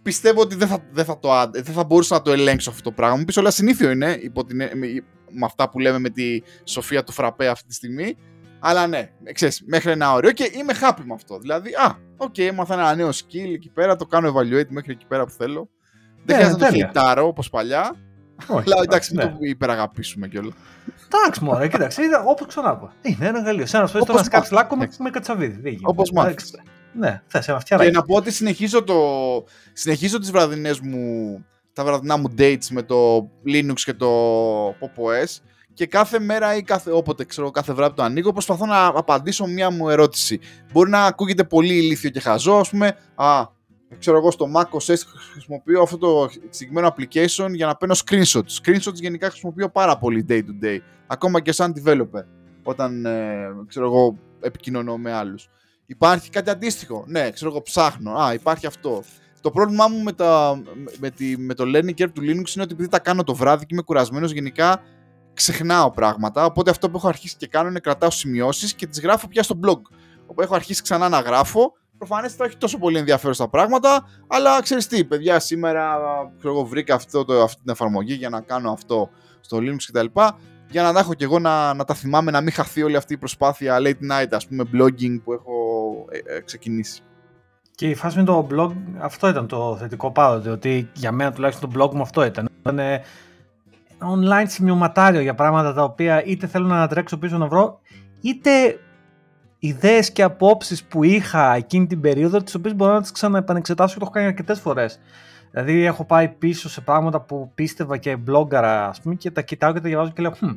πιστεύω 0.03 0.41
ότι 0.41 0.55
δεν 0.55 0.69
θα, 0.69 0.79
δεν 0.91 1.05
θα, 1.05 1.19
το, 1.19 1.51
δεν 1.53 1.65
θα 1.65 1.85
μπορούσα 1.85 2.15
να 2.15 2.23
το 2.23 2.33
ελέγξω 2.33 2.71
αυτό 2.71 2.83
το 2.83 2.93
πράγμα. 2.93 3.17
Μου 3.17 3.25
πεις 3.25 3.37
όλα 3.37 3.51
συνήθεια 3.51 3.91
είναι, 3.91 4.19
υπό 4.21 4.45
την, 4.45 4.57
με 5.31 5.45
αυτά 5.45 5.71
που 5.71 5.79
λέμε 5.79 5.99
με 5.99 6.11
τη 6.11 6.41
σοφία 6.65 7.05
του 7.05 7.13
φραπέ 7.13 7.49
αυτή 7.49 7.69
τη 7.69 7.75
στιγμή. 7.75 8.17
Αλλά 8.59 8.87
ναι, 8.87 9.11
ξέρεις, 9.33 9.63
μέχρι 9.67 9.91
ένα 9.91 10.13
όριο 10.13 10.33
και 10.33 10.51
είμαι 10.55 10.73
happy 10.81 11.03
με 11.05 11.15
αυτό. 11.15 11.39
Δηλαδή, 11.39 11.75
α, 11.75 11.99
οκ, 12.17 12.35
okay, 12.35 12.43
έμαθα 12.43 12.75
ένα 12.75 12.95
νέο 12.95 13.09
skill 13.09 13.53
εκεί 13.55 13.71
πέρα, 13.71 13.97
το 13.97 14.07
κάνω 14.07 14.29
evaluate 14.29 14.69
μέχρι 14.69 14.93
εκεί 14.93 15.07
πέρα 15.07 15.25
που 15.25 15.31
θέλω. 15.31 15.69
Δεν 16.25 16.37
ναι, 16.37 16.43
χρειάζεται 16.43 16.65
να 16.65 16.71
το 16.71 16.77
χιτάρω 16.77 17.27
όπως 17.27 17.51
παλιά. 17.51 17.97
Όχι, 18.47 18.73
αλλά 18.73 18.83
εντάξει, 18.83 19.15
μην 19.15 19.27
ναι. 19.27 19.33
το 19.33 19.39
υπεραγαπήσουμε 19.41 20.29
κιόλας. 20.29 20.55
Εντάξει, 21.05 21.45
μωρέ, 21.45 21.69
κοίταξε, 21.69 22.03
όπως 22.27 22.47
ξανά 22.47 22.77
πω. 22.77 22.91
Είναι 23.03 23.27
ένα 23.27 23.39
εργαλείο. 23.39 23.67
Σε 23.67 23.77
ένας 23.77 23.91
σπίτι 23.91 24.13
να 24.13 24.23
σκάψει 24.23 24.53
λάκκο 24.53 24.77
με, 24.77 24.89
με 24.99 25.11
κατσαβίδι. 25.11 25.79
Όπως 25.83 26.11
μάθει. 26.11 26.35
Ναι, 26.93 27.23
θες 27.27 27.49
ένα 27.49 27.63
Και 27.63 27.91
να 27.91 28.03
πω 28.03 28.17
ότι 28.17 28.31
συνεχίζω, 28.31 28.85
το... 28.85 28.95
συνεχίζω 29.73 30.19
τις 30.19 30.31
βραδινές 30.31 30.81
μου 30.81 31.45
τα 31.77 31.85
βραδινά 31.85 32.17
μου 32.17 32.35
dates 32.39 32.67
με 32.71 32.83
το 32.83 33.31
Linux 33.47 33.75
και 33.85 33.93
το 33.93 34.09
Pop 34.69 34.95
OS 34.97 35.41
και 35.77 35.87
κάθε 35.87 36.19
μέρα 36.19 36.57
ή 36.57 36.63
κάθε, 36.63 36.91
όποτε 36.91 37.25
ξέρω, 37.25 37.51
κάθε 37.51 37.73
βράδυ 37.73 37.95
το 37.95 38.03
ανοίγω, 38.03 38.33
προσπαθώ 38.33 38.67
να 38.67 38.87
απαντήσω 38.87 39.47
μία 39.47 39.71
μου 39.71 39.89
ερώτηση. 39.89 40.41
Μπορεί 40.73 40.91
να 40.91 41.05
ακούγεται 41.05 41.45
πολύ 41.45 41.75
ηλίθιο 41.75 42.11
και 42.11 42.21
χαζό, 42.21 42.55
ας 42.55 42.71
πούμε, 42.71 42.97
α, 43.15 43.47
ξέρω 43.99 44.17
εγώ 44.17 44.31
στο 44.31 44.51
Mac 44.55 44.63
OS 44.63 44.97
χρησιμοποιώ 45.33 45.83
αυτό 45.83 45.99
το 45.99 46.29
συγκεκριμένο 46.51 46.95
application 46.97 47.51
για 47.53 47.67
να 47.67 47.77
παίρνω 47.77 47.95
screenshots. 48.05 48.63
Screenshots 48.63 48.95
γενικά 48.95 49.29
χρησιμοποιώ 49.31 49.69
πάρα 49.69 49.99
πολύ 49.99 50.27
day 50.29 50.41
to 50.41 50.65
day, 50.65 50.79
ακόμα 51.07 51.41
και 51.41 51.53
σαν 51.53 51.75
developer, 51.77 52.25
όταν, 52.63 53.07
ε, 53.07 53.49
ξέρω 53.67 53.87
εγώ, 53.87 54.19
επικοινωνώ 54.41 54.97
με 54.97 55.13
άλλους. 55.13 55.49
Υπάρχει 55.87 56.31
κάτι 56.31 56.51
αντίστοιχο, 56.51 57.05
ναι, 57.07 57.31
ξέρω 57.31 57.51
εγώ, 57.51 57.63
ψάχνω, 57.63 58.13
α, 58.13 58.33
υπάρχει 58.33 58.67
αυτό. 58.67 59.03
Το 59.41 59.51
πρόβλημά 59.51 59.89
μου 59.89 60.03
με, 60.03 60.13
τα, 60.13 60.63
με, 60.99 61.11
τη, 61.11 61.39
με 61.39 61.55
το 61.55 61.65
learning 61.67 62.03
curve 62.03 62.13
του 62.13 62.23
Linux 62.23 62.55
είναι 62.55 62.63
ότι 62.63 62.73
επειδή 62.73 62.89
τα 62.89 62.99
κάνω 62.99 63.25
το 63.25 63.35
βράδυ 63.35 63.61
και 63.61 63.71
είμαι 63.73 63.83
κουρασμένος, 63.83 64.33
γενικά 64.33 64.83
ξεχνάω 65.37 65.91
πράγματα. 65.91 66.45
Οπότε 66.45 66.71
αυτό 66.71 66.91
που 66.91 66.97
έχω 66.97 67.09
αρχίσει 67.09 67.37
και 67.37 67.47
κάνω 67.47 67.69
είναι 67.69 67.79
κρατάω 67.79 68.11
σημειώσεις 68.11 68.75
και 68.75 68.87
τις 68.87 69.01
γράφω 69.01 69.29
πια 69.29 69.43
στο 69.43 69.59
blog. 69.65 69.81
Οπότε 70.23 70.43
έχω 70.43 70.55
αρχίσει 70.55 70.83
ξανά 70.83 71.09
να 71.09 71.21
γράφω. 71.21 71.73
Προφανές 71.99 72.37
δεν 72.37 72.47
έχει 72.47 72.57
τόσο 72.57 72.79
πολύ 72.79 72.99
ενδιαφέρον 72.99 73.35
στα 73.35 73.49
πράγματα, 73.49 74.07
αλλά 74.27 74.63
ξέρεις 74.63 74.87
τι, 74.87 75.05
παιδιά, 75.05 75.41
σήμερα 75.41 75.99
ξέρω, 76.39 76.65
βρήκα 76.65 76.95
αυτό, 76.95 77.25
το, 77.25 77.43
αυτή 77.43 77.63
την 77.63 77.73
εφαρμογή 77.73 78.15
για 78.15 78.29
να 78.29 78.41
κάνω 78.41 78.71
αυτό 78.71 79.11
στο 79.41 79.59
Linux 79.59 79.77
κτλ. 79.87 80.21
Για 80.71 80.83
να 80.83 80.93
τα 80.93 80.99
έχω 80.99 81.15
και 81.15 81.25
εγώ 81.25 81.39
να, 81.39 81.75
να 81.75 81.85
τα 81.85 81.95
θυμάμαι, 81.95 82.31
να 82.31 82.41
μην 82.41 82.53
χαθεί 82.53 82.83
όλη 82.83 82.97
αυτή 82.97 83.13
η 83.13 83.17
προσπάθεια 83.17 83.77
late 83.81 84.13
night, 84.13 84.29
ας 84.31 84.47
πούμε, 84.47 84.65
blogging 84.73 85.21
που 85.25 85.33
έχω 85.33 85.55
ε, 86.11 86.37
ε, 86.37 86.41
ξεκινήσει. 86.41 87.01
Και 87.75 87.89
η 87.89 87.95
φάση 87.95 88.19
με 88.19 88.25
το 88.25 88.47
blog, 88.51 88.73
αυτό 88.99 89.29
ήταν 89.29 89.47
το 89.47 89.77
θετικό 89.81 90.13
πάντοτε, 90.13 90.51
ότι 90.51 90.91
για 90.95 91.13
μένα 91.13 91.33
τουλάχιστον 91.33 91.73
το 91.73 91.85
blog 91.85 91.95
μου 91.95 92.03
αυτό 92.03 92.25
ήταν. 92.25 92.49
Ήταν 92.61 92.79
online 93.99 94.47
σημειωματάριο 94.47 95.21
για 95.21 95.35
πράγματα 95.35 95.75
τα 95.75 95.83
οποία 95.83 96.25
είτε 96.25 96.47
θέλω 96.47 96.67
να 96.67 96.77
ανατρέξω 96.77 97.19
πίσω 97.19 97.39
να 97.39 97.47
βρω, 97.47 97.81
είτε 98.21 98.51
ιδέες 99.59 100.13
και 100.13 100.23
απόψεις 100.23 100.85
που 100.85 101.05
είχα 101.05 101.55
εκείνη 101.55 101.87
την 101.87 102.01
περίοδο, 102.01 102.43
τις 102.43 102.55
οποίες 102.55 102.75
μπορώ 102.75 102.93
να 102.93 103.01
τις 103.01 103.13
ξαναεπανεξετάσω 103.13 103.93
και 103.93 103.99
το 103.99 104.05
έχω 104.05 104.15
κάνει 104.15 104.27
αρκετές 104.27 104.61
φορές. 104.61 105.01
Δηλαδή 105.51 105.85
έχω 105.85 106.05
πάει 106.05 106.29
πίσω 106.29 106.69
σε 106.69 106.81
πράγματα 106.81 107.21
που 107.21 107.51
πίστευα 107.55 107.97
και 107.97 108.17
blogger, 108.31 108.63
ας 108.65 109.01
πούμε, 109.01 109.15
και 109.15 109.31
τα 109.31 109.43
κοιτάω 109.43 109.73
και 109.73 109.81
τα 109.81 109.89
διαβάζω 109.89 110.11
και 110.11 110.23
λέω, 110.23 110.35
hm, 110.41 110.57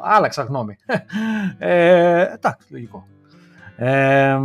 άλλαξα 0.00 0.42
γνώμη. 0.42 0.76
ε, 1.58 2.22
εντάξει, 2.22 2.66
λογικό. 2.72 3.06
Ε, 3.76 4.38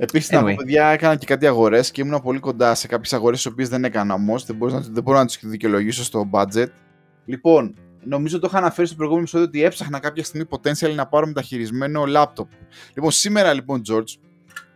Επίσης, 0.00 0.30
anyway. 0.32 0.44
τα 0.44 0.54
παιδιά 0.54 0.86
έκανα 0.86 1.16
και 1.16 1.26
κάτι 1.26 1.46
αγορές 1.46 1.90
και 1.90 2.00
ήμουν 2.00 2.22
πολύ 2.22 2.38
κοντά 2.38 2.74
σε 2.74 2.86
κάποιες 2.86 3.12
αγορές 3.12 3.42
τις 3.42 3.52
οποίες 3.52 3.68
δεν 3.68 3.84
έκανα 3.84 4.14
όμως. 4.14 4.44
Δεν, 4.44 4.58
δεν 4.90 5.02
μπορώ 5.02 5.18
να 5.18 5.26
τις 5.26 5.38
δικαιολογήσω 5.42 6.04
στο 6.04 6.30
budget. 6.32 6.66
Λοιπόν, 7.28 7.74
νομίζω 8.04 8.38
το 8.38 8.46
είχα 8.50 8.58
αναφέρει 8.58 8.86
στο 8.86 8.96
προηγούμενο 8.96 9.26
επεισόδιο 9.28 9.48
ότι 9.48 9.64
έψαχνα 9.64 9.98
κάποια 9.98 10.24
στιγμή 10.24 10.46
potential 10.50 10.94
να 10.94 11.06
πάρω 11.06 11.26
μεταχειρισμένο 11.26 12.02
laptop. 12.16 12.48
Λοιπόν, 12.94 13.10
σήμερα 13.10 13.52
λοιπόν, 13.52 13.82
George, 13.88 14.18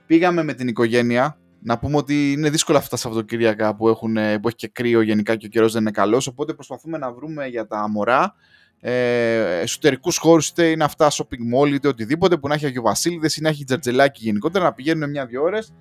πήγαμε 0.06 0.42
με 0.42 0.54
την 0.54 0.68
οικογένεια 0.68 1.38
Να 1.60 1.78
πούμε 1.78 1.96
ότι 1.96 2.32
είναι 2.32 2.50
δύσκολα 2.50 2.78
αυτά 2.78 2.90
τα 2.90 2.96
Σαββατοκύριακα 2.96 3.76
που, 3.76 3.88
έχουν, 3.88 4.14
που 4.14 4.48
έχει 4.48 4.56
και 4.56 4.68
κρύο 4.68 5.00
γενικά 5.00 5.36
και 5.36 5.46
ο 5.46 5.48
καιρός 5.48 5.72
δεν 5.72 5.80
είναι 5.80 5.90
καλός. 5.90 6.26
Οπότε 6.26 6.54
προσπαθούμε 6.54 6.98
να 6.98 7.12
βρούμε 7.12 7.46
για 7.46 7.66
τα 7.66 7.88
μωρά 7.88 8.34
ε, 8.80 9.60
εσωτερικούς 9.60 10.16
χώρους, 10.16 10.48
είτε 10.48 10.66
είναι 10.66 10.84
αυτά 10.84 11.10
shopping 11.10 11.58
mall, 11.58 11.72
είτε 11.72 11.88
οτιδήποτε 11.88 12.36
που 12.36 12.48
να 12.48 12.54
έχει 12.54 12.66
Αγιοβασίλειδε 12.66 13.28
ή 13.36 13.40
να 13.40 13.48
έχει 13.48 13.64
τζαρτζελάκι 13.64 14.24
γενικότερα, 14.24 14.64
να 14.64 14.72
πηγαίνουν 14.72 15.10
μια-δύο 15.10 15.42
ώρες 15.42 15.72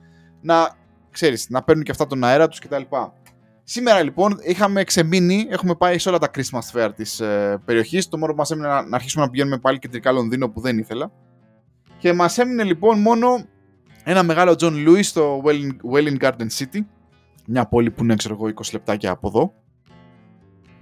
να, 0.42 0.78
ξέρεις, 1.12 1.50
να 1.50 1.64
παίρνουν 1.64 1.84
και 1.84 1.92
αυτά 1.92 2.08
τον 2.08 2.24
αέρα 2.24 2.48
τους 2.48 2.60
κτλ. 2.60 2.82
Σήμερα 3.74 4.04
λοιπόν 4.04 4.40
είχαμε 4.44 4.84
ξεμείνει, 4.84 5.48
έχουμε 5.50 5.76
πάει 5.76 5.98
σε 5.98 6.10
όλα 6.10 6.18
τα 6.18 6.30
Christmas 6.36 6.72
fair 6.74 6.90
της 6.96 7.20
ε, 7.20 7.62
περιοχής. 7.66 8.08
Το 8.08 8.18
μόνο 8.18 8.32
που 8.32 8.38
μας 8.38 8.52
έμεινε 8.52 8.68
να, 8.68 8.86
να 8.86 8.96
αρχίσουμε 8.96 9.24
να 9.26 9.30
πηγαίνουμε 9.30 9.58
πάλι 9.58 9.80
κεντρικά 9.80 10.12
Λονδίνο 10.12 10.50
που 10.50 10.62
δεν 10.62 10.78
ήθελα. 10.78 11.12
Και 11.98 12.14
μας 12.14 12.38
έμεινε 12.38 12.64
λοιπόν 12.64 13.00
μόνο 13.00 13.46
ένα 14.04 14.24
μεγάλο 14.24 14.56
John 14.60 14.88
Lewis 14.88 15.04
στο 15.04 15.42
Welling 15.92 16.18
Garden 16.18 16.48
City. 16.58 16.80
Μια 17.48 17.66
πόλη 17.68 17.92
που 17.92 18.04
είναι, 18.04 18.16
ξέρω 18.16 18.34
εγώ, 18.34 18.54
20 18.56 18.72
λεπτάκια 18.74 19.12
από 19.12 19.28
εδώ. 19.28 19.54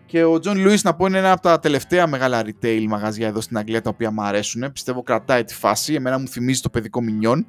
Και 0.06 0.24
ο 0.24 0.40
John 0.44 0.68
Lewis, 0.68 0.82
να 0.84 0.96
πω, 0.96 1.06
είναι 1.06 1.18
ένα 1.18 1.32
από 1.32 1.42
τα 1.42 1.60
τελευταία 1.60 2.08
μεγάλα 2.08 2.42
retail 2.46 2.86
μαγαζιά 2.88 3.28
εδώ 3.28 3.42
στην 3.42 3.58
Αγγλία 3.58 3.82
τα 3.82 3.90
οποία 3.90 4.12
μου 4.12 4.22
αρέσουν. 4.22 4.72
Πιστεύω 4.72 5.04
κρατάει 5.04 5.44
τη 5.44 5.54
φάση. 5.54 5.94
Εμένα 5.94 6.20
μου 6.20 6.28
θυμίζει 6.28 6.62
το 6.62 6.70
παιδικό 6.70 7.02
μηνιόν. 7.02 7.48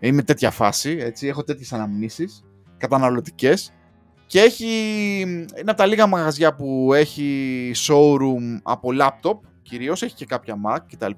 Είμαι 0.00 0.22
τέτοια 0.22 0.50
φάση, 0.50 0.96
έτσι. 1.00 1.26
Έχω 1.26 1.42
τέτοιες 1.42 1.72
αναμνήσεις 1.72 2.44
καταναλωτικές. 2.78 3.75
Και 4.26 4.40
έχει, 4.40 4.66
είναι 5.20 5.70
από 5.70 5.74
τα 5.74 5.86
λίγα 5.86 6.06
μαγαζιά 6.06 6.54
που 6.54 6.90
έχει 6.94 7.72
showroom 7.76 8.60
από 8.62 8.88
laptop, 9.00 9.38
κυρίως, 9.62 10.02
έχει 10.02 10.14
και 10.14 10.26
κάποια 10.26 10.54
Mac 10.66 10.78
κτλ. 10.90 11.10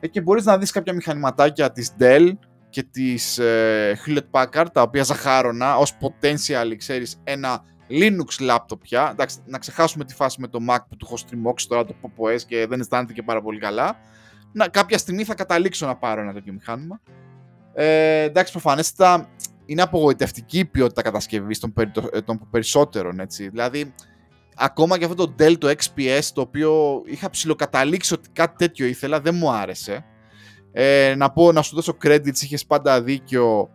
Ε, 0.00 0.06
και 0.06 0.20
μπορείς 0.20 0.44
να 0.44 0.58
δεις 0.58 0.70
κάποια 0.70 0.92
μηχανηματάκια 0.92 1.72
της 1.72 1.96
Dell 1.98 2.32
και 2.70 2.82
της 2.82 3.38
ε, 3.38 3.98
Hewlett 4.06 4.30
Packard, 4.30 4.66
τα 4.72 4.82
οποία 4.82 5.02
ζαχάρωνα 5.02 5.76
ως 5.76 5.96
potential, 6.00 6.74
ξέρεις, 6.76 7.20
ένα 7.24 7.64
Linux 7.90 8.50
laptop 8.50 8.80
πια. 8.80 9.08
Εντάξει, 9.12 9.38
να 9.46 9.58
ξεχάσουμε 9.58 10.04
τη 10.04 10.14
φάση 10.14 10.40
με 10.40 10.48
το 10.48 10.58
Mac 10.68 10.78
που 10.88 10.96
του 10.96 11.06
έχω 11.10 11.16
streamoξει 11.16 11.64
τώρα 11.68 11.84
το 11.84 11.94
Pop 12.02 12.24
OS 12.24 12.40
και 12.46 12.66
δεν 12.66 12.80
αισθάνεται 12.80 13.12
και 13.12 13.22
πάρα 13.22 13.42
πολύ 13.42 13.58
καλά. 13.58 13.96
Να, 14.52 14.68
κάποια 14.68 14.98
στιγμή 14.98 15.24
θα 15.24 15.34
καταλήξω 15.34 15.86
να 15.86 15.96
πάρω 15.96 16.20
ένα 16.20 16.32
τέτοιο 16.32 16.52
μηχάνημα. 16.52 17.00
Ε, 17.74 18.22
εντάξει, 18.22 18.52
προφανέστατα 18.52 19.28
είναι 19.70 19.82
απογοητευτική 19.82 20.58
η 20.58 20.64
ποιότητα 20.64 21.02
κατασκευής 21.02 21.58
των, 21.58 21.72
περι, 21.72 21.90
ε, 22.12 22.20
των 22.20 22.48
περισσότερων. 22.50 23.20
Έτσι. 23.20 23.48
Δηλαδή, 23.48 23.94
ακόμα 24.56 24.98
και 24.98 25.04
αυτό 25.04 25.26
το 25.26 25.34
Dell 25.38 25.58
το 25.58 25.68
XPS, 25.68 26.22
το 26.34 26.40
οποίο 26.40 27.02
είχα 27.04 27.30
ψηλοκαταλήξει 27.30 28.14
ότι 28.14 28.28
κάτι 28.32 28.56
τέτοιο 28.56 28.86
ήθελα, 28.86 29.20
δεν 29.20 29.34
μου 29.34 29.52
άρεσε. 29.52 30.04
Ε, 30.72 31.14
να 31.16 31.30
πω, 31.30 31.52
να 31.52 31.62
σου 31.62 31.74
δώσω 31.74 31.96
credits, 32.02 32.40
είχες 32.40 32.66
πάντα 32.66 33.02
δίκιο. 33.02 33.70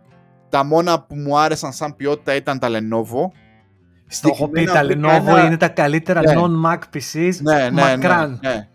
Τα 0.48 0.64
μόνα 0.64 1.02
που 1.02 1.14
μου 1.14 1.38
άρεσαν 1.38 1.72
σαν 1.72 1.96
ποιότητα 1.96 2.34
ήταν 2.34 2.58
τα 2.58 2.68
Lenovo. 2.70 3.30
Το 4.22 4.28
έχω 4.32 4.48
πει, 4.48 4.64
τα 4.64 4.82
Lenovo 4.84 5.44
είναι 5.46 5.56
τα 5.56 5.68
καλύτερα 5.68 6.20
ναι. 6.20 6.32
non-Mac 6.36 6.78
PCs 6.94 7.32
ναι, 7.42 7.54
ναι, 7.54 7.70
μακράν. 7.70 8.40
Ναι, 8.42 8.50
ναι. 8.50 8.68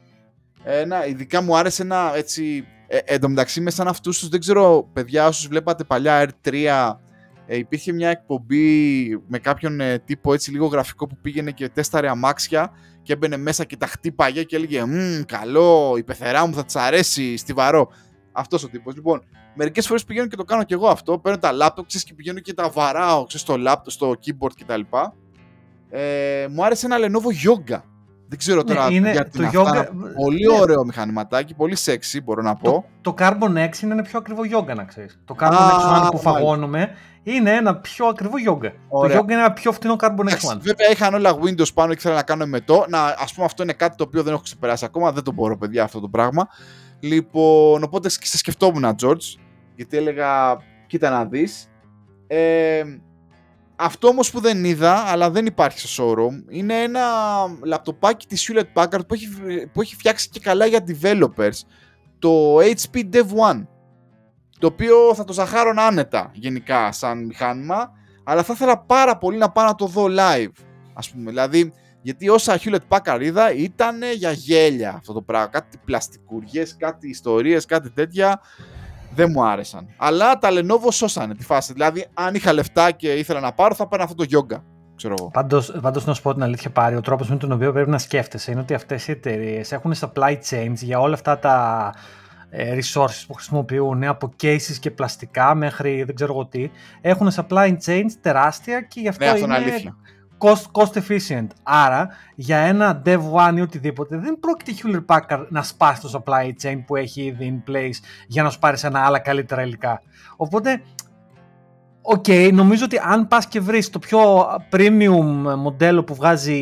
Ένα, 0.63 1.05
ειδικά 1.05 1.41
μου 1.41 1.57
άρεσε 1.57 1.81
ένα 1.81 2.11
έτσι... 2.15 2.65
Ε, 2.87 2.97
εν 3.05 3.19
τω 3.19 3.29
μεταξύ, 3.29 3.61
με 3.61 3.69
σαν 3.69 3.87
αυτούς 3.87 4.19
τους, 4.19 4.29
δεν 4.29 4.39
ξέρω, 4.39 4.89
παιδιά, 4.93 5.27
όσους 5.27 5.47
βλέπατε 5.47 5.83
παλιά 5.83 6.29
R3, 6.29 6.67
ε, 7.53 7.57
υπήρχε 7.57 7.91
μια 7.91 8.09
εκπομπή 8.09 9.07
με 9.27 9.39
κάποιον 9.39 9.79
ε, 9.79 9.99
τύπο 9.99 10.33
έτσι 10.33 10.51
λίγο 10.51 10.65
γραφικό 10.65 11.07
που 11.07 11.17
πήγαινε 11.21 11.51
και 11.51 11.69
τέσταρε 11.69 12.09
αμάξια 12.09 12.71
και 13.01 13.13
έμπαινε 13.13 13.37
μέσα 13.37 13.63
και 13.63 13.77
τα 13.77 13.87
χτύπαγε 13.87 14.43
και 14.43 14.55
έλεγε 14.55 14.83
Μmm, 14.85 15.23
καλό, 15.25 15.95
η 15.97 16.03
πεθερά 16.03 16.47
μου 16.47 16.53
θα 16.53 16.65
της 16.65 16.75
αρέσει, 16.75 17.37
στιβαρό. 17.37 17.89
Αυτός 18.31 18.63
ο 18.63 18.69
τύπος. 18.69 18.95
Λοιπόν, 18.95 19.23
μερικές 19.55 19.87
φορές 19.87 20.03
πηγαίνω 20.03 20.27
και 20.27 20.35
το 20.35 20.43
κάνω 20.43 20.63
και 20.63 20.73
εγώ 20.73 20.87
αυτό. 20.87 21.19
Παίρνω 21.19 21.39
τα 21.39 21.51
laptop 21.51 21.85
ξέρεις, 21.87 22.03
και 22.03 22.13
πηγαίνω 22.13 22.39
και 22.39 22.53
τα 22.53 22.69
βαράω 22.69 23.25
ξέρεις, 23.25 23.41
στο 23.41 23.55
laptop, 23.67 23.85
στο 23.85 24.15
keyboard 24.25 24.51
κτλ. 24.59 24.81
Ε, 25.89 26.47
μου 26.49 26.65
άρεσε 26.65 26.85
ένα 26.85 26.97
Lenovo 26.99 27.47
Yoga. 27.47 27.81
Δεν 28.27 28.39
ξέρω 28.39 28.63
τώρα 28.63 28.89
ναι, 28.89 28.95
είναι, 28.95 29.11
γιατί 29.11 29.37
το 29.37 29.49
yoga... 29.53 29.85
Πολύ 30.15 30.45
ναι. 30.45 30.59
ωραίο 30.59 30.85
μηχανηματάκι, 30.85 31.53
πολύ 31.53 31.77
sexy 31.85 32.19
μπορώ 32.23 32.41
να 32.41 32.55
πω. 32.55 32.71
Το, 32.71 32.85
το 33.01 33.15
Carbon 33.17 33.69
X 33.69 33.81
είναι 33.81 33.93
ένα 33.93 34.01
πιο 34.01 34.19
ακριβό 34.19 34.41
yoga 34.41 34.75
να 34.75 34.83
ξέρεις. 34.83 35.19
Το 35.25 35.35
Carbon 35.39 35.51
X 35.51 36.05
One 36.05 36.11
που 36.11 36.17
φαγώνουμε 36.17 36.91
είναι 37.23 37.55
ένα 37.55 37.75
πιο 37.75 38.05
ακριβό 38.05 38.33
yoga. 38.47 38.71
Ωραία. 38.87 39.17
Το 39.17 39.23
yoga 39.23 39.31
είναι 39.31 39.39
ένα 39.41 39.53
πιο 39.53 39.71
φτηνό 39.71 39.95
Carbon 39.99 40.29
X 40.29 40.51
One. 40.51 40.57
Βέβαια 40.59 40.89
είχαν 40.91 41.13
όλα 41.13 41.37
Windows 41.41 41.73
πάνω 41.73 41.93
και 41.93 41.99
ήθελα 41.99 42.15
να 42.15 42.23
κάνω 42.23 42.45
μετό. 42.45 42.85
Να, 42.89 43.03
ας 43.05 43.33
πούμε 43.33 43.45
αυτό 43.45 43.63
είναι 43.63 43.73
κάτι 43.73 43.95
το 43.95 44.03
οποίο 44.03 44.23
δεν 44.23 44.33
έχω 44.33 44.41
ξεπεράσει 44.41 44.85
ακόμα. 44.85 45.11
Δεν 45.11 45.23
το 45.23 45.31
μπορώ 45.31 45.57
παιδιά 45.57 45.83
αυτό 45.83 45.99
το 45.99 46.09
πράγμα. 46.09 46.47
Λοιπόν, 46.99 47.83
οπότε 47.83 48.09
σε 48.09 48.37
σκεφτόμουν 48.37 48.95
George. 49.01 49.39
Γιατί 49.75 49.97
έλεγα, 49.97 50.57
κοίτα 50.87 51.09
να 51.09 51.25
δεις. 51.25 51.69
Ε, 52.27 52.83
αυτό 53.75 54.07
όμως 54.07 54.31
που 54.31 54.39
δεν 54.39 54.63
είδα, 54.63 54.93
αλλά 54.93 55.29
δεν 55.29 55.45
υπάρχει 55.45 55.79
στο 55.79 56.03
showroom, 56.03 56.43
είναι 56.49 56.81
ένα 56.81 57.01
λαπτοπάκι 57.63 58.27
της 58.27 58.51
Hewlett 58.51 58.81
Packard 58.81 59.07
που 59.07 59.13
έχει, 59.13 59.27
που 59.73 59.81
έχει 59.81 59.95
φτιάξει 59.95 60.29
και 60.29 60.39
καλά 60.39 60.65
για 60.65 60.83
developers, 60.87 61.59
το 62.19 62.57
HP 62.57 63.09
Dev 63.13 63.25
One, 63.49 63.67
το 64.61 64.67
οποίο 64.67 65.13
θα 65.15 65.23
το 65.23 65.33
ζαχάρω 65.33 65.73
άνετα 65.75 66.31
γενικά 66.33 66.91
σαν 66.91 67.25
μηχάνημα, 67.25 67.91
αλλά 68.23 68.43
θα 68.43 68.53
ήθελα 68.53 68.77
πάρα 68.77 69.17
πολύ 69.17 69.37
να 69.37 69.51
πάω 69.51 69.65
να 69.65 69.75
το 69.75 69.85
δω 69.85 70.05
live, 70.05 70.51
ας 70.93 71.09
πούμε, 71.09 71.29
δηλαδή, 71.29 71.73
γιατί 72.01 72.29
όσα 72.29 72.59
Hewlett 72.63 72.97
Packard 72.97 73.19
είδα 73.21 73.53
ήταν 73.53 74.01
για 74.15 74.31
γέλια 74.31 74.93
αυτό 74.95 75.13
το 75.13 75.21
πράγμα, 75.21 75.47
κάτι 75.47 75.77
πλαστικούργιες, 75.85 76.75
κάτι 76.77 77.09
ιστορίες, 77.09 77.65
κάτι 77.65 77.91
τέτοια, 77.91 78.41
δεν 79.15 79.31
μου 79.31 79.45
άρεσαν. 79.45 79.87
Αλλά 79.97 80.37
τα 80.37 80.49
Lenovo 80.51 80.91
σώσανε 80.91 81.35
τη 81.35 81.43
φάση. 81.43 81.73
Δηλαδή, 81.73 82.05
αν 82.13 82.35
είχα 82.35 82.53
λεφτά 82.53 82.91
και 82.91 83.13
ήθελα 83.13 83.39
να 83.39 83.51
πάρω, 83.51 83.75
θα 83.75 83.87
πάρω 83.87 84.03
αυτό 84.03 84.15
το 84.15 84.25
Yoga. 84.31 84.61
Ξέρω 84.95 85.15
εγώ. 85.19 85.29
Πάντως, 85.29 85.73
πάντως 85.81 86.05
να 86.05 86.13
σου 86.13 86.21
πω 86.21 86.33
την 86.33 86.43
αλήθεια 86.43 86.69
πάρει, 86.69 86.95
ο 86.95 87.01
τρόπος 87.01 87.29
με 87.29 87.35
τον 87.35 87.51
οποίο 87.51 87.71
πρέπει 87.71 87.89
να 87.89 87.97
σκέφτεσαι 87.97 88.51
είναι 88.51 88.59
ότι 88.59 88.73
αυτές 88.73 89.07
οι 89.07 89.11
εταιρείες 89.11 89.71
έχουν 89.71 89.93
supply 89.99 90.37
chains 90.49 90.73
για 90.73 90.99
όλα 90.99 91.13
αυτά 91.13 91.39
τα 91.39 91.93
ε, 91.95 92.20
resources 92.51 93.23
που 93.27 93.33
χρησιμοποιούν 93.33 94.03
από 94.03 94.33
cases 94.41 94.75
και 94.79 94.91
πλαστικά 94.91 95.55
μέχρι 95.55 96.03
δεν 96.03 96.15
ξέρω 96.15 96.33
εγώ 96.33 96.45
τι. 96.45 96.69
Έχουν 97.01 97.31
supply 97.35 97.77
chains 97.85 98.11
τεράστια 98.21 98.81
και 98.81 98.99
γι' 98.99 99.07
αυτό 99.07 99.25
ναι, 99.25 99.29
είναι, 99.29 99.39
είναι 99.39 99.53
αλήθεια 99.53 99.95
cost, 100.41 100.71
cost 100.71 100.93
efficient. 100.93 101.47
Άρα, 101.63 102.09
για 102.35 102.57
ένα 102.57 103.01
Dev 103.05 103.19
One 103.33 103.53
ή 103.55 103.61
οτιδήποτε, 103.61 104.17
δεν 104.17 104.39
πρόκειται 104.39 104.71
Hewlett 104.83 105.15
Packard 105.15 105.45
να 105.49 105.63
σπάσει 105.63 106.01
το 106.01 106.23
supply 106.23 106.51
chain 106.63 106.83
που 106.85 106.95
έχει 106.95 107.21
ήδη 107.21 107.63
in 107.65 107.71
place 107.71 108.05
για 108.27 108.43
να 108.43 108.49
σου 108.49 108.59
πάρει 108.59 108.77
ένα 108.83 109.05
άλλα 109.05 109.19
καλύτερα 109.19 109.61
υλικά. 109.61 110.01
Οπότε, 110.35 110.81
Οκ, 112.03 112.23
okay, 112.27 112.49
νομίζω 112.53 112.85
ότι 112.85 112.97
αν 113.03 113.27
πας 113.27 113.47
και 113.47 113.59
βρεις 113.59 113.89
το 113.89 113.99
πιο 113.99 114.45
premium 114.71 115.55
μοντέλο 115.57 116.03
που 116.03 116.15
βγάζει 116.15 116.53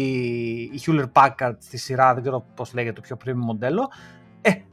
η 0.73 0.81
Hewlett 0.85 1.11
Packard 1.13 1.55
στη 1.59 1.77
σειρά, 1.77 2.13
δεν 2.13 2.21
ξέρω 2.21 2.45
πώς 2.55 2.73
λέγεται 2.73 2.93
το 2.93 3.01
πιο 3.01 3.17
premium 3.25 3.43
μοντέλο, 3.45 3.81
ε, 3.81 4.18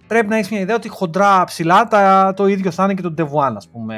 πρέπει 0.06 0.26
να 0.26 0.36
έχεις 0.36 0.50
μια 0.50 0.60
ιδέα 0.60 0.76
ότι 0.76 0.88
χοντρά 0.88 1.44
ψιλά 1.44 1.88
τα, 1.88 2.32
το 2.36 2.46
ίδιο 2.46 2.70
θα 2.70 2.84
είναι 2.84 2.94
και 2.94 3.02
το 3.02 3.14
Dev 3.18 3.24
One, 3.24 3.54
ας 3.56 3.68
πούμε, 3.68 3.96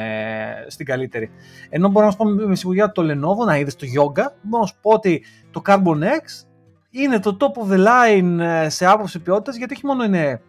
στην 0.69 0.87
καλύτερη. 0.87 1.31
Ενώ 1.69 1.89
μπορώ 1.89 2.05
να 2.07 2.11
σου 2.11 2.17
πω 2.17 2.25
με 2.25 2.55
σιγουριά 2.55 2.93
το 2.93 3.03
Lenovo, 3.03 3.47
να 3.47 3.59
είδες 3.59 3.77
το 3.77 3.87
Yoga, 3.87 4.25
μπορώ 4.43 4.63
να 4.63 4.67
σου 4.67 4.77
πω 4.81 4.91
ότι 4.91 5.25
το 5.51 5.63
Carbon 5.67 6.03
X 6.03 6.47
είναι 6.91 7.21
το 7.21 7.37
top 7.41 7.63
of 7.63 7.73
the 7.73 7.87
line 7.87 8.39
ε, 8.41 8.69
σε 8.69 8.87
άποψη 8.87 9.19
ποιότητας, 9.19 9.57
γιατί 9.57 9.75
όχι 9.75 9.87
μόνο 9.87 10.05
είναι, 10.05 10.41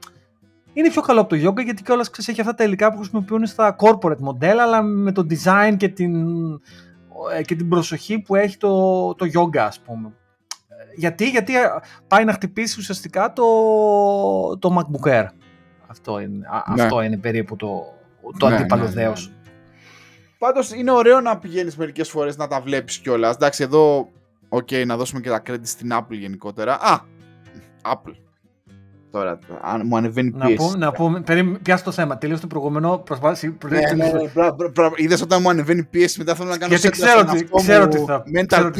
είναι 0.73 0.89
πιο 0.89 1.01
καλό 1.01 1.21
από 1.21 1.29
το 1.29 1.49
Yoga, 1.49 1.63
γιατί 1.63 1.83
κιόλας 1.83 2.11
έχει 2.27 2.41
αυτά 2.41 2.53
τα 2.53 2.63
υλικά 2.63 2.91
που 2.91 2.97
χρησιμοποιούν 2.97 3.45
στα 3.45 3.75
corporate 3.79 4.19
μοντέλα, 4.19 4.63
αλλά 4.63 4.81
με 4.81 5.11
το 5.11 5.25
design 5.29 5.75
και 5.77 5.87
την, 5.87 6.13
ε, 7.37 7.41
και 7.41 7.55
την 7.55 7.69
προσοχή 7.69 8.19
που 8.19 8.35
έχει 8.35 8.57
το, 8.57 9.15
το 9.15 9.25
Yoga, 9.33 9.57
ας 9.57 9.79
πούμε 9.79 10.13
γιατί, 10.95 11.29
γιατί 11.29 11.55
ε, 11.55 11.61
πάει 12.07 12.25
να 12.25 12.33
χτυπήσει 12.33 12.79
ουσιαστικά 12.79 13.33
το, 13.33 13.43
το 14.57 14.77
MacBook 14.79 15.09
Air. 15.09 15.25
Αυτό 15.89 16.19
είναι, 16.19 16.37
ναι. 16.75 16.83
αυτό 16.83 17.01
είναι 17.01 17.17
περίπου 17.17 17.55
το, 17.55 17.93
το 18.37 18.49
ναι, 18.49 18.55
αντίπαλο 18.55 18.83
ναι, 18.83 18.89
δέος. 18.89 19.27
Ναι, 19.27 19.33
Πάντως 20.37 20.73
είναι 20.73 20.91
ωραίο 20.91 21.21
να 21.21 21.37
πηγαίνεις 21.37 21.75
μερικές 21.75 22.09
φορές 22.09 22.37
να 22.37 22.47
τα 22.47 22.61
βλέπεις 22.61 22.97
κιόλας. 22.97 23.35
Εντάξει 23.35 23.63
εδώ, 23.63 24.09
οκ, 24.49 24.67
okay, 24.71 24.85
να 24.85 24.97
δώσουμε 24.97 25.21
και 25.21 25.29
τα 25.29 25.41
credit 25.47 25.59
στην 25.61 25.91
Apple 25.93 26.17
γενικότερα. 26.17 26.79
Α, 26.81 26.99
Apple. 27.93 28.15
Τώρα, 29.11 29.39
αν 29.61 29.81
μου 29.85 29.97
ανεβαίνει 29.97 30.31
πίεση. 30.31 30.55
Να 30.55 30.55
πούμε, 30.55 30.85
να 30.85 30.91
πούμε 30.91 31.21
περί, 31.21 31.57
πιάσω 31.63 31.83
το 31.83 31.91
θέμα. 31.91 32.17
Τελείωσε 32.17 32.41
το 32.41 32.47
προηγούμενο. 32.47 32.97
Προσπάθηση. 32.97 33.57
Ναι, 33.69 33.79
ναι, 33.79 34.11
ναι, 34.11 34.29
Είδες 34.95 35.21
όταν 35.21 35.41
μου 35.41 35.49
ανεβαίνει 35.49 35.83
πίεση, 35.83 36.19
μετά 36.19 36.35
θέλω 36.35 36.49
να 36.49 36.57
κάνω 36.57 36.75
Γιατί 36.75 36.89
ξέρω 36.89 37.23
τι, 37.23 37.47
ξέρω 37.55 37.87
τι 37.87 37.97
θα. 37.97 38.23
Mental 38.35 38.71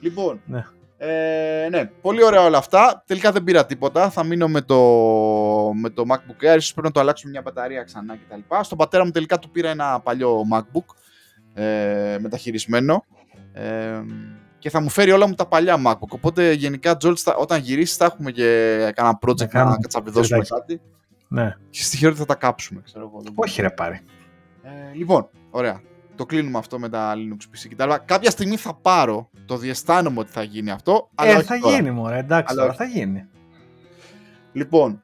Λοιπόν, 0.00 0.40
ναι. 0.46 0.64
Ε, 0.98 1.68
ναι, 1.70 1.84
πολύ 1.84 2.24
ωραία 2.24 2.42
όλα 2.42 2.58
αυτά. 2.58 3.02
Τελικά 3.06 3.32
δεν 3.32 3.44
πήρα 3.44 3.66
τίποτα. 3.66 4.10
Θα 4.10 4.24
μείνω 4.24 4.48
με 4.48 4.60
το, 4.60 4.76
με 5.74 5.90
το 5.90 6.04
MacBook 6.08 6.44
Air. 6.44 6.56
Ίσως 6.56 6.72
πρέπει 6.72 6.86
να 6.86 6.92
το 6.92 7.00
αλλάξουμε 7.00 7.30
μια 7.30 7.42
μπαταρία 7.42 7.82
ξανά 7.82 8.16
κτλ. 8.16 8.54
Στον 8.60 8.78
πατέρα 8.78 9.04
μου 9.04 9.10
τελικά 9.10 9.38
του 9.38 9.50
πήρα 9.50 9.70
ένα 9.70 10.00
παλιό 10.00 10.42
MacBook 10.52 10.94
ε, 11.54 12.16
μεταχειρισμένο. 12.20 13.04
Ε, 13.52 14.02
και 14.58 14.70
θα 14.70 14.80
μου 14.80 14.88
φέρει 14.88 15.10
όλα 15.10 15.26
μου 15.26 15.34
τα 15.34 15.46
παλιά 15.46 15.82
MacBook. 15.86 16.08
Οπότε 16.08 16.52
γενικά, 16.52 16.96
George, 17.00 17.34
όταν 17.38 17.60
γυρίσεις, 17.60 17.96
θα 17.96 18.04
έχουμε 18.04 18.30
και 18.30 18.44
κανένα 18.94 19.18
project 19.26 19.50
να, 19.50 19.64
να 19.64 19.76
κατσαπιδώσουμε 19.76 20.44
κάτι. 20.48 20.80
Ναι. 21.28 21.56
Και 21.70 21.82
στη 21.82 21.98
χώρα 21.98 22.14
θα 22.14 22.24
τα 22.24 22.34
κάψουμε, 22.34 22.80
ξέρω 22.84 23.04
εγώ. 23.04 23.22
Όχι, 23.34 23.62
ρε 23.62 23.70
πάρει. 23.70 24.00
Ε, 24.62 24.94
λοιπόν, 24.94 25.28
ωραία. 25.50 25.80
Το 26.16 26.26
κλείνουμε 26.26 26.58
αυτό 26.58 26.78
με 26.78 26.88
τα 26.88 27.14
Linux 27.14 27.42
PC 27.42 27.68
κτλ. 27.70 27.90
Κάποια 28.04 28.30
στιγμή 28.30 28.56
θα 28.56 28.74
πάρω, 28.74 29.30
το 29.46 29.56
διαισθάνομαι 29.56 30.18
ότι 30.20 30.30
θα 30.30 30.42
γίνει 30.42 30.70
αυτό. 30.70 31.10
Αλλά 31.14 31.30
Ε, 31.30 31.34
όχι 31.34 31.44
θα 31.44 31.58
τώρα. 31.58 31.76
γίνει, 31.76 31.90
μωρέ. 31.90 32.18
Εντάξει, 32.18 32.46
Αλλά 32.48 32.60
τώρα 32.60 32.74
όχι. 32.80 32.92
θα 32.92 32.98
γίνει. 32.98 33.26
Λοιπόν, 34.52 35.02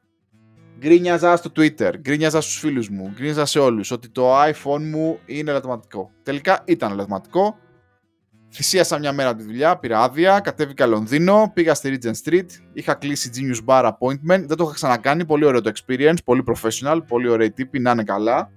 γκρίνιαζα 0.79 1.37
στο 1.37 1.51
Twitter, 1.57 1.93
γκρίνιαζα 1.99 2.41
στους 2.41 2.59
φίλους 2.59 2.89
μου, 2.89 3.11
γκρίνιαζα 3.15 3.45
σε 3.47 3.59
όλους 3.59 3.91
ότι 3.91 4.09
το 4.09 4.43
iPhone 4.43 4.83
μου 4.83 5.19
είναι 5.27 5.51
ελαττωματικό. 5.51 6.11
Τελικά 6.23 6.63
ήταν 6.65 6.91
ελαττωματικό. 6.93 7.57
Θυσίασα 8.55 8.99
μια 8.99 9.13
μέρα 9.13 9.35
τη 9.35 9.43
δουλειά, 9.43 9.77
πήρα 9.79 10.01
άδεια, 10.03 10.41
κατέβηκα 10.41 10.87
Λονδίνο, 10.87 11.51
πήγα 11.55 11.75
στη 11.75 11.99
Regent 12.03 12.29
Street, 12.29 12.47
είχα 12.73 12.95
κλείσει 12.95 13.31
Genius 13.35 13.65
Bar 13.67 13.85
appointment, 13.89 14.45
δεν 14.47 14.57
το 14.57 14.65
είχα 14.65 14.73
ξανακάνει, 14.75 15.25
πολύ 15.25 15.45
ωραίο 15.45 15.61
το 15.61 15.73
experience, 15.75 16.17
πολύ 16.25 16.45
professional, 16.47 16.99
πολύ 17.09 17.29
ωραίοι 17.29 17.51
τύποι, 17.51 17.79
να 17.79 17.91
είναι 17.91 18.03
καλά. 18.05 18.51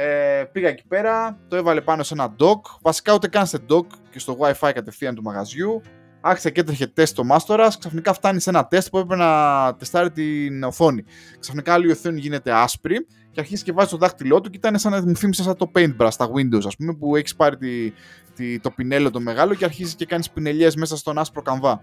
Ε, 0.00 0.44
πήγα 0.52 0.68
εκεί 0.68 0.86
πέρα, 0.88 1.38
το 1.48 1.56
έβαλε 1.56 1.80
πάνω 1.80 2.02
σε 2.02 2.14
ένα 2.14 2.34
dock, 2.38 2.60
βασικά 2.82 3.14
ούτε 3.14 3.28
καν 3.28 3.46
σε 3.46 3.58
dock 3.68 3.86
και 4.10 4.18
στο 4.18 4.36
wifi 4.40 4.70
κατευθείαν 4.74 5.14
του 5.14 5.22
μαγαζιού. 5.22 5.80
Άρχισε 6.20 6.50
και 6.50 6.60
έτρεχε 6.60 6.86
τεστ 6.86 7.14
το 7.16 7.24
μάστορα. 7.24 7.68
Ξαφνικά 7.78 8.12
φτάνει 8.12 8.40
σε 8.40 8.50
ένα 8.50 8.66
τεστ 8.66 8.88
που 8.90 8.98
έπρεπε 8.98 9.22
να 9.22 9.74
τεστάρει 9.76 10.10
την 10.10 10.62
οθόνη. 10.62 11.04
Ξαφνικά 11.38 11.72
άλλη 11.72 11.88
η 11.88 11.90
οθόνη 11.90 12.20
γίνεται 12.20 12.52
άσπρη 12.52 13.06
και 13.30 13.40
αρχίζει 13.40 13.62
και 13.62 13.72
βάζει 13.72 13.90
το 13.90 13.96
δάχτυλό 13.96 14.40
του 14.40 14.50
και 14.50 14.56
ήταν 14.56 14.78
σαν 14.78 14.92
να 14.92 15.02
μου 15.02 15.16
θύμισε 15.16 15.42
σαν 15.42 15.56
το 15.56 15.70
paintbrush 15.74 16.08
στα 16.10 16.30
Windows, 16.30 16.66
ας 16.66 16.76
πούμε, 16.76 16.94
που 16.94 17.16
έχεις 17.16 17.36
πάρει 17.36 17.56
τη, 17.56 17.92
τη, 18.34 18.60
το 18.60 18.70
πινέλο 18.70 19.10
το 19.10 19.20
μεγάλο 19.20 19.54
και 19.54 19.64
αρχίζει 19.64 19.94
και 19.94 20.06
κάνεις 20.06 20.30
πινελιές 20.30 20.76
μέσα 20.76 20.96
στον 20.96 21.18
άσπρο 21.18 21.42
καμβά. 21.42 21.80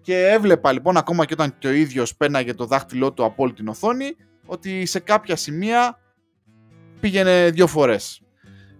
Και 0.00 0.28
έβλεπα 0.28 0.72
λοιπόν, 0.72 0.96
ακόμα 0.96 1.24
και 1.24 1.32
όταν 1.32 1.54
και 1.58 1.68
ο 1.68 1.72
ίδιος 1.72 2.16
πέναγε 2.16 2.54
το 2.54 2.64
δάχτυλό 2.64 3.12
του 3.12 3.24
από 3.24 3.42
όλη 3.42 3.52
την 3.52 3.68
οθόνη, 3.68 4.16
ότι 4.46 4.86
σε 4.86 4.98
κάποια 4.98 5.36
σημεία 5.36 5.98
πήγαινε 7.00 7.50
δύο 7.50 7.66
φορές. 7.66 8.20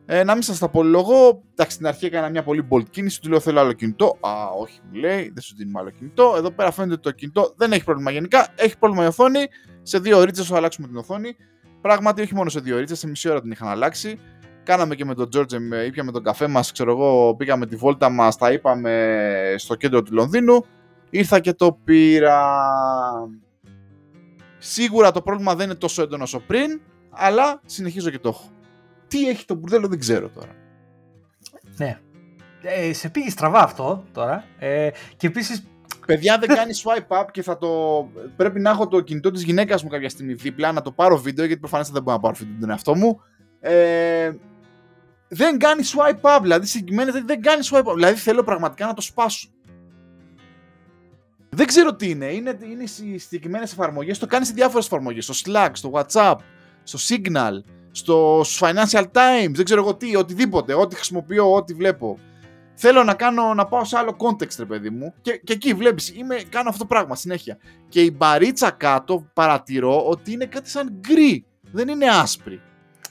Ε, 0.08 0.24
να 0.24 0.32
μην 0.32 0.42
σας 0.42 0.58
τα 0.58 0.68
πολυλογώ. 0.68 1.42
Εντάξει, 1.52 1.74
στην 1.74 1.86
αρχή 1.86 2.06
έκανα 2.06 2.28
μια 2.28 2.42
πολύ 2.42 2.68
bold 2.70 2.90
κίνηση. 2.90 3.20
Του 3.20 3.28
λέω: 3.28 3.40
Θέλω 3.40 3.60
άλλο 3.60 3.72
κινητό. 3.72 4.18
Α, 4.20 4.30
όχι, 4.60 4.80
μου 4.90 4.94
λέει, 5.00 5.22
δεν 5.34 5.42
σου 5.42 5.54
δίνουμε 5.56 5.78
άλλο 5.80 5.90
κινητό. 5.90 6.34
Εδώ 6.36 6.50
πέρα 6.50 6.70
φαίνεται 6.70 6.92
ότι 6.92 7.02
το 7.02 7.10
κινητό 7.10 7.54
δεν 7.56 7.72
έχει 7.72 7.84
πρόβλημα 7.84 8.10
γενικά. 8.10 8.48
Έχει 8.56 8.78
πρόβλημα 8.78 9.04
η 9.04 9.06
οθόνη. 9.06 9.46
Σε 9.82 9.98
δύο 9.98 10.18
ώρε 10.18 10.30
θα 10.32 10.56
αλλάξουμε 10.56 10.86
την 10.86 10.96
οθόνη. 10.96 11.36
Πράγματι, 11.80 12.22
όχι 12.22 12.34
μόνο 12.34 12.50
σε 12.50 12.60
δύο 12.60 12.76
ώρε, 12.76 12.94
σε 12.94 13.08
μισή 13.08 13.28
ώρα 13.28 13.40
την 13.40 13.50
είχαν 13.50 13.68
αλλάξει. 13.68 14.18
Κάναμε 14.62 14.94
και 14.94 15.04
με 15.04 15.14
τον 15.14 15.28
George, 15.36 15.52
ε, 15.72 15.84
ήπιαμε 15.84 16.12
τον 16.12 16.22
καφέ 16.22 16.46
μας. 16.46 16.72
Ξέρω 16.72 16.90
εγώ, 16.90 17.34
πήγαμε 17.34 17.66
τη 17.66 17.76
βόλτα 17.76 18.10
μας, 18.10 18.36
τα 18.36 18.52
είπαμε 18.52 19.54
στο 19.56 19.74
κέντρο 19.74 20.02
του 20.02 20.14
Λονδίνου. 20.14 20.64
Ήρθα 21.10 21.40
και 21.40 21.52
το 21.52 21.78
πήρα. 21.84 22.52
Σίγουρα 24.58 25.10
το 25.10 25.22
πρόβλημα 25.22 25.54
δεν 25.54 25.66
είναι 25.66 25.78
τόσο 25.78 26.02
έντονο 26.02 26.22
όσο 26.22 26.40
πριν, 26.40 26.80
αλλά 27.16 27.60
συνεχίζω 27.64 28.10
και 28.10 28.18
το 28.18 28.28
έχω. 28.28 28.50
Τι 29.08 29.28
έχει 29.28 29.44
το 29.44 29.54
μπουρδέλο 29.54 29.88
δεν 29.88 29.98
ξέρω 29.98 30.28
τώρα. 30.28 30.50
Ναι. 31.76 31.98
Ε, 32.62 32.92
σε 32.92 33.08
πήγε 33.08 33.30
στραβά 33.30 33.62
αυτό 33.62 34.04
τώρα. 34.12 34.44
Ε, 34.58 34.90
και 35.16 35.26
επίση. 35.26 35.68
Παιδιά 36.06 36.38
δεν 36.38 36.48
κάνει 36.48 36.72
swipe 36.84 37.20
up 37.20 37.24
και 37.30 37.42
θα 37.42 37.58
το. 37.58 37.68
Πρέπει 38.36 38.60
να 38.60 38.70
έχω 38.70 38.88
το 38.88 39.00
κινητό 39.00 39.30
της 39.30 39.42
γυναίκας 39.42 39.82
μου 39.82 39.88
κάποια 39.88 40.08
στιγμή 40.08 40.32
δίπλα 40.32 40.72
να 40.72 40.82
το 40.82 40.92
πάρω 40.92 41.18
βίντεο 41.18 41.44
γιατί 41.44 41.60
προφανώς 41.60 41.90
δεν 41.90 42.02
μπορώ 42.02 42.16
να 42.16 42.22
πάρω 42.22 42.34
βίντεο 42.38 42.56
τον 42.60 42.70
εαυτό 42.70 42.94
μου. 42.94 43.20
Ε, 43.60 44.32
δεν 45.28 45.58
κάνει 45.58 45.82
swipe 45.84 46.36
up, 46.36 46.38
δηλαδή 46.42 46.66
συγκεκριμένα 46.66 47.12
δεν, 47.12 47.26
δεν 47.26 47.40
κάνει 47.40 47.66
swipe 47.70 47.90
up. 47.90 47.94
Δηλαδή 47.94 48.18
θέλω 48.18 48.44
πραγματικά 48.44 48.86
να 48.86 48.94
το 48.94 49.00
σπάσω. 49.00 49.48
Δεν 51.48 51.66
ξέρω 51.66 51.94
τι 51.94 52.10
είναι. 52.10 52.26
Είναι, 52.26 52.58
είναι 52.62 52.82
οι 52.82 53.18
συγκεκριμένες 53.18 53.72
εφαρμογές. 53.72 54.18
Το 54.18 54.26
κάνεις 54.26 54.48
σε 54.48 54.54
διάφορες 54.54 54.86
εφαρμογές. 54.86 55.24
Στο 55.24 55.34
Slack, 55.34 55.70
στο 55.72 55.90
WhatsApp, 55.94 56.34
στο 56.86 56.98
Signal, 57.08 57.52
στο 57.90 58.40
στους 58.44 58.60
Financial 58.62 59.02
Times, 59.02 59.52
δεν 59.52 59.64
ξέρω 59.64 59.80
εγώ 59.80 59.94
τι, 59.94 60.16
οτιδήποτε, 60.16 60.74
ό,τι 60.74 60.94
χρησιμοποιώ, 60.94 61.54
ό,τι 61.54 61.74
βλέπω. 61.74 62.18
Θέλω 62.74 63.04
να, 63.04 63.14
κάνω, 63.14 63.54
να 63.54 63.66
πάω 63.66 63.84
σε 63.84 63.98
άλλο 63.98 64.16
context, 64.18 64.56
ρε 64.58 64.64
παιδί 64.64 64.90
μου. 64.90 65.14
Και, 65.20 65.40
και 65.44 65.52
εκεί 65.52 65.74
βλέπεις, 65.74 66.14
κάνω 66.48 66.68
αυτό 66.68 66.80
το 66.80 66.86
πράγμα 66.86 67.14
συνέχεια. 67.14 67.58
Και 67.88 68.00
η 68.00 68.14
μπαρίτσα 68.16 68.70
κάτω 68.70 69.26
παρατηρώ 69.34 70.06
ότι 70.06 70.32
είναι 70.32 70.44
κάτι 70.44 70.70
σαν 70.70 71.00
γκρι. 71.00 71.46
Δεν 71.72 71.88
είναι 71.88 72.06
άσπρη. 72.08 72.60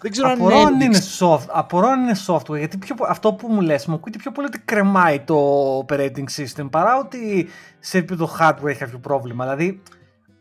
Δεν 0.02 0.12
ξέρω 0.12 0.32
Απορώ 0.32 0.58
αν 0.58 0.66
αν 0.66 0.74
είναι 0.74 0.84
είναι, 0.84 0.96
ένδειξη. 0.96 1.18
soft, 1.22 1.46
απορώ 1.48 1.88
αν 1.88 2.02
είναι 2.02 2.16
software, 2.28 2.58
γιατί 2.58 2.78
πιο, 2.78 2.96
αυτό 3.08 3.34
που 3.34 3.48
μου 3.48 3.62
λες 3.62 3.86
μου 3.86 3.94
ακούγεται 3.94 4.18
πιο 4.18 4.32
πολύ 4.32 4.48
ότι 4.48 4.60
κρεμάει 4.60 5.20
το 5.20 5.38
operating 5.80 6.26
system 6.38 6.68
παρά 6.72 6.98
ότι 6.98 7.48
σε 7.80 7.98
επίπεδο 7.98 8.30
hardware 8.40 8.66
έχει 8.66 8.80
κάποιο 8.80 9.00
πρόβλημα. 9.00 9.44
Δηλαδή, 9.44 9.82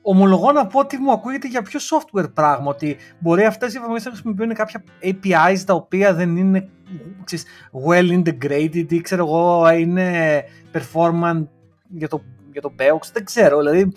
ομολογώ 0.07 0.53
να 0.53 0.67
πω 0.67 0.79
ότι 0.79 0.97
μου 0.97 1.13
ακούγεται 1.13 1.49
για 1.49 1.63
πιο 1.63 1.81
software 1.81 2.35
πράγμα, 2.35 2.71
ότι 2.71 2.97
μπορεί 3.19 3.45
αυτές 3.45 3.73
οι 3.73 3.77
εφαρμογές 3.77 4.05
να 4.05 4.11
χρησιμοποιούν 4.11 4.55
κάποια 4.55 4.85
APIs 5.03 5.59
τα 5.67 5.75
οποία 5.75 6.15
δεν 6.15 6.37
είναι 6.37 6.69
ξέρεις, 7.25 7.45
well 7.87 8.23
integrated 8.23 8.93
ή 8.93 9.01
ξέρω 9.01 9.25
εγώ 9.25 9.71
είναι 9.71 10.43
performant 10.73 11.47
για 11.89 12.09
το, 12.09 12.23
για 12.53 12.61
το 12.61 12.73
BEOX, 12.79 13.09
δεν 13.13 13.25
ξέρω, 13.25 13.59
δηλαδή 13.59 13.93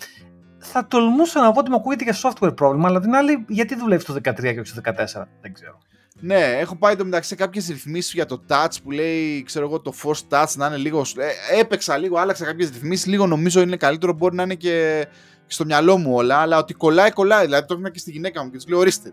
θα 0.58 0.86
τολμούσα 0.86 1.40
να 1.40 1.52
πω 1.52 1.58
ότι 1.58 1.70
μου 1.70 1.76
ακούγεται 1.76 2.04
για 2.04 2.16
software 2.22 2.56
πρόβλημα, 2.56 2.88
αλλά 2.88 3.00
την 3.00 3.14
άλλη 3.14 3.44
γιατί 3.48 3.74
δουλεύεις 3.74 4.04
το 4.04 4.14
13 4.14 4.20
και 4.40 4.60
όχι 4.60 4.68
στο 4.68 4.80
14, 4.84 4.92
δεν 5.40 5.52
ξέρω. 5.52 5.78
Ναι, 6.20 6.56
έχω 6.60 6.76
πάει 6.76 6.96
το 6.96 7.04
μεταξύ 7.04 7.28
σε 7.28 7.34
κάποιες 7.34 7.68
ρυθμίσεις 7.68 8.12
για 8.12 8.26
το 8.26 8.44
touch 8.48 8.76
που 8.82 8.90
λέει, 8.90 9.42
ξέρω 9.42 9.66
εγώ, 9.66 9.80
το 9.80 9.92
force 10.02 10.22
touch 10.28 10.52
να 10.56 10.66
είναι 10.66 10.76
λίγο. 10.76 11.00
Ε, 11.00 11.58
έπαιξα 11.60 11.96
λίγο, 11.96 12.18
άλλαξα 12.18 12.44
κάποιες 12.44 12.68
ρυθμίσεις. 12.68 13.06
Λίγο 13.06 13.26
νομίζω 13.26 13.60
είναι 13.60 13.76
καλύτερο. 13.76 14.12
Μπορεί 14.12 14.34
να 14.34 14.42
είναι 14.42 14.54
και 14.54 15.06
στο 15.48 15.64
μυαλό 15.64 15.96
μου 15.98 16.14
όλα, 16.14 16.36
αλλά 16.36 16.58
ότι 16.58 16.74
κολλάει, 16.74 17.10
κολλάει. 17.10 17.44
Δηλαδή 17.44 17.66
το 17.66 17.74
έκανα 17.74 17.90
και 17.90 17.98
στη 17.98 18.10
γυναίκα 18.10 18.44
μου 18.44 18.50
και 18.50 18.56
της 18.56 18.68
λέω: 18.68 18.78
Ορίστε. 18.78 19.12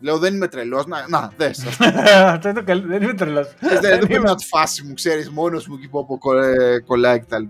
Λέω: 0.00 0.18
Δεν 0.18 0.34
είμαι 0.34 0.48
τρελός. 0.48 0.86
Να, 0.86 1.08
να 1.08 1.32
δες. 1.36 1.64
Αυτό 2.34 2.48
είναι 2.48 2.58
το 2.58 2.64
καλύτερο. 2.64 2.92
Δεν 2.92 3.02
είμαι 3.02 3.14
τρελός. 3.14 3.54
δεν 3.60 3.80
δεν 3.80 3.98
πρέπει 4.08 4.24
να 4.24 4.34
τη 4.34 4.44
φάση 4.46 4.82
μου, 4.82 4.94
ξέρεις, 4.94 5.30
μόνος 5.30 5.66
μου 5.66 5.74
εκεί 5.78 5.88
που 5.88 5.98
όπου 5.98 6.18
κολλάει- 6.18 6.80
κολλάει 6.80 7.18
κτλ. 7.20 7.42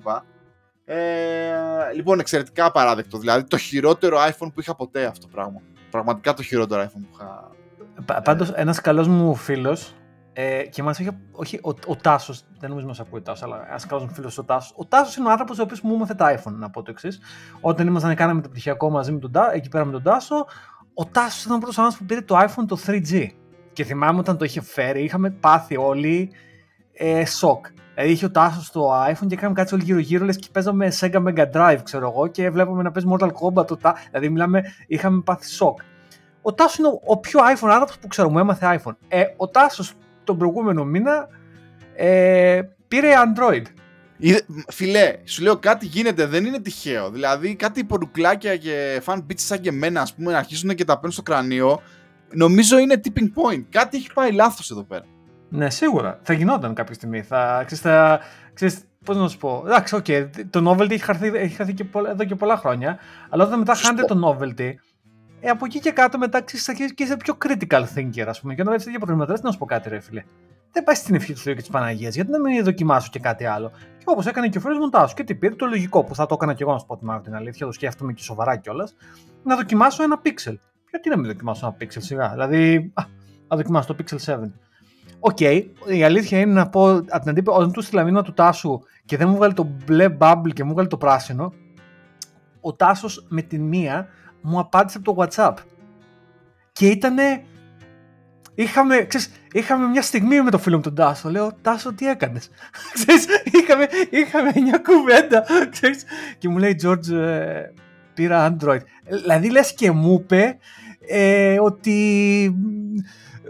Ε, 0.84 0.96
λοιπόν, 1.94 2.18
εξαιρετικά 2.20 2.72
παράδεκτο. 2.72 3.18
Δηλαδή 3.18 3.44
το 3.44 3.56
χειρότερο 3.56 4.18
iPhone 4.18 4.50
που 4.54 4.60
είχα 4.60 4.74
ποτέ 4.74 5.04
αυτό 5.04 5.20
το 5.26 5.32
πράγμα. 5.32 5.60
Πραγματικά 5.90 6.34
το 6.34 6.42
χειρότερο 6.42 6.82
iPhone 6.82 7.00
που 7.10 7.16
είχα. 7.20 7.50
Πάντως, 8.22 8.50
ένας 8.54 8.80
καλός 8.80 9.08
μου 9.08 9.34
φίλος 9.34 9.94
ε, 10.36 10.62
και 10.62 10.82
μας 10.82 10.98
είχε. 10.98 11.16
Όχι, 11.32 11.56
ο, 11.62 11.68
ο 11.86 11.96
Τάσος, 11.96 12.42
δεν 12.58 12.68
νομίζω 12.70 12.86
να 12.86 12.94
ακούει 13.00 13.18
ο 13.18 13.22
Τάσος, 13.22 13.42
αλλά 13.42 13.66
ένας 13.68 13.86
καλός 13.86 14.04
μου 14.04 14.10
φίλος 14.10 14.38
ο 14.38 14.44
Τάσος. 14.44 14.72
Ο 14.76 14.84
Τάσος 14.84 15.16
είναι 15.16 15.28
ο 15.28 15.30
άνθρωπος 15.30 15.58
ο 15.58 15.62
οποίος 15.62 15.80
μου 15.80 15.94
έμαθε 15.94 16.14
τα 16.14 16.38
iPhone, 16.38 16.52
να 16.52 16.70
πω 16.70 16.82
το 16.82 16.90
εξής. 16.90 17.20
Όταν 17.60 17.86
ήμασταν, 17.86 18.14
κάναμε 18.14 18.40
το 18.40 18.48
πτυχιακό 18.48 18.90
μαζί 18.90 19.12
με 19.12 19.18
τον 19.18 19.32
Τάσο, 19.32 19.50
εκεί 19.54 19.68
πέρα 19.68 19.84
με 19.84 19.92
τον 19.92 20.02
Τάσο, 20.02 20.46
ο 20.94 21.04
Τάσος 21.04 21.44
ήταν 21.44 21.56
ο 21.56 21.58
πρώτος 21.58 21.78
άνθρωπος 21.78 22.00
που 22.00 22.06
πήρε 22.06 22.20
το 22.20 22.38
iPhone 22.38 22.64
το 22.68 22.78
3G. 22.86 23.26
Και 23.72 23.84
θυμάμαι 23.84 24.18
όταν 24.18 24.36
το 24.38 24.44
είχε 24.44 24.60
φέρει, 24.62 25.02
είχαμε 25.04 25.30
πάθει 25.30 25.76
όλοι 25.76 26.30
ε, 26.92 27.24
σοκ. 27.24 27.66
Δηλαδή 27.94 28.12
είχε 28.12 28.24
ο 28.24 28.30
Τάσος 28.30 28.70
το 28.70 29.04
iPhone 29.04 29.26
και 29.26 29.36
κάναμε 29.36 29.54
κάτι 29.54 29.74
όλοι 29.74 29.84
γύρω-γύρω, 29.84 30.24
λες 30.24 30.36
και 30.36 30.48
παίζαμε 30.52 30.92
Sega 31.00 31.24
Mega 31.26 31.50
Drive, 31.52 31.78
ξέρω 31.82 32.10
εγώ, 32.10 32.26
και 32.26 32.50
βλέπαμε 32.50 32.82
να 32.82 32.90
παίζει 32.90 33.08
Mortal 33.12 33.28
Kombat. 33.30 33.66
Το, 33.66 33.76
τα- 33.76 33.96
δηλαδή, 34.10 34.28
μιλάμε, 34.28 34.62
είχαμε 34.86 35.20
πάθει 35.20 35.46
σοκ. 35.48 35.78
Ο 36.42 36.52
Τάσος 36.54 36.78
είναι 36.78 36.88
ο, 36.88 37.00
ο 37.04 37.16
πιο 37.18 37.40
iPhone 37.40 37.68
άνθρωπος 37.70 37.98
που 37.98 38.06
ξέρω, 38.06 38.30
μου 38.30 38.38
έμαθε 38.38 38.80
iPhone. 38.84 38.96
Ε, 39.08 39.24
ο 39.36 39.48
Τάσος 39.48 39.94
τον 40.24 40.38
προηγούμενο 40.38 40.84
μήνα 40.84 41.28
ε, 41.96 42.60
πήρε 42.88 43.08
Android. 43.26 43.62
Είδε- 44.16 44.44
Φιλέ, 44.68 45.14
σου 45.24 45.42
λέω 45.42 45.56
κάτι 45.56 45.86
γίνεται, 45.86 46.26
δεν 46.26 46.44
είναι 46.44 46.58
τυχαίο. 46.60 47.10
Δηλαδή 47.10 47.54
κάτι 47.54 47.84
πορουκλάκια 47.84 48.56
και 48.56 49.02
fan 49.04 49.16
bitches 49.16 49.32
σαν 49.34 49.60
και 49.60 49.68
εμένα, 49.68 50.00
ας 50.00 50.14
πούμε, 50.14 50.32
να 50.32 50.38
αρχίσουν 50.38 50.74
και 50.74 50.84
τα 50.84 50.94
παίρνουν 50.94 51.12
στο 51.12 51.22
κρανίο. 51.22 51.80
Νομίζω 52.32 52.78
είναι 52.78 53.00
tipping 53.04 53.26
point. 53.26 53.64
Κάτι 53.70 53.96
έχει 53.96 54.12
πάει 54.12 54.32
λάθος 54.32 54.70
εδώ 54.70 54.82
πέρα. 54.82 55.04
Ναι, 55.48 55.70
σίγουρα. 55.70 56.18
Θα 56.22 56.32
γινόταν 56.32 56.74
κάποια 56.74 56.94
στιγμή. 56.94 57.22
Θα, 57.22 57.62
ξέρεις, 57.66 57.82
θα, 57.84 58.20
ξέρεις, 58.54 58.78
πώς 59.04 59.16
να 59.16 59.28
σου 59.28 59.38
πω. 59.38 59.62
Εντάξει, 59.66 59.94
οκ, 59.94 60.04
το 60.50 60.70
novelty 60.70 60.90
έχει 60.90 61.02
χαθεί, 61.04 61.26
έχει 61.34 61.54
χαθεί 61.54 61.74
και 61.74 61.84
πολλά, 61.84 62.10
εδώ 62.10 62.24
και 62.24 62.34
πολλά 62.34 62.56
χρόνια. 62.56 62.98
Αλλά 63.30 63.44
όταν 63.44 63.58
μετά 63.58 63.74
Σωστό. 63.74 63.88
χάνετε 63.88 64.14
το 64.14 64.36
novelty, 64.40 64.72
ε, 65.46 65.50
από 65.50 65.64
εκεί 65.64 65.80
και 65.80 65.90
κάτω 65.90 66.18
μετά 66.18 66.42
ξέρεις, 66.42 66.64
θα 66.64 66.72
αρχίσεις 66.72 66.94
και 66.94 67.02
είσαι 67.02 67.16
πιο 67.16 67.36
critical 67.44 67.84
thinker, 67.94 68.24
ας 68.26 68.40
πούμε. 68.40 68.54
Και 68.54 68.60
όταν 68.60 68.72
έχεις 68.72 68.84
τέτοια 68.84 68.98
προβλήματα, 68.98 69.32
λες, 69.32 69.42
να 69.42 69.50
σου 69.50 69.58
πω 69.58 69.64
κάτι, 69.64 69.88
ρε 69.88 70.00
φίλε. 70.00 70.24
Δεν 70.72 70.84
πάει 70.84 70.94
στην 70.94 71.14
ευχή 71.14 71.32
του 71.32 71.38
Θεού 71.38 71.54
και 71.54 71.60
της 71.60 71.70
Παναγίας, 71.70 72.14
γιατί 72.14 72.30
να 72.30 72.40
μην 72.40 72.64
δοκιμάσω 72.64 73.08
και 73.10 73.18
κάτι 73.18 73.44
άλλο; 73.44 73.70
Και 73.98 74.04
όπως 74.04 74.26
έκανε 74.26 74.48
και 74.48 74.58
ο 74.58 74.60
φίλο 74.60 74.78
μου 74.78 74.88
Τάσο, 74.88 75.14
και 75.14 75.24
τι 75.24 75.34
πήρε 75.34 75.54
το 75.54 75.66
λογικό 75.66 76.04
που 76.04 76.14
θα 76.14 76.26
το 76.26 76.34
έκανα 76.34 76.54
και 76.54 76.62
εγώ 76.62 76.72
να 76.72 76.78
σου 76.78 76.86
πω 76.86 76.96
την 76.96 77.10
άλλη 77.10 77.20
την 77.22 77.34
αλήθεια, 77.34 77.66
το 77.66 77.72
σκέφτομαι 77.72 78.12
και 78.12 78.22
σοβαρά 78.22 78.56
κιόλας, 78.56 78.96
να 79.42 79.56
δοκιμάσω 79.56 80.02
ένα 80.02 80.20
Pixel. 80.24 80.54
Γιατί 80.90 81.08
να 81.08 81.16
μην 81.16 81.26
δοκιμάσω 81.26 81.66
ένα 81.66 81.76
Pixel 81.80 82.02
σιγά, 82.02 82.28
δηλαδή, 82.28 82.92
α, 82.94 83.02
να 83.48 83.56
δοκιμάσω 83.56 83.94
το 83.94 84.04
Pixel 84.04 84.34
7. 84.34 84.38
Οκ, 85.20 85.40
η 85.86 86.04
αλήθεια 86.04 86.40
είναι 86.40 86.52
να 86.52 86.68
πω 86.68 86.90
από 86.90 87.20
την 87.20 87.30
αντίπαλη, 87.30 87.58
όταν 87.58 87.72
του 87.72 87.82
στείλα 87.82 88.02
μήνυμα 88.02 88.22
του 88.22 88.32
Τάσου 88.32 88.80
και 89.04 89.16
δεν 89.16 89.28
μου 89.28 89.36
βγάλει 89.36 89.52
το 89.52 89.68
μπλε 89.84 90.16
bubble 90.18 90.52
και 90.54 90.64
μου 90.64 90.72
βγάλει 90.72 90.88
το 90.88 90.96
πράσινο, 90.96 91.52
ο 92.60 92.74
Τάσος 92.74 93.26
με 93.28 93.42
την 93.42 93.62
μία 93.62 94.08
μου 94.44 94.58
απάντησε 94.58 94.98
από 94.98 95.14
το 95.14 95.22
WhatsApp. 95.22 95.54
Και 96.72 96.86
ήτανε. 96.88 97.44
Είχαμε, 98.54 99.04
ξέρεις, 99.04 99.30
είχαμε 99.52 99.86
μια 99.86 100.02
στιγμή 100.02 100.42
με 100.42 100.50
το 100.50 100.58
φίλο 100.58 100.76
μου 100.76 100.82
τον 100.82 100.94
Τάσο. 100.94 101.30
Λέω, 101.30 101.52
Τάσο, 101.62 101.94
τι 101.94 102.08
έκανες; 102.08 102.50
είχαμε, 103.62 103.86
είχαμε 104.10 104.52
μια 104.54 104.78
κουβέντα. 104.78 105.44
Ξέρεις, 105.70 106.04
και 106.38 106.48
μου 106.48 106.58
λέει, 106.58 106.76
George, 106.82 107.10
ε, 107.10 107.72
πήρα 108.14 108.56
Android. 108.56 108.80
Ε, 109.04 109.16
Δηλαδή, 109.16 109.50
λες 109.50 109.74
και 109.74 109.90
μου 109.90 110.12
είπε, 110.12 110.58
ε, 111.08 111.60
ότι 111.60 112.54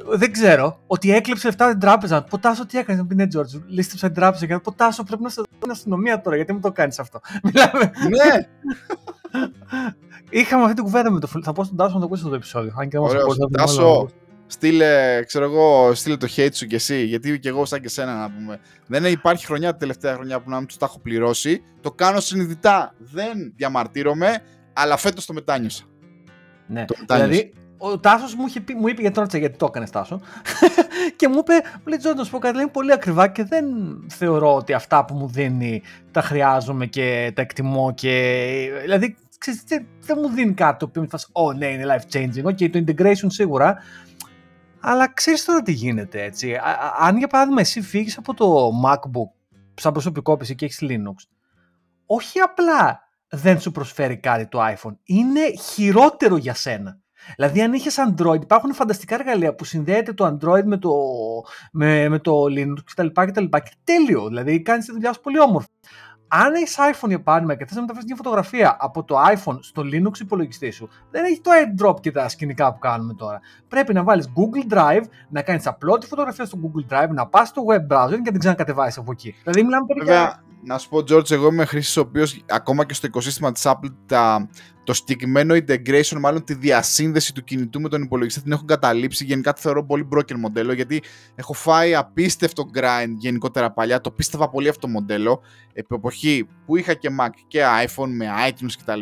δεν 0.08 0.32
ξέρω, 0.32 0.80
ότι 0.86 1.12
έκλειψε 1.12 1.46
λεφτά 1.46 1.70
την 1.70 1.80
τράπεζα. 1.80 2.22
Ποτάσο 2.24 2.66
τι 2.66 2.78
έκανες, 2.78 3.04
πει 3.08 3.14
ναι, 3.14 3.26
Τζόρτζ, 3.26 3.54
λίστεψα 3.66 4.06
την 4.06 4.14
τράπεζα 4.14 4.46
και 4.46 4.58
ποτάσο 4.58 5.02
πρέπει 5.02 5.22
να 5.22 5.28
σε 5.28 5.40
δω 5.40 5.56
στην 5.56 5.70
αστυνομία 5.70 6.20
τώρα, 6.20 6.36
γιατί 6.36 6.52
μου 6.52 6.60
το 6.60 6.72
κάνεις 6.72 6.98
αυτό. 6.98 7.20
Μιλάμε. 7.44 7.90
Ναι! 8.08 8.48
Είχαμε 10.34 10.62
αυτή 10.62 10.74
την 10.74 10.84
κουβέντα 10.84 11.10
με 11.10 11.20
το 11.20 11.26
φίλο. 11.26 11.42
Θα 11.42 11.52
πω 11.52 11.64
στον 11.64 11.76
Τάσο 11.76 11.94
να 11.94 12.00
το 12.00 12.04
ακούσει 12.04 12.22
το 12.22 12.34
επεισόδιο. 12.34 12.74
Αν 12.76 12.88
και 12.88 12.98
Ωραίος. 12.98 13.36
Τάσο, 13.56 14.08
στείλε, 14.46 15.22
ξέρω 15.26 15.44
εγώ, 15.44 15.94
στείλε 15.94 16.16
το 16.16 16.28
hate 16.36 16.48
σου 16.52 16.66
κι 16.66 16.74
εσύ, 16.74 17.04
γιατί 17.04 17.38
και 17.38 17.48
εγώ 17.48 17.64
σαν 17.64 17.80
και 17.80 17.88
σένα 17.88 18.14
να 18.14 18.30
πούμε. 18.30 18.60
Δεν 18.86 19.04
υπάρχει 19.04 19.46
χρονιά 19.46 19.70
τα 19.70 19.76
τελευταία 19.76 20.14
χρονιά 20.14 20.40
που 20.40 20.50
να 20.50 20.58
μην 20.58 20.66
τους 20.66 20.76
τα 20.76 20.86
έχω 20.86 20.98
πληρώσει. 20.98 21.62
Το 21.80 21.90
κάνω 21.90 22.20
συνειδητά. 22.20 22.94
Δεν 22.98 23.52
διαμαρτύρομαι, 23.56 24.42
αλλά 24.72 24.96
φέτος 24.96 25.26
το 25.26 25.32
μετάνιωσα. 25.32 25.84
Ναι, 26.66 26.84
το 26.84 26.94
μετάνιωσα. 26.98 27.30
δηλαδή 27.30 27.52
ο 27.78 27.98
Τάσος 27.98 28.34
μου, 28.34 28.44
πει, 28.64 28.74
μου 28.74 28.88
είπε 28.88 29.00
γιατί 29.00 29.18
ρώτησα 29.18 29.38
γιατί 29.38 29.56
το 29.58 29.66
έκανες 29.68 29.90
Τάσο. 29.90 30.20
και 31.16 31.28
μου 31.28 31.38
είπε, 31.38 31.54
μου 31.54 31.84
λέει 31.84 31.98
Τζόρνταν, 31.98 32.28
πω 32.30 32.38
κάτι, 32.38 32.58
είναι 32.58 32.68
πολύ 32.68 32.92
ακριβά 32.92 33.28
και 33.28 33.44
δεν 33.44 33.64
θεωρώ 34.08 34.54
ότι 34.54 34.72
αυτά 34.72 35.04
που 35.04 35.14
μου 35.14 35.28
δίνει 35.28 35.82
τα 36.10 36.20
χρειάζομαι 36.20 36.86
και 36.86 37.32
τα 37.34 37.42
εκτιμώ. 37.42 37.92
Και... 37.94 38.70
Δηλαδή, 38.82 39.16
ξέρεις, 39.38 39.62
δεν 40.00 40.18
μου 40.22 40.28
δίνει 40.28 40.52
κάτι 40.52 40.78
το 40.78 40.84
οποίο 40.84 41.02
μου 41.02 41.08
θα 41.08 41.18
Ω, 41.32 41.52
ναι, 41.52 41.66
είναι 41.66 41.84
life 41.86 42.16
changing. 42.16 42.44
Ok, 42.44 42.70
το 42.70 42.84
integration 42.86 43.26
σίγουρα. 43.26 43.76
Αλλά 44.80 45.12
ξέρεις 45.12 45.44
τώρα 45.44 45.62
τι 45.62 45.72
γίνεται 45.72 46.22
έτσι. 46.22 46.58
αν 46.98 47.16
για 47.16 47.26
παράδειγμα 47.26 47.60
εσύ 47.60 47.80
φύγεις 47.80 48.18
από 48.18 48.34
το 48.34 48.70
MacBook 48.84 49.30
σαν 49.74 49.92
προσωπικόπηση 49.92 50.54
και 50.54 50.64
έχεις 50.64 50.78
Linux, 50.82 51.28
όχι 52.06 52.38
απλά 52.38 53.08
δεν 53.28 53.60
σου 53.60 53.70
προσφέρει 53.70 54.16
κάτι 54.16 54.46
το 54.46 54.58
iPhone, 54.62 54.96
είναι 55.04 55.40
χειρότερο 55.72 56.36
για 56.36 56.54
σένα. 56.54 56.98
Δηλαδή, 57.36 57.62
αν 57.62 57.72
είχες 57.72 57.96
Android, 57.98 58.42
υπάρχουν 58.42 58.74
φανταστικά 58.74 59.14
εργαλεία 59.14 59.54
που 59.54 59.64
συνδέεται 59.64 60.12
το 60.12 60.26
Android 60.26 60.64
με 60.64 60.76
το, 60.76 60.90
με, 61.72 62.08
με 62.08 62.18
το 62.18 62.42
Linux 62.42 62.78
κτλ. 62.84 63.06
κτλ. 63.06 63.44
Και 63.44 63.72
τέλειο. 63.84 64.28
Δηλαδή, 64.28 64.62
κάνεις 64.62 64.84
τη 64.84 64.92
δουλειά 64.92 65.12
σου 65.12 65.20
πολύ 65.20 65.40
όμορφη. 65.40 65.68
Αν 66.42 66.54
έχεις 66.54 66.76
iPhone 66.78 67.08
για 67.08 67.22
παράδειγμα 67.22 67.54
και 67.54 67.64
θες 67.64 67.74
να 67.74 67.80
μεταφέρει 67.80 68.04
μια 68.06 68.16
φωτογραφία 68.16 68.76
από 68.80 69.04
το 69.04 69.16
iPhone 69.34 69.58
στο 69.60 69.82
Linux 69.82 70.20
υπολογιστή 70.20 70.70
σου, 70.70 70.88
δεν 71.10 71.24
έχει 71.24 71.40
το 71.40 71.50
AirDrop 71.50 72.00
και 72.00 72.10
τα 72.10 72.28
σκηνικά 72.28 72.72
που 72.72 72.78
κάνουμε 72.78 73.14
τώρα. 73.14 73.40
Πρέπει 73.68 73.92
να 73.92 74.02
βάλεις 74.02 74.28
Google 74.28 74.72
Drive, 74.74 75.02
να 75.28 75.42
κάνεις 75.42 75.66
απλό 75.66 75.98
τη 75.98 76.06
φωτογραφία 76.06 76.44
στο 76.44 76.58
Google 76.62 76.92
Drive, 76.92 77.08
να 77.08 77.26
πας 77.26 77.48
στο 77.48 77.62
web 77.68 77.94
browser 77.94 78.10
και 78.10 78.16
να 78.16 78.30
την 78.30 78.38
ξανακατεβάσεις 78.38 78.98
από 78.98 79.12
εκεί. 79.12 79.34
Δηλαδή, 79.42 79.62
μιλάμε 79.62 79.86
περίπου 79.86 80.42
να 80.66 80.78
σου 80.78 80.88
πω, 80.88 80.98
George, 80.98 81.30
εγώ 81.30 81.48
είμαι 81.48 81.64
χρήστη 81.64 81.98
ο 81.98 82.02
οποίος 82.02 82.44
ακόμα 82.48 82.84
και 82.84 82.94
στο 82.94 83.06
οικοσύστημα 83.06 83.52
της 83.52 83.62
Apple 83.66 83.94
τα, 84.06 84.48
το 84.84 84.92
συγκεκριμένο 84.92 85.54
integration, 85.54 86.18
μάλλον 86.18 86.44
τη 86.44 86.54
διασύνδεση 86.54 87.34
του 87.34 87.44
κινητού 87.44 87.80
με 87.80 87.88
τον 87.88 88.02
υπολογιστή 88.02 88.42
την 88.42 88.52
έχω 88.52 88.64
καταλήψει. 88.64 89.24
Γενικά 89.24 89.52
το 89.52 89.60
θεωρώ 89.60 89.84
πολύ 89.84 90.08
broken 90.14 90.34
μοντέλο 90.36 90.72
γιατί 90.72 91.02
έχω 91.34 91.52
φάει 91.52 91.94
απίστευτο 91.94 92.64
grind 92.74 93.14
γενικότερα 93.18 93.72
παλιά. 93.72 94.00
Το 94.00 94.10
πίστευα 94.10 94.48
πολύ 94.48 94.68
αυτό 94.68 94.80
το 94.80 94.88
μοντέλο. 94.88 95.42
Επί 95.72 95.94
εποχή 95.94 96.48
που 96.66 96.76
είχα 96.76 96.94
και 96.94 97.10
Mac 97.20 97.28
και 97.46 97.62
iPhone 97.86 98.08
με 98.08 98.26
iTunes 98.48 98.72
κτλ. 98.78 99.00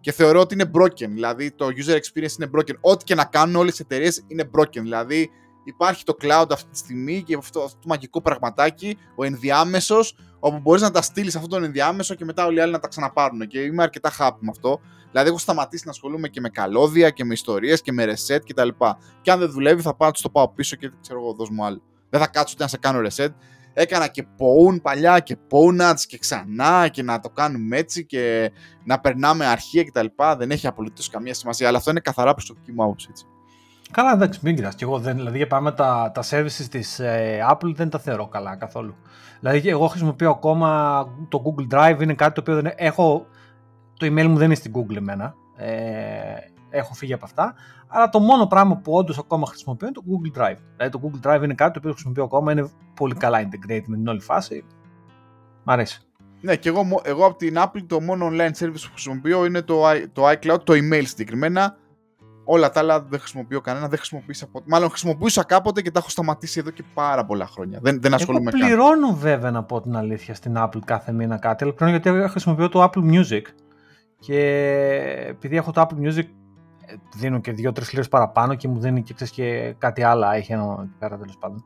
Και 0.00 0.12
θεωρώ 0.12 0.40
ότι 0.40 0.54
είναι 0.54 0.70
broken. 0.74 1.08
Δηλαδή 1.08 1.50
το 1.50 1.66
user 1.66 1.94
experience 1.94 2.38
είναι 2.38 2.50
broken. 2.56 2.74
Ό,τι 2.80 3.04
και 3.04 3.14
να 3.14 3.24
κάνουν 3.24 3.56
όλες 3.56 3.78
οι 3.78 3.82
εταιρείες 3.82 4.24
είναι 4.26 4.50
broken. 4.58 4.80
Δηλαδή 4.80 5.30
υπάρχει 5.64 6.04
το 6.04 6.16
cloud 6.20 6.46
αυτή 6.50 6.70
τη 6.70 6.78
στιγμή 6.78 7.22
και 7.22 7.36
αυτό, 7.36 7.60
αυτό 7.60 7.78
το 7.78 7.88
μαγικό 7.88 8.22
πραγματάκι, 8.22 8.98
ο 9.16 9.24
ενδιάμεσος, 9.24 10.16
όπου 10.38 10.58
μπορείς 10.58 10.82
να 10.82 10.90
τα 10.90 11.02
στείλεις 11.02 11.34
αυτόν 11.34 11.50
τον 11.50 11.64
ενδιάμεσο 11.64 12.14
και 12.14 12.24
μετά 12.24 12.46
όλοι 12.46 12.56
οι 12.56 12.60
άλλοι 12.60 12.72
να 12.72 12.78
τα 12.78 12.88
ξαναπάρουν. 12.88 13.46
Και 13.46 13.60
είμαι 13.60 13.82
αρκετά 13.82 14.12
happy 14.18 14.38
με 14.40 14.50
αυτό. 14.50 14.80
Δηλαδή, 15.10 15.28
έχω 15.28 15.38
σταματήσει 15.38 15.82
να 15.84 15.90
ασχολούμαι 15.90 16.28
και 16.28 16.40
με 16.40 16.48
καλώδια 16.48 17.10
και 17.10 17.24
με 17.24 17.32
ιστορίες 17.32 17.82
και 17.82 17.92
με 17.92 18.04
reset 18.04 18.38
κτλ. 18.46 18.68
Και, 18.68 18.94
και 19.22 19.30
αν 19.30 19.38
δεν 19.38 19.50
δουλεύει, 19.50 19.82
θα 19.82 19.94
πάω, 19.94 20.10
το 20.10 20.30
πάω 20.30 20.48
πίσω 20.48 20.76
και 20.76 20.92
ξέρω 21.00 21.20
εγώ, 21.20 21.32
δώσ' 21.32 21.50
μου 21.50 21.64
άλλο. 21.64 21.82
Δεν 22.10 22.20
θα 22.20 22.26
κάτσω 22.26 22.52
ούτε 22.54 22.62
να 22.62 22.68
σε 22.68 22.78
κάνω 22.78 23.08
reset. 23.08 23.28
Έκανα 23.72 24.08
και 24.08 24.26
pwn 24.38 24.82
παλιά 24.82 25.18
και 25.18 25.36
ponats 25.50 26.00
και 26.06 26.18
ξανά 26.18 26.88
και 26.88 27.02
να 27.02 27.20
το 27.20 27.30
κάνουμε 27.30 27.76
έτσι 27.76 28.06
και 28.06 28.52
να 28.84 29.00
περνάμε 29.00 29.46
αρχεία 29.46 29.84
κτλ. 29.84 30.06
Δεν 30.38 30.50
έχει 30.50 30.66
απολύτως 30.66 31.08
καμία 31.08 31.34
σημασία, 31.34 31.68
αλλά 31.68 31.78
αυτό 31.78 31.90
είναι 31.90 32.00
καθαρά 32.00 32.34
προσωπική 32.34 32.72
μου 32.72 32.82
άποψη. 32.82 33.06
Έτσι. 33.10 33.26
Καλά, 33.94 34.12
εντάξει, 34.12 34.40
μην 34.42 34.56
κοιτάς. 34.56 34.74
Και 34.74 34.84
εγώ 34.84 34.98
δεν, 34.98 35.16
δηλαδή, 35.16 35.46
πάμε 35.46 35.72
τα, 35.72 36.10
τα 36.14 36.22
services 36.30 36.66
της 36.70 36.98
ε, 36.98 37.46
Apple 37.50 37.74
δεν 37.74 37.88
τα 37.88 37.98
θεωρώ 37.98 38.26
καλά 38.26 38.56
καθόλου. 38.56 38.94
Δηλαδή, 39.40 39.68
εγώ 39.68 39.86
χρησιμοποιώ 39.86 40.30
ακόμα 40.30 41.04
το 41.28 41.42
Google 41.44 41.74
Drive, 41.74 42.00
είναι 42.00 42.14
κάτι 42.14 42.34
το 42.34 42.40
οποίο 42.40 42.54
δεν 42.54 42.72
έχω... 42.76 43.26
Το 43.96 44.06
email 44.06 44.26
μου 44.26 44.36
δεν 44.36 44.44
είναι 44.44 44.54
στην 44.54 44.72
Google 44.74 44.96
εμένα. 44.96 45.34
Ε, 45.56 45.74
έχω 46.70 46.94
φύγει 46.94 47.12
από 47.12 47.24
αυτά. 47.24 47.54
Αλλά 47.88 48.08
το 48.08 48.18
μόνο 48.18 48.46
πράγμα 48.46 48.76
που 48.76 48.92
όντως 48.92 49.18
ακόμα 49.18 49.46
χρησιμοποιώ 49.46 49.86
είναι 49.86 49.96
το 49.96 50.02
Google 50.06 50.40
Drive. 50.40 50.58
Δηλαδή, 50.76 50.98
το 50.98 51.00
Google 51.02 51.26
Drive 51.28 51.42
είναι 51.42 51.54
κάτι 51.54 51.72
το 51.72 51.78
οποίο 51.78 51.90
χρησιμοποιώ 51.90 52.24
ακόμα, 52.24 52.52
είναι 52.52 52.70
πολύ 52.94 53.14
καλά 53.14 53.42
integrated 53.42 53.84
με 53.86 53.96
την 53.96 54.08
όλη 54.08 54.20
φάση. 54.20 54.64
Μ' 55.64 55.70
αρέσει. 55.70 56.00
Ναι, 56.40 56.56
και 56.56 56.68
εγώ, 56.68 57.00
εγώ 57.02 57.26
από 57.26 57.36
την 57.36 57.54
Apple 57.58 57.84
το 57.86 58.00
μόνο 58.00 58.28
online 58.30 58.64
service 58.64 58.82
που 58.82 58.90
χρησιμοποιώ 58.90 59.44
είναι 59.44 59.62
το, 59.62 59.82
το 60.12 60.28
iCloud, 60.28 60.60
το 60.64 60.72
email 60.72 61.02
συγκεκριμένα 61.04 61.76
Όλα 62.44 62.70
τα 62.70 62.80
άλλα 62.80 63.00
δεν 63.00 63.18
χρησιμοποιώ 63.18 63.60
κανένα, 63.60 63.88
δεν 63.88 63.98
χρησιμοποιήσα 63.98 64.46
ποτέ. 64.46 64.64
Μάλλον 64.68 64.88
χρησιμοποιούσα 64.88 65.44
κάποτε 65.44 65.82
και 65.82 65.90
τα 65.90 65.98
έχω 65.98 66.08
σταματήσει 66.08 66.58
εδώ 66.60 66.70
και 66.70 66.84
πάρα 66.94 67.24
πολλά 67.24 67.46
χρόνια. 67.46 67.78
Δεν, 67.82 68.00
δεν 68.00 68.14
ασχολούμαι 68.14 68.50
Εγώ 68.54 68.66
πληρώνω 68.66 69.06
καν. 69.08 69.16
βέβαια 69.16 69.50
να 69.50 69.62
πω 69.62 69.80
την 69.80 69.96
αλήθεια 69.96 70.34
στην 70.34 70.54
Apple 70.56 70.80
κάθε 70.84 71.12
μήνα 71.12 71.38
κάτι, 71.38 71.64
αλλά 71.64 71.72
πληρώνω 71.72 71.98
γιατί 72.02 72.28
χρησιμοποιώ 72.30 72.68
το 72.68 72.82
Apple 72.82 73.10
Music. 73.12 73.42
Και 74.18 74.38
επειδή 75.28 75.56
έχω 75.56 75.70
το 75.70 75.80
Apple 75.80 76.06
Music, 76.06 76.24
δίνω 77.16 77.40
και 77.40 77.52
δύο-τρεις 77.52 77.92
λίρες 77.92 78.08
παραπάνω 78.08 78.54
και 78.54 78.68
μου 78.68 78.80
δίνει 78.80 79.02
και, 79.02 79.14
ξέρεις, 79.14 79.32
και 79.32 79.74
κάτι 79.78 80.02
άλλο. 80.02 80.30
Έχει 80.30 80.52
ένα 80.52 80.76
εκεί 80.80 80.94
πέρα 80.98 81.18
τέλος 81.18 81.38
πάντων. 81.38 81.64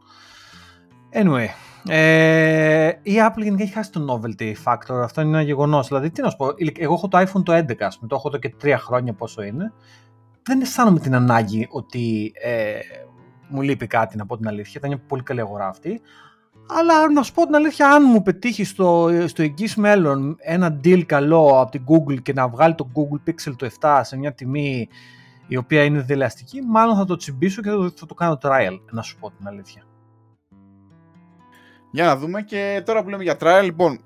Anyway, 1.12 1.46
ε, 1.88 2.88
η 3.02 3.14
Apple 3.28 3.42
γενικά 3.42 3.62
έχει 3.62 3.72
χάσει 3.72 3.90
το 3.92 4.20
novelty 4.20 4.52
factor. 4.64 5.02
Αυτό 5.02 5.20
είναι 5.20 5.30
ένα 5.30 5.42
γεγονός. 5.42 5.88
Δηλαδή, 5.88 6.10
τι 6.10 6.22
να 6.22 6.30
σου 6.30 6.36
πω, 6.36 6.46
εγώ 6.78 6.94
έχω 6.94 7.08
το 7.08 7.18
iPhone 7.18 7.42
το 7.42 7.52
11, 7.52 7.74
ας 7.80 7.96
πούμε, 7.96 8.08
το 8.08 8.14
έχω 8.14 8.28
εδώ 8.28 8.38
και 8.38 8.54
τρία 8.58 8.78
χρόνια 8.78 9.12
πόσο 9.12 9.42
είναι 9.42 9.72
δεν 10.48 10.60
αισθάνομαι 10.60 10.98
την 10.98 11.14
ανάγκη 11.14 11.68
ότι 11.70 12.32
ε, 12.42 12.78
μου 13.48 13.62
λείπει 13.62 13.86
κάτι 13.86 14.16
να 14.16 14.26
πω 14.26 14.36
την 14.36 14.48
αλήθεια. 14.48 14.74
Ήταν 14.76 14.90
μια 14.90 15.00
πολύ 15.08 15.22
καλή 15.22 15.40
αγορά 15.40 15.68
αυτή. 15.68 16.00
Αλλά 16.68 17.10
να 17.12 17.22
σου 17.22 17.32
πω 17.32 17.44
την 17.44 17.54
αλήθεια, 17.54 17.90
αν 17.90 18.02
μου 18.06 18.22
πετύχει 18.22 18.64
στο, 18.64 19.10
στο 19.26 19.42
εγγύς 19.42 19.76
μέλλον 19.76 20.36
ένα 20.40 20.80
deal 20.84 21.02
καλό 21.06 21.60
από 21.60 21.70
την 21.70 21.84
Google 21.86 22.22
και 22.22 22.32
να 22.32 22.48
βγάλει 22.48 22.74
το 22.74 22.88
Google 22.94 23.28
Pixel 23.30 23.54
το 23.56 23.68
7 23.80 24.00
σε 24.02 24.16
μια 24.16 24.32
τιμή 24.32 24.88
η 25.46 25.56
οποία 25.56 25.84
είναι 25.84 26.00
δελεαστική, 26.00 26.60
μάλλον 26.62 26.96
θα 26.96 27.04
το 27.04 27.16
τσιμπήσω 27.16 27.62
και 27.62 27.70
θα 27.70 28.06
το, 28.06 28.14
κάνω 28.14 28.38
trial, 28.42 28.78
να 28.90 29.02
σου 29.02 29.18
πω 29.18 29.30
την 29.30 29.46
αλήθεια. 29.46 29.82
Για 31.90 32.04
να 32.04 32.16
δούμε 32.16 32.42
και 32.42 32.82
τώρα 32.86 33.02
που 33.02 33.08
λέμε 33.08 33.22
για 33.22 33.36
trial, 33.40 33.60
λοιπόν, 33.64 34.00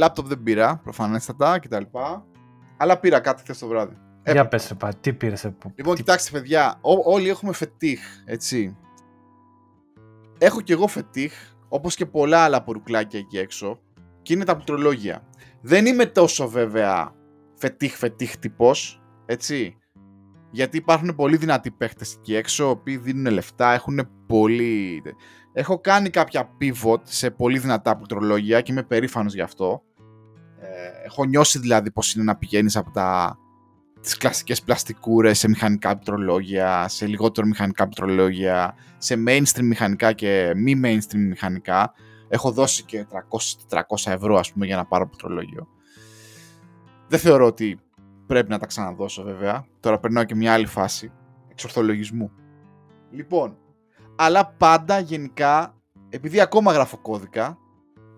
laptop 0.00 0.24
δεν 0.24 0.42
πήρα, 0.42 0.80
προφανέστατα 0.82 1.58
κτλ. 1.58 1.82
Αλλά 2.76 2.98
πήρα 2.98 3.20
κάτι 3.20 3.42
χθες 3.42 3.58
το 3.58 3.66
βράδυ. 3.66 3.96
Για 4.26 4.48
πες 4.48 4.74
ρε 4.80 4.88
τι 5.00 5.12
πήρες 5.12 5.44
από... 5.44 5.72
Λοιπόν, 5.74 5.94
κοιτάξτε 5.94 6.30
παιδιά, 6.38 6.78
ό, 6.80 7.12
όλοι 7.12 7.28
έχουμε 7.28 7.52
φετίχ, 7.52 8.00
έτσι. 8.24 8.76
Έχω 10.38 10.60
κι 10.60 10.72
εγώ 10.72 10.86
φετίχ, 10.86 11.32
όπως 11.68 11.94
και 11.94 12.06
πολλά 12.06 12.38
άλλα 12.38 12.62
πορουκλάκια 12.62 13.18
εκεί 13.18 13.38
έξω, 13.38 13.80
και 14.22 14.32
είναι 14.32 14.44
τα 14.44 14.54
πληκτρολόγια. 14.54 15.22
Δεν 15.60 15.86
είμαι 15.86 16.06
τόσο 16.06 16.48
βέβαια 16.48 17.14
φετίχ 17.54 17.96
φετίχ 17.96 18.38
τυπός, 18.38 19.02
έτσι. 19.26 19.76
Γιατί 20.50 20.76
υπάρχουν 20.76 21.14
πολύ 21.14 21.36
δυνατοί 21.36 21.70
παίχτες 21.70 22.14
εκεί 22.14 22.34
έξω, 22.34 22.64
οι 22.64 22.70
οποίοι 22.70 22.96
δίνουν 22.96 23.32
λεφτά, 23.32 23.72
έχουν 23.72 24.08
πολύ... 24.26 25.02
Έχω 25.52 25.80
κάνει 25.80 26.10
κάποια 26.10 26.50
pivot 26.60 27.00
σε 27.02 27.30
πολύ 27.30 27.58
δυνατά 27.58 27.96
πληκτρολόγια 27.96 28.60
και 28.60 28.72
είμαι 28.72 28.82
περήφανος 28.82 29.34
γι' 29.34 29.40
αυτό. 29.40 29.82
Ε, 30.60 31.04
έχω 31.04 31.24
νιώσει 31.24 31.58
δηλαδή 31.58 31.90
πως 31.90 32.14
είναι 32.14 32.24
να 32.24 32.36
πηγαίνεις 32.36 32.76
από 32.76 32.90
τα 32.90 33.38
τις 34.02 34.16
κλασικές 34.16 34.62
πλαστικούρες 34.62 35.38
σε 35.38 35.48
μηχανικά 35.48 35.90
πληκτρολόγια, 35.90 36.88
σε 36.88 37.06
λιγότερο 37.06 37.46
μηχανικά 37.46 37.84
πληκτρολόγια, 37.84 38.74
σε 38.98 39.14
mainstream 39.26 39.62
μηχανικά 39.62 40.12
και 40.12 40.52
μη 40.56 40.80
mainstream 40.84 41.18
μηχανικά. 41.18 41.92
Έχω 42.28 42.50
δώσει 42.52 42.84
και 42.84 43.06
300-400 43.70 43.80
ευρώ 44.04 44.36
ας 44.36 44.52
πούμε 44.52 44.66
για 44.66 44.76
να 44.76 44.84
πάρω 44.84 45.06
πληκτρολόγιο. 45.06 45.68
Δεν 47.08 47.18
θεωρώ 47.18 47.46
ότι 47.46 47.80
πρέπει 48.26 48.50
να 48.50 48.58
τα 48.58 48.66
ξαναδώσω 48.66 49.22
βέβαια. 49.22 49.64
Τώρα 49.80 49.98
περνάω 49.98 50.24
και 50.24 50.34
μια 50.34 50.52
άλλη 50.52 50.66
φάση 50.66 51.12
εξορθολογισμού. 51.50 52.30
Λοιπόν, 53.10 53.56
αλλά 54.16 54.46
πάντα 54.46 54.98
γενικά, 54.98 55.74
επειδή 56.08 56.40
ακόμα 56.40 56.72
γράφω 56.72 56.96
κώδικα, 56.96 57.58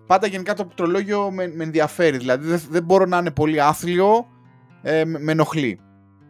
πάντα 0.07 0.27
γενικά 0.27 0.53
το 0.53 0.63
πληκτρολόγιο 0.63 1.31
με, 1.31 1.47
με 1.47 1.63
ενδιαφέρει. 1.63 2.17
Δηλαδή 2.17 2.47
δεν, 2.47 2.61
δεν 2.69 2.83
μπορώ 2.83 3.05
να 3.05 3.17
είναι 3.17 3.31
πολύ 3.31 3.61
άθλιο, 3.61 4.27
ε, 4.87 5.05
με 5.05 5.31
ενοχλεί. 5.31 5.79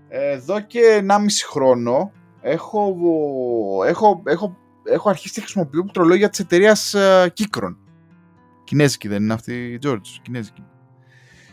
Εδώ 0.08 0.60
και 0.60 1.06
1,5 1.08 1.16
χρόνο 1.49 2.12
έχω, 2.41 2.95
έχω, 3.88 4.22
έχω, 4.26 4.58
έχω 4.84 5.10
αρχίσει 5.10 5.34
να 5.36 5.43
χρησιμοποιώ 5.43 5.82
πληκτρολόγια 5.82 6.30
της 6.30 6.39
εταιρείας 6.39 6.93
ε, 6.93 7.34
Kikron. 7.38 7.76
Κινέζικη 8.64 9.08
δεν 9.08 9.24
είναι 9.24 9.34
αυτή 9.34 9.53
η 9.53 9.80
George, 9.86 10.20
Κινέζικη. 10.22 10.64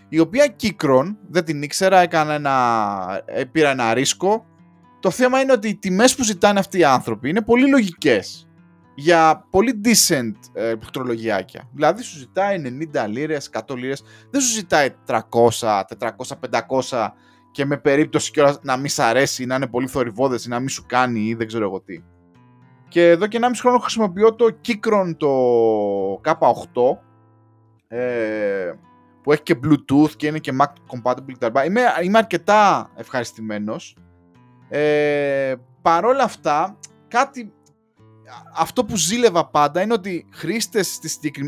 Η 0.09 0.19
οποία 0.19 0.57
Kikron, 0.63 1.17
δεν 1.29 1.45
την 1.45 1.63
ήξερα, 1.63 1.99
έκανα 2.01 2.35
ένα, 2.35 3.23
ε, 3.25 3.45
πήρα 3.45 3.71
ένα 3.71 3.95
ρίσκο 3.95 4.47
το 5.01 5.11
θέμα 5.11 5.41
είναι 5.41 5.53
ότι 5.53 5.69
οι 5.69 5.77
τιμές 5.77 6.15
που 6.15 6.25
ζητάνε 6.25 6.59
αυτοί 6.59 6.79
οι 6.79 6.85
άνθρωποι 6.85 7.29
είναι 7.29 7.43
πολύ 7.43 7.69
λογικές 7.69 8.49
για 8.95 9.47
πολύ 9.51 9.81
decent 9.85 10.33
ε, 10.53 10.75
πληκτρολογιάκια. 10.75 11.69
Δηλαδή 11.73 12.03
σου 12.03 12.19
ζητάει 12.19 12.63
90 12.95 13.09
λίρες, 13.09 13.51
100 13.69 13.77
λίρες, 13.77 14.03
δεν 14.31 14.41
σου 14.41 14.53
ζητάει 14.53 14.89
300, 15.07 15.19
400, 15.99 16.11
500 16.89 17.09
και 17.51 17.65
με 17.65 17.77
περίπτωση 17.77 18.31
κιόλας 18.31 18.59
να 18.63 18.77
μην 18.77 18.89
σ' 18.89 18.99
αρέσει, 18.99 19.45
να 19.45 19.55
είναι 19.55 19.67
πολύ 19.67 19.87
θορυβόδες 19.87 20.45
ή 20.45 20.49
να 20.49 20.59
μην 20.59 20.69
σου 20.69 20.85
κάνει 20.87 21.21
ή 21.21 21.35
δεν 21.35 21.47
ξέρω 21.47 21.65
εγώ 21.65 21.81
τι. 21.81 22.03
Και 22.89 23.09
εδώ 23.09 23.27
και 23.27 23.39
1,5 23.43 23.51
χρόνο 23.61 23.79
χρησιμοποιώ 23.79 24.35
το 24.35 24.59
Keychron 24.67 25.15
το 25.17 25.31
K8 26.25 26.97
ε, 27.89 28.73
που 29.23 29.33
έχει 29.33 29.43
και 29.43 29.59
Bluetooth 29.65 30.11
και 30.17 30.27
είναι 30.27 30.39
και 30.39 30.53
Mac 30.61 30.67
compatible 30.67 31.33
κτλ. 31.39 31.65
Είμαι, 31.67 31.81
είμαι 32.03 32.19
αρκετά 32.19 32.91
ευχαριστημένος. 32.97 33.97
Ε, 34.69 35.55
παρόλα 35.83 36.23
αυτά, 36.23 36.79
κάτι 37.09 37.53
αυτό 38.57 38.85
που 38.85 38.97
ζήλευα 38.97 39.47
πάντα 39.47 39.83
είναι 39.83 39.93
ότι 39.93 40.27
χρήστες 40.33 40.99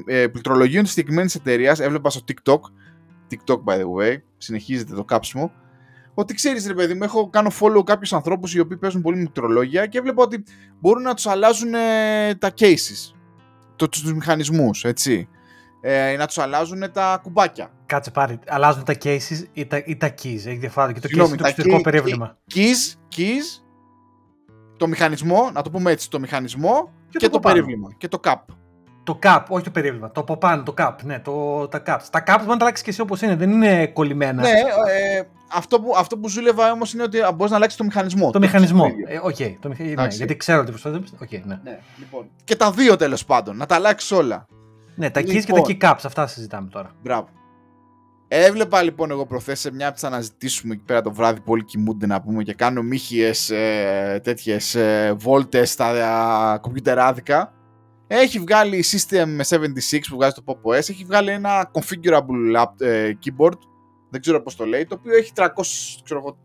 ε, 0.06 0.26
πληκτρολογίων 0.26 0.82
της 0.82 0.92
συγκεκριμένης 0.92 1.34
εταιρείας, 1.34 1.80
έβλεπα 1.80 2.10
στο 2.10 2.20
TikTok, 2.28 2.60
TikTok 3.30 3.58
by 3.64 3.76
the 3.78 3.84
way, 4.00 4.16
συνεχίζεται 4.36 4.94
το 4.94 5.04
κάψιμο, 5.04 5.52
ότι 6.14 6.34
ξέρεις 6.34 6.66
ρε 6.66 6.74
παιδί 6.74 6.94
μου, 6.94 7.04
έχω 7.04 7.30
κάνω 7.30 7.50
follow 7.60 7.84
κάποιους 7.84 8.12
ανθρώπους 8.12 8.54
οι 8.54 8.60
οποίοι 8.60 8.76
παίζουν 8.76 9.02
πολύ 9.02 9.16
με 9.16 9.22
πληκτρολόγια 9.22 9.86
και 9.86 10.00
βλέπω 10.00 10.22
ότι 10.22 10.44
μπορούν 10.80 11.02
να 11.02 11.14
τους 11.14 11.26
αλλάζουν 11.26 11.74
ε, 11.74 12.34
τα 12.34 12.52
cases, 12.58 13.14
το, 13.76 13.88
τους 13.88 14.14
μηχανισμούς, 14.14 14.84
έτσι. 14.84 15.28
Ε, 15.80 16.16
να 16.16 16.26
τους 16.26 16.38
αλλάζουν 16.38 16.92
τα 16.92 17.20
κουμπάκια. 17.22 17.70
Κάτσε 17.86 18.10
πάρει. 18.10 18.38
Αλλάζουν 18.46 18.84
τα 18.84 18.94
cases 19.04 19.46
ή 19.52 19.66
τα, 19.66 19.82
ή 19.86 19.96
τα 19.96 20.08
keys. 20.08 20.46
Έχει 20.46 20.56
διαφορά 20.56 20.92
και 20.92 21.00
το 21.00 21.08
Συγγνώμη, 21.08 21.30
case 21.30 21.32
είναι 21.32 21.42
το 21.42 21.48
εξωτερικό 21.48 21.80
περίβλημα. 21.80 22.38
Keys, 22.54 23.16
keys 23.16 23.63
το 24.76 24.86
μηχανισμό, 24.86 25.50
να 25.52 25.62
το 25.62 25.70
πούμε 25.70 25.90
έτσι, 25.90 26.10
το 26.10 26.20
μηχανισμό 26.20 26.90
και, 27.10 27.18
και 27.18 27.26
το, 27.26 27.32
το 27.32 27.40
περίβλημα. 27.40 27.88
Και 27.98 28.08
το 28.08 28.20
cap. 28.24 28.54
Το 29.04 29.18
cap, 29.22 29.40
όχι 29.48 29.64
το 29.64 29.70
περίβλημα. 29.70 30.10
Το 30.10 30.20
από 30.20 30.36
πάνω, 30.36 30.62
το 30.62 30.74
cap. 30.78 30.94
Ναι, 31.02 31.18
το, 31.18 31.68
τα 31.68 31.82
caps. 31.86 32.02
Τα 32.10 32.22
caps 32.26 32.36
μπορεί 32.38 32.48
να 32.48 32.56
τα 32.56 32.64
αλλάξει 32.64 32.82
και 32.82 32.90
εσύ 32.90 33.00
όπως 33.00 33.22
είναι, 33.22 33.36
δεν 33.36 33.50
είναι 33.50 33.86
κολλημένα. 33.86 34.42
Ναι, 34.42 34.48
ε, 34.48 35.22
αυτό, 35.52 35.80
που, 35.80 35.94
αυτό 35.96 36.18
που 36.18 36.28
ζούλευα 36.28 36.72
όμως 36.72 36.92
είναι 36.92 37.02
ότι 37.02 37.18
μπορείς 37.34 37.50
να 37.50 37.56
αλλάξεις 37.56 37.78
το 37.78 37.84
μηχανισμό. 37.84 38.26
Το, 38.26 38.32
το 38.32 38.38
μηχανισμό. 38.38 38.84
Ε, 39.06 39.18
okay, 39.24 39.56
το, 39.60 39.68
ναι, 39.68 40.06
γιατί 40.10 40.36
ξέρω 40.36 40.60
ότι 40.60 40.70
προσπαθεί. 40.70 41.02
Okay, 41.24 41.40
ναι. 41.44 41.58
ναι. 41.62 41.78
λοιπόν. 41.98 42.26
Και 42.44 42.56
τα 42.56 42.70
δύο 42.70 42.96
τέλος 42.96 43.24
πάντων, 43.24 43.56
να 43.56 43.66
τα 43.66 43.74
αλλάξεις 43.74 44.10
όλα. 44.10 44.46
Ναι, 44.94 45.10
τα 45.10 45.20
λοιπόν, 45.20 45.36
keys 45.36 45.44
και 45.44 45.52
τα 45.52 45.90
key 45.90 45.90
caps, 45.90 46.02
αυτά 46.04 46.26
συζητάμε 46.26 46.68
τώρα. 46.68 46.90
Μπράβο. 47.02 47.28
Έβλεπα 48.36 48.82
λοιπόν 48.82 49.10
εγώ 49.10 49.26
προθέσει 49.26 49.60
σε 49.60 49.72
μια 49.72 49.88
από 49.88 50.00
τι 50.00 50.06
αναζητήσουμε 50.06 50.74
εκεί 50.74 50.82
πέρα 50.82 51.00
το 51.00 51.12
βράδυ 51.12 51.40
πολύ 51.40 51.64
κοιμούνται 51.64 52.06
να 52.06 52.20
πούμε 52.20 52.42
και 52.42 52.54
κάνω 52.54 52.82
μύχιες 52.82 53.50
ε, 53.50 54.20
τέτοιες 54.22 54.74
ε, 54.74 55.14
βόλτες 55.18 55.70
στα 55.70 56.58
κομπιουτεράδικα. 56.62 57.52
Έχει 58.06 58.38
βγάλει 58.38 58.76
η 58.76 58.84
System 58.90 59.40
76 59.48 59.66
που 60.08 60.16
βγάζει 60.16 60.34
το 60.34 60.42
Pop 60.46 60.70
OS, 60.70 60.76
έχει 60.76 61.04
βγάλει 61.04 61.30
ένα 61.30 61.70
configurable 61.72 62.64
ε, 62.78 63.12
keyboard, 63.24 63.58
δεν 64.10 64.20
ξέρω 64.20 64.42
πώς 64.42 64.56
το 64.56 64.64
λέει, 64.64 64.86
το 64.86 64.96
οποίο 64.98 65.16
έχει 65.16 65.32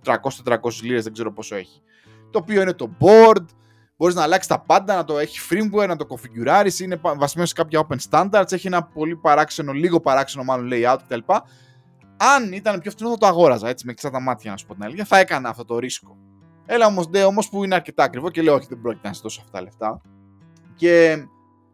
300-400 0.03 0.55
λίρες, 0.81 1.03
δεν 1.03 1.13
ξέρω 1.13 1.33
πόσο 1.33 1.55
έχει. 1.55 1.81
Το 2.29 2.39
οποίο 2.39 2.61
είναι 2.61 2.73
το 2.73 2.89
board, 2.99 3.45
μπορείς 3.97 4.15
να 4.15 4.23
αλλάξεις 4.23 4.47
τα 4.47 4.59
πάντα, 4.59 4.95
να 4.95 5.03
το 5.03 5.17
έχει 5.17 5.39
firmware, 5.49 5.87
να 5.87 5.95
το 5.95 6.07
configurάρεις, 6.09 6.79
είναι 6.79 6.99
βασισμένος 7.17 7.49
σε 7.49 7.55
κάποια 7.55 7.87
open 7.87 7.97
standards, 8.09 8.51
έχει 8.51 8.67
ένα 8.67 8.83
πολύ 8.83 9.15
παράξενο, 9.15 9.71
λίγο 9.71 9.99
παράξενο 9.99 10.43
μάλλον 10.43 10.69
layout 10.73 10.97
κτλ 11.07 11.19
αν 12.19 12.51
ήταν 12.53 12.79
πιο 12.79 12.91
φθηνό 12.91 13.09
θα 13.09 13.17
το 13.17 13.25
αγόραζα, 13.25 13.69
έτσι 13.69 13.85
με 13.85 13.91
κλειστά 13.91 14.09
τα 14.09 14.21
μάτια 14.21 14.51
να 14.51 14.57
σου 14.57 14.65
πω 14.65 14.73
την 14.73 14.83
αλήθεια, 14.83 15.05
θα 15.05 15.17
έκανα 15.17 15.49
αυτό 15.49 15.65
το 15.65 15.79
ρίσκο. 15.79 16.17
Έλα 16.65 16.85
όμως, 16.85 17.09
ντε, 17.09 17.23
όμως 17.23 17.49
που 17.49 17.63
είναι 17.63 17.75
αρκετά 17.75 18.03
ακριβό 18.03 18.29
και 18.29 18.41
λέω 18.41 18.53
όχι 18.53 18.67
δεν 18.69 18.81
πρόκειται 18.81 19.07
να 19.07 19.13
σε 19.13 19.19
δώσω 19.23 19.41
αυτά 19.41 19.57
τα 19.57 19.63
λεφτά. 19.63 20.01
Και 20.75 21.25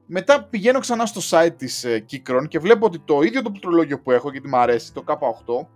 μετά 0.05 0.43
πηγαίνω 0.43 0.79
ξανά 0.79 1.05
στο 1.05 1.21
site 1.29 1.53
της 1.57 1.83
ε, 1.83 2.05
Keychron 2.11 2.47
και 2.47 2.59
βλέπω 2.59 2.85
ότι 2.85 2.99
το 2.99 3.21
ίδιο 3.21 3.41
το 3.41 3.49
πληκτρολόγιο 3.49 3.99
που 3.99 4.11
έχω 4.11 4.31
γιατί 4.31 4.47
μου 4.47 4.57
αρέσει, 4.57 4.93
το 4.93 5.03
K8, 5.07 5.67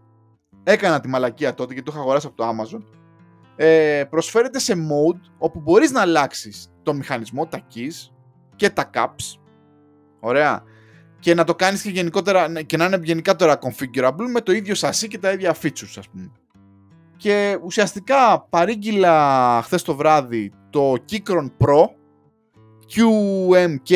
έκανα 0.63 0.99
τη 0.99 1.07
μαλακία 1.07 1.53
τότε 1.53 1.73
και 1.73 1.81
το 1.81 1.91
είχα 1.91 2.01
αγοράσει 2.01 2.27
από 2.27 2.35
το 2.35 2.49
Amazon, 2.49 2.83
ε, 3.55 4.03
προσφέρεται 4.09 4.59
σε 4.59 4.73
mode 4.73 5.19
όπου 5.37 5.59
μπορείς 5.59 5.91
να 5.91 6.01
αλλάξεις 6.01 6.73
το 6.83 6.93
μηχανισμό, 6.93 7.45
τα 7.45 7.59
keys 7.75 8.11
και 8.55 8.69
τα 8.69 8.89
caps. 8.93 9.39
Ωραία 10.19 10.63
και 11.19 11.33
να 11.33 11.43
το 11.43 11.55
κάνεις 11.55 11.81
και, 11.81 11.89
γενικότερα, 11.89 12.61
και 12.63 12.77
να 12.77 12.85
είναι 12.85 12.99
γενικά 13.03 13.35
τώρα 13.35 13.59
configurable 13.61 14.27
με 14.31 14.41
το 14.41 14.51
ίδιο 14.51 14.75
σασί 14.75 15.07
και 15.07 15.17
τα 15.17 15.31
ίδια 15.31 15.55
features 15.61 15.93
ας 15.97 16.09
πούμε. 16.09 16.31
Και 17.17 17.57
ουσιαστικά 17.63 18.45
παρήγγειλα 18.49 19.61
χθες 19.63 19.81
το 19.81 19.95
βράδυ 19.95 20.51
το 20.69 20.93
Keychron 21.11 21.51
Pro 21.57 21.85
QMK 22.95 23.91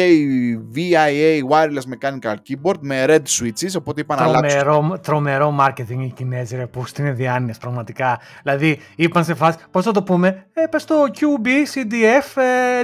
VIA 0.76 1.42
Wireless 1.50 1.86
Mechanical 1.94 2.36
Keyboard 2.48 2.78
με 2.80 3.06
red 3.08 3.22
switches, 3.40 3.74
οπότε 3.78 4.02
είπα 4.02 4.16
να 4.16 4.24
αλλάξω. 4.24 5.00
Τρομερό 5.02 5.56
marketing 5.60 6.00
οι 6.00 6.12
Κινέζοι, 6.16 6.56
ρε, 6.56 6.68
που 6.68 6.84
είναι 7.00 7.12
διάνοιες 7.12 7.58
πραγματικά. 7.58 8.20
Δηλαδή, 8.44 8.80
είπαν 8.96 9.24
σε 9.24 9.34
φάση, 9.34 9.58
πώς 9.72 9.84
θα 9.84 9.92
το 9.92 10.04
πούμε, 10.04 10.46
ε, 10.54 10.66
πες 10.66 10.86
το 10.86 10.96
QB 10.96 11.48
CDF 11.48 12.42
ε, 12.42 12.82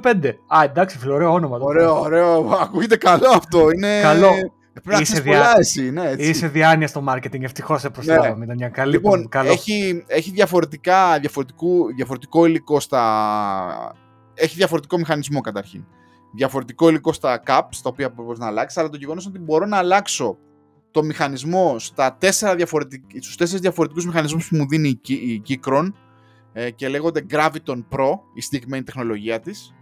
32.5. 0.00 0.32
Α, 0.46 0.62
εντάξει, 0.64 0.98
φίλε, 0.98 1.12
ωραίο 1.12 1.32
όνομα. 1.32 1.58
Ωραίο, 1.60 2.00
ωραίο, 2.00 2.58
ακούγεται 2.62 2.96
καλό 2.96 3.28
αυτό, 3.28 3.70
είναι... 3.70 4.00
Καλό. 4.00 4.30
Πρέπει 4.82 5.02
είσαι, 5.02 5.20
διά... 5.20 5.54
εσύ, 5.58 5.90
ναι, 5.90 6.10
έτσι. 6.10 6.28
είσαι 6.28 6.48
διάνοια 6.48 6.86
στο 6.86 7.04
marketing, 7.08 7.42
ευτυχώς 7.42 7.80
σε 7.80 7.90
προσθέτω. 7.90 8.34
Ναι. 8.36 8.44
Ήταν 8.44 8.56
μια 8.56 8.68
καλή 8.68 8.90
λοιπόν, 8.92 9.28
καλό. 9.28 9.50
Έχει, 9.50 10.04
έχει 10.06 10.30
διαφορετικά, 10.30 11.18
διαφορετικό 11.94 12.46
υλικό 12.46 12.80
στα 12.80 13.02
έχει 14.40 14.56
διαφορετικό 14.56 14.98
μηχανισμό 14.98 15.40
καταρχήν. 15.40 15.84
Διαφορετικό 16.34 16.88
υλικό 16.88 17.12
στα 17.12 17.42
caps, 17.46 17.76
τα 17.82 17.88
οποία 17.88 18.08
μπορείς 18.08 18.38
να 18.38 18.46
αλλάξεις, 18.46 18.78
αλλά 18.78 18.88
το 18.88 18.96
γεγονός 18.96 19.26
ότι 19.26 19.38
μπορώ 19.38 19.66
να 19.66 19.76
αλλάξω 19.76 20.38
το 20.90 21.02
μηχανισμό 21.02 21.78
στα 21.78 22.16
τέσσερα 22.16 22.54
διαφορετικ... 22.54 23.02
στους 23.20 23.36
τέσσερις 23.36 23.60
διαφορετικούς 23.60 24.06
μηχανισμούς 24.06 24.48
που 24.48 24.56
μου 24.56 24.68
δίνει 24.68 25.00
η 25.06 25.42
Keychron 25.48 25.92
ε, 26.52 26.70
και 26.70 26.88
λέγονται 26.88 27.26
Graviton 27.30 27.84
Pro, 27.90 28.18
η 28.34 28.40
συγκεκριμένη 28.40 28.82
τεχνολογία 28.82 29.40
της, 29.40 29.74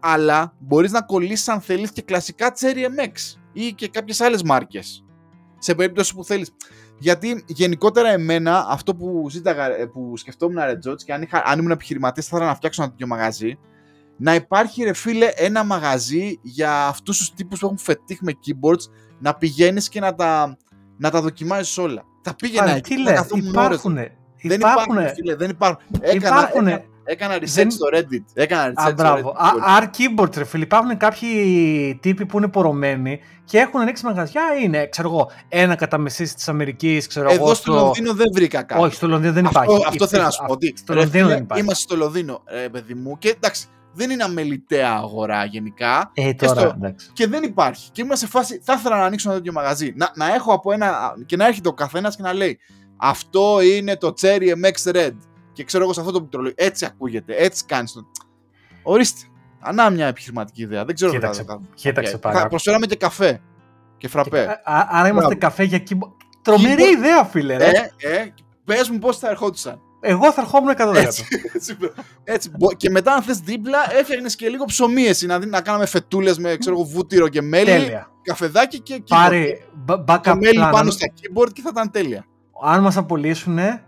αλλά 0.00 0.54
μπορείς 0.58 0.92
να 0.92 1.02
κολλήσεις 1.02 1.48
αν 1.48 1.60
θέλεις 1.60 1.90
και 1.92 2.02
κλασικά 2.02 2.52
Cherry 2.60 3.00
MX 3.00 3.38
ή 3.52 3.72
και 3.72 3.88
κάποιες 3.88 4.20
άλλες 4.20 4.42
μάρκες. 4.42 5.04
Σε 5.58 5.74
περίπτωση 5.74 6.14
που 6.14 6.24
θέλεις. 6.24 6.52
Γιατί 6.98 7.44
γενικότερα 7.46 8.08
εμένα 8.08 8.66
αυτό 8.68 8.94
που, 8.94 9.26
ζήταγα, 9.30 9.76
ε, 9.76 9.86
που 9.86 10.16
σκεφτόμουν 10.16 10.64
ρε 10.64 10.76
Τζότς 10.76 11.04
και 11.04 11.12
αν, 11.12 11.22
είχα, 11.22 11.42
αν 11.46 11.58
ήμουν 11.58 11.70
επιχειρηματής 11.70 12.26
θα 12.26 12.36
ήθελα 12.36 12.50
να 12.50 12.56
φτιάξω 12.56 12.82
ένα 12.82 12.90
τέτοιο 12.90 13.06
μαγαζί 13.06 13.58
να 14.18 14.34
υπάρχει 14.34 14.82
ρε 14.82 14.92
φίλε 14.92 15.30
ένα 15.34 15.64
μαγαζί 15.64 16.38
για 16.42 16.86
αυτούς 16.86 17.18
τους 17.18 17.34
τύπους 17.34 17.58
που 17.58 17.66
έχουν 17.66 17.78
φετίχ 17.78 18.18
με 18.20 18.32
keyboards 18.32 18.90
να 19.18 19.34
πηγαίνεις 19.34 19.88
και 19.88 20.00
να 20.00 20.14
τα, 20.14 20.56
να 20.98 21.10
τα 21.10 21.20
δοκιμάζεις 21.20 21.78
όλα. 21.78 22.04
Τα 22.22 22.34
πήγαινα 22.34 22.70
εκεί, 22.70 22.94
τι 22.94 23.02
λες, 23.02 23.26
υπάρχουνε. 23.32 24.16
Δεν 24.42 24.60
υπάρχουν, 24.60 24.96
φίλε, 25.14 25.34
δεν 25.36 25.50
υπάρχουν. 25.50 25.80
Έκανα, 26.00 26.14
υπάρχουνε. 26.14 26.70
Έκανα, 26.70 26.84
έκανα 27.04 27.34
research 27.34 27.54
δεν... 27.54 27.70
στο 27.70 27.86
Reddit. 27.92 28.24
Έκανα 28.34 28.72
research 28.72 28.90
Α, 28.90 28.92
μπράβο. 28.92 29.34
R 29.80 29.82
keyboard, 29.82 30.36
ρε 30.36 30.44
φίλε. 30.44 30.62
Υπάρχουν 30.64 30.96
κάποιοι 30.96 31.98
τύποι 32.02 32.26
που 32.26 32.38
είναι 32.38 32.48
πορωμένοι 32.48 33.20
και 33.44 33.58
έχουν 33.58 33.80
ανοίξει 33.80 34.04
μαγαζιά. 34.04 34.42
Είναι, 34.62 34.86
ξέρω 34.86 35.08
εγώ, 35.08 35.30
ένα 35.48 35.74
κατά 35.74 35.98
μεσής 35.98 36.34
της 36.34 36.48
Αμερικής, 36.48 37.06
ξέρω 37.06 37.30
Εδώ 37.30 37.44
εγώ. 37.44 37.54
στο 37.54 37.72
Λονδίνο 37.72 38.14
δεν 38.14 38.26
βρήκα 38.32 38.62
κάτι. 38.62 38.82
Όχι, 38.82 38.94
στο 38.94 39.08
Λονδίνο 39.08 39.32
δεν 39.32 39.44
υπάρχει. 39.44 39.74
Αυτό, 39.74 39.88
αυτό 39.88 40.06
θέλω 40.06 40.22
να 40.22 40.30
σου 40.30 40.44
πω. 40.46 40.56
Στο 40.74 40.94
Λονδίνο 40.94 41.26
δεν 41.28 41.42
υπάρχει. 41.42 41.62
Είμαστε 41.62 41.82
στο 41.82 41.96
Λονδίνο, 41.96 42.42
ρε 42.62 42.68
παιδί 42.68 42.94
μου, 42.94 43.18
και 43.18 43.28
εντάξει, 43.28 43.66
δεν 43.96 44.10
είναι 44.10 44.24
αμεληταία 44.24 44.92
αγορά 44.92 45.44
γενικά. 45.44 46.10
Ε, 46.14 46.34
τώρα, 46.34 46.76
και, 46.80 46.94
στο... 46.96 47.12
και 47.12 47.26
δεν 47.26 47.42
υπάρχει. 47.42 47.90
Και 47.90 48.02
ήμουν 48.02 48.16
σε 48.16 48.26
φάση, 48.26 48.60
θα 48.64 48.72
ήθελα 48.72 48.96
να 48.96 49.04
ανοίξω 49.04 49.28
ένα 49.28 49.38
τέτοιο 49.38 49.52
μαγαζί. 49.52 49.92
Να, 49.96 50.12
να 50.14 50.34
έχω 50.34 50.52
από 50.52 50.72
ένα. 50.72 51.14
και 51.26 51.36
να 51.36 51.46
έρχεται 51.46 51.68
ο 51.68 51.72
καθένας 51.72 52.16
και 52.16 52.22
να 52.22 52.32
λέει 52.32 52.58
Αυτό 52.96 53.60
είναι 53.60 53.96
το 53.96 54.14
Cherry 54.20 54.52
MX 54.64 54.94
Red. 54.94 55.12
Και 55.52 55.64
ξέρω 55.64 55.84
εγώ 55.84 55.92
σε 55.92 56.00
αυτό 56.00 56.12
το 56.12 56.18
πληκτρολόγιο. 56.18 56.56
Έτσι 56.58 56.84
ακούγεται, 56.84 57.34
έτσι 57.36 57.64
κάνεις 57.64 57.92
το. 57.92 58.06
Ορίστε. 58.82 59.20
Ανά 59.60 59.90
μια 59.90 60.06
επιχειρηματική 60.06 60.62
ιδέα. 60.62 60.84
Δεν 60.84 60.94
ξέρω 60.94 61.10
κοίταξε, 61.10 61.42
θα, 61.42 61.60
κοίταξε 61.74 62.18
πάρα. 62.18 62.40
Θα 62.40 62.48
προσφέραμε 62.48 62.86
και 62.86 62.96
καφέ. 62.96 63.40
Και 63.96 64.08
φραπέ. 64.08 64.60
άρα 64.64 65.08
είμαστε 65.08 65.34
καφέ 65.34 65.62
για 65.62 65.78
κύπο. 65.78 66.16
Τρομερή 66.42 66.82
ιδέα, 66.82 67.24
φίλε. 67.24 67.56
Ρε. 67.56 67.64
Ε, 67.64 68.12
ε, 68.12 68.34
Πες 68.64 68.88
μου 68.88 68.98
πώς 68.98 69.18
θα 69.18 69.28
ερχόντουσαν. 69.30 69.80
Εγώ 70.00 70.32
θα 70.32 70.40
ερχόμουν 70.40 70.74
100%. 70.76 70.94
Έτσι, 70.94 71.26
έτσι, 72.24 72.50
Και 72.76 72.90
μετά, 72.90 73.12
αν 73.14 73.22
θες 73.22 73.38
δίπλα, 73.38 73.78
έφτιαχνε 73.98 74.28
και 74.36 74.48
λίγο 74.48 74.64
ψωμί 74.64 75.02
εσύ. 75.02 75.26
Να, 75.26 75.46
να 75.46 75.60
κάναμε 75.60 75.86
φετούλες 75.86 76.38
με 76.38 76.56
ξέρω, 76.56 76.84
βούτυρο 76.84 77.28
και 77.28 77.42
μέλι. 77.42 77.64
Τέλεια. 77.64 78.10
Καφεδάκι 78.22 78.80
και 78.80 78.94
keyboard. 78.94 79.08
Πάρε 79.08 79.58
backup 79.88 80.20
το 80.22 80.36
μέλι 80.36 80.68
πάνω 80.70 80.90
στα 80.90 81.06
keyboard 81.06 81.52
και 81.52 81.60
θα 81.62 81.68
ήταν 81.72 81.90
τέλεια. 81.90 82.24
Αν 82.64 82.82
μας 82.82 82.96
απολύσουν, 82.96 83.58
ε, 83.58 83.82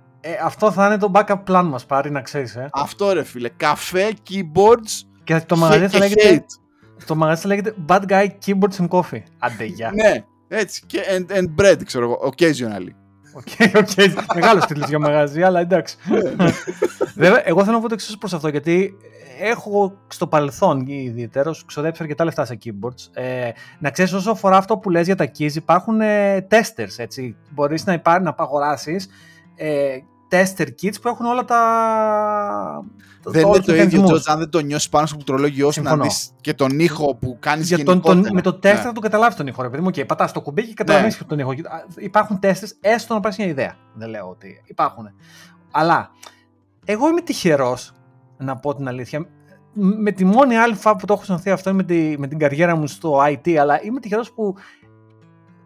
αυτό 0.44 0.70
θα 0.72 0.86
είναι 0.86 0.98
το 0.98 1.10
backup 1.14 1.42
plan 1.46 1.64
μας, 1.64 1.86
πάρει 1.86 2.10
να 2.10 2.20
ξέρεις. 2.20 2.56
Ε. 2.56 2.68
Αυτό 2.72 3.12
ρε 3.12 3.24
φίλε. 3.24 3.48
Καφέ, 3.48 4.12
keyboards. 4.30 5.06
Και 5.24 5.40
το 5.46 5.56
μαγαζί 5.56 5.88
θα 5.88 5.98
λέγεται. 5.98 6.44
Το 7.06 7.14
μαγαζί 7.14 7.40
θα 7.42 7.48
λέγεται 7.48 7.74
Bad 7.88 8.02
Guy 8.08 8.26
Keyboards 8.46 8.76
and 8.78 8.88
Coffee. 8.88 9.22
Άντε 9.38 9.62
γεια. 9.62 9.92
ναι, 9.94 10.24
έτσι. 10.48 10.82
Και 10.86 11.00
and, 11.16 11.36
and 11.36 11.62
bread, 11.62 11.84
ξέρω 11.84 12.04
εγώ, 12.04 12.32
occasionally. 12.32 12.97
Οκ, 13.38 13.76
οκ. 13.76 13.88
Μεγάλος 14.34 14.66
τίτλος 14.66 14.88
για 14.88 14.98
μαγαζί, 14.98 15.42
αλλά 15.42 15.60
εντάξει. 15.60 15.96
Βέβαια, 17.14 17.42
εγώ 17.44 17.64
θέλω 17.64 17.76
να 17.76 17.82
πω 17.82 17.88
το 17.88 17.94
εξής 17.94 18.18
προς 18.18 18.32
αυτό, 18.32 18.48
γιατί 18.48 18.96
έχω 19.40 19.98
στο 20.08 20.26
παρελθόν 20.26 20.86
ιδιαίτερω 20.86 21.54
ξοδέψει 21.66 22.02
αρκετά 22.02 22.24
λεφτά 22.24 22.44
σε 22.44 22.58
keyboards. 22.64 23.08
Ε, 23.12 23.50
να 23.78 23.90
ξέρεις, 23.90 24.12
όσο 24.12 24.30
αφορά 24.30 24.56
αυτό 24.56 24.78
που 24.78 24.90
λες 24.90 25.06
για 25.06 25.16
τα 25.16 25.30
keys, 25.38 25.54
υπάρχουν 25.54 26.00
ε, 26.00 26.46
testers. 26.50 26.94
Έτσι. 26.96 27.36
Μπορείς 27.50 27.84
να, 27.84 27.92
υπά, 27.92 28.20
να 28.20 28.34
αγοράσει 28.38 28.96
ε, 29.56 29.98
tester 30.30 30.66
kits 30.82 31.00
που 31.02 31.08
έχουν 31.08 31.26
όλα 31.26 31.44
τα. 31.44 31.60
Δεν 33.22 33.46
είναι 33.46 33.58
το 33.58 33.74
ίδιο, 33.74 34.02
Τζορτζ, 34.02 34.28
αν 34.28 34.38
δεν 34.38 34.50
το 34.50 34.60
νιώσεις 34.60 34.88
πάνω 34.88 35.06
στο 35.06 35.14
πληκτρολόγιο 35.14 35.70
σου 35.70 35.82
να 35.82 35.96
δεις 35.96 36.30
και 36.40 36.54
τον 36.54 36.78
ήχο 36.78 37.14
που 37.14 37.36
κάνεις 37.40 37.68
για 37.68 37.84
τον, 37.84 38.00
τον, 38.00 38.26
Με 38.32 38.40
το 38.40 38.50
tester 38.50 38.62
ναι. 38.62 38.74
θα 38.74 38.92
το 38.92 39.00
καταλάβεις 39.00 39.36
τον 39.36 39.46
ήχο, 39.46 39.62
ρε 39.62 39.68
παιδί 39.68 39.82
μου. 39.82 39.88
Okay, 39.88 40.06
πατάς 40.06 40.32
το 40.32 40.40
κουμπί 40.40 40.66
και 40.66 40.74
καταλαβαίνεις 40.74 41.20
ναι. 41.20 41.26
τον 41.26 41.38
ήχο. 41.38 41.52
Υπάρχουν 41.96 42.38
testers, 42.42 42.70
έστω 42.80 43.14
να 43.14 43.20
πάρεις 43.20 43.38
μια 43.38 43.46
ιδέα. 43.46 43.74
Δεν 43.94 44.08
λέω 44.08 44.28
ότι 44.28 44.62
υπάρχουν. 44.66 45.08
Αλλά 45.70 46.10
εγώ 46.84 47.08
είμαι 47.08 47.20
τυχερός, 47.20 47.92
να 48.36 48.56
πω 48.56 48.74
την 48.74 48.88
αλήθεια. 48.88 49.26
Με 49.72 50.10
τη 50.10 50.24
μόνη 50.24 50.56
άλλη 50.56 50.74
φορά 50.74 50.96
που 50.96 51.06
το 51.06 51.12
έχω 51.12 51.22
αισθανθεί 51.22 51.50
αυτό 51.50 51.74
με, 51.74 51.82
τη, 51.82 52.14
με 52.18 52.26
την 52.26 52.38
καριέρα 52.38 52.76
μου 52.76 52.86
στο 52.86 53.18
IT, 53.24 53.50
αλλά 53.50 53.82
είμαι 53.82 54.00
τυχερός 54.00 54.32
που 54.32 54.54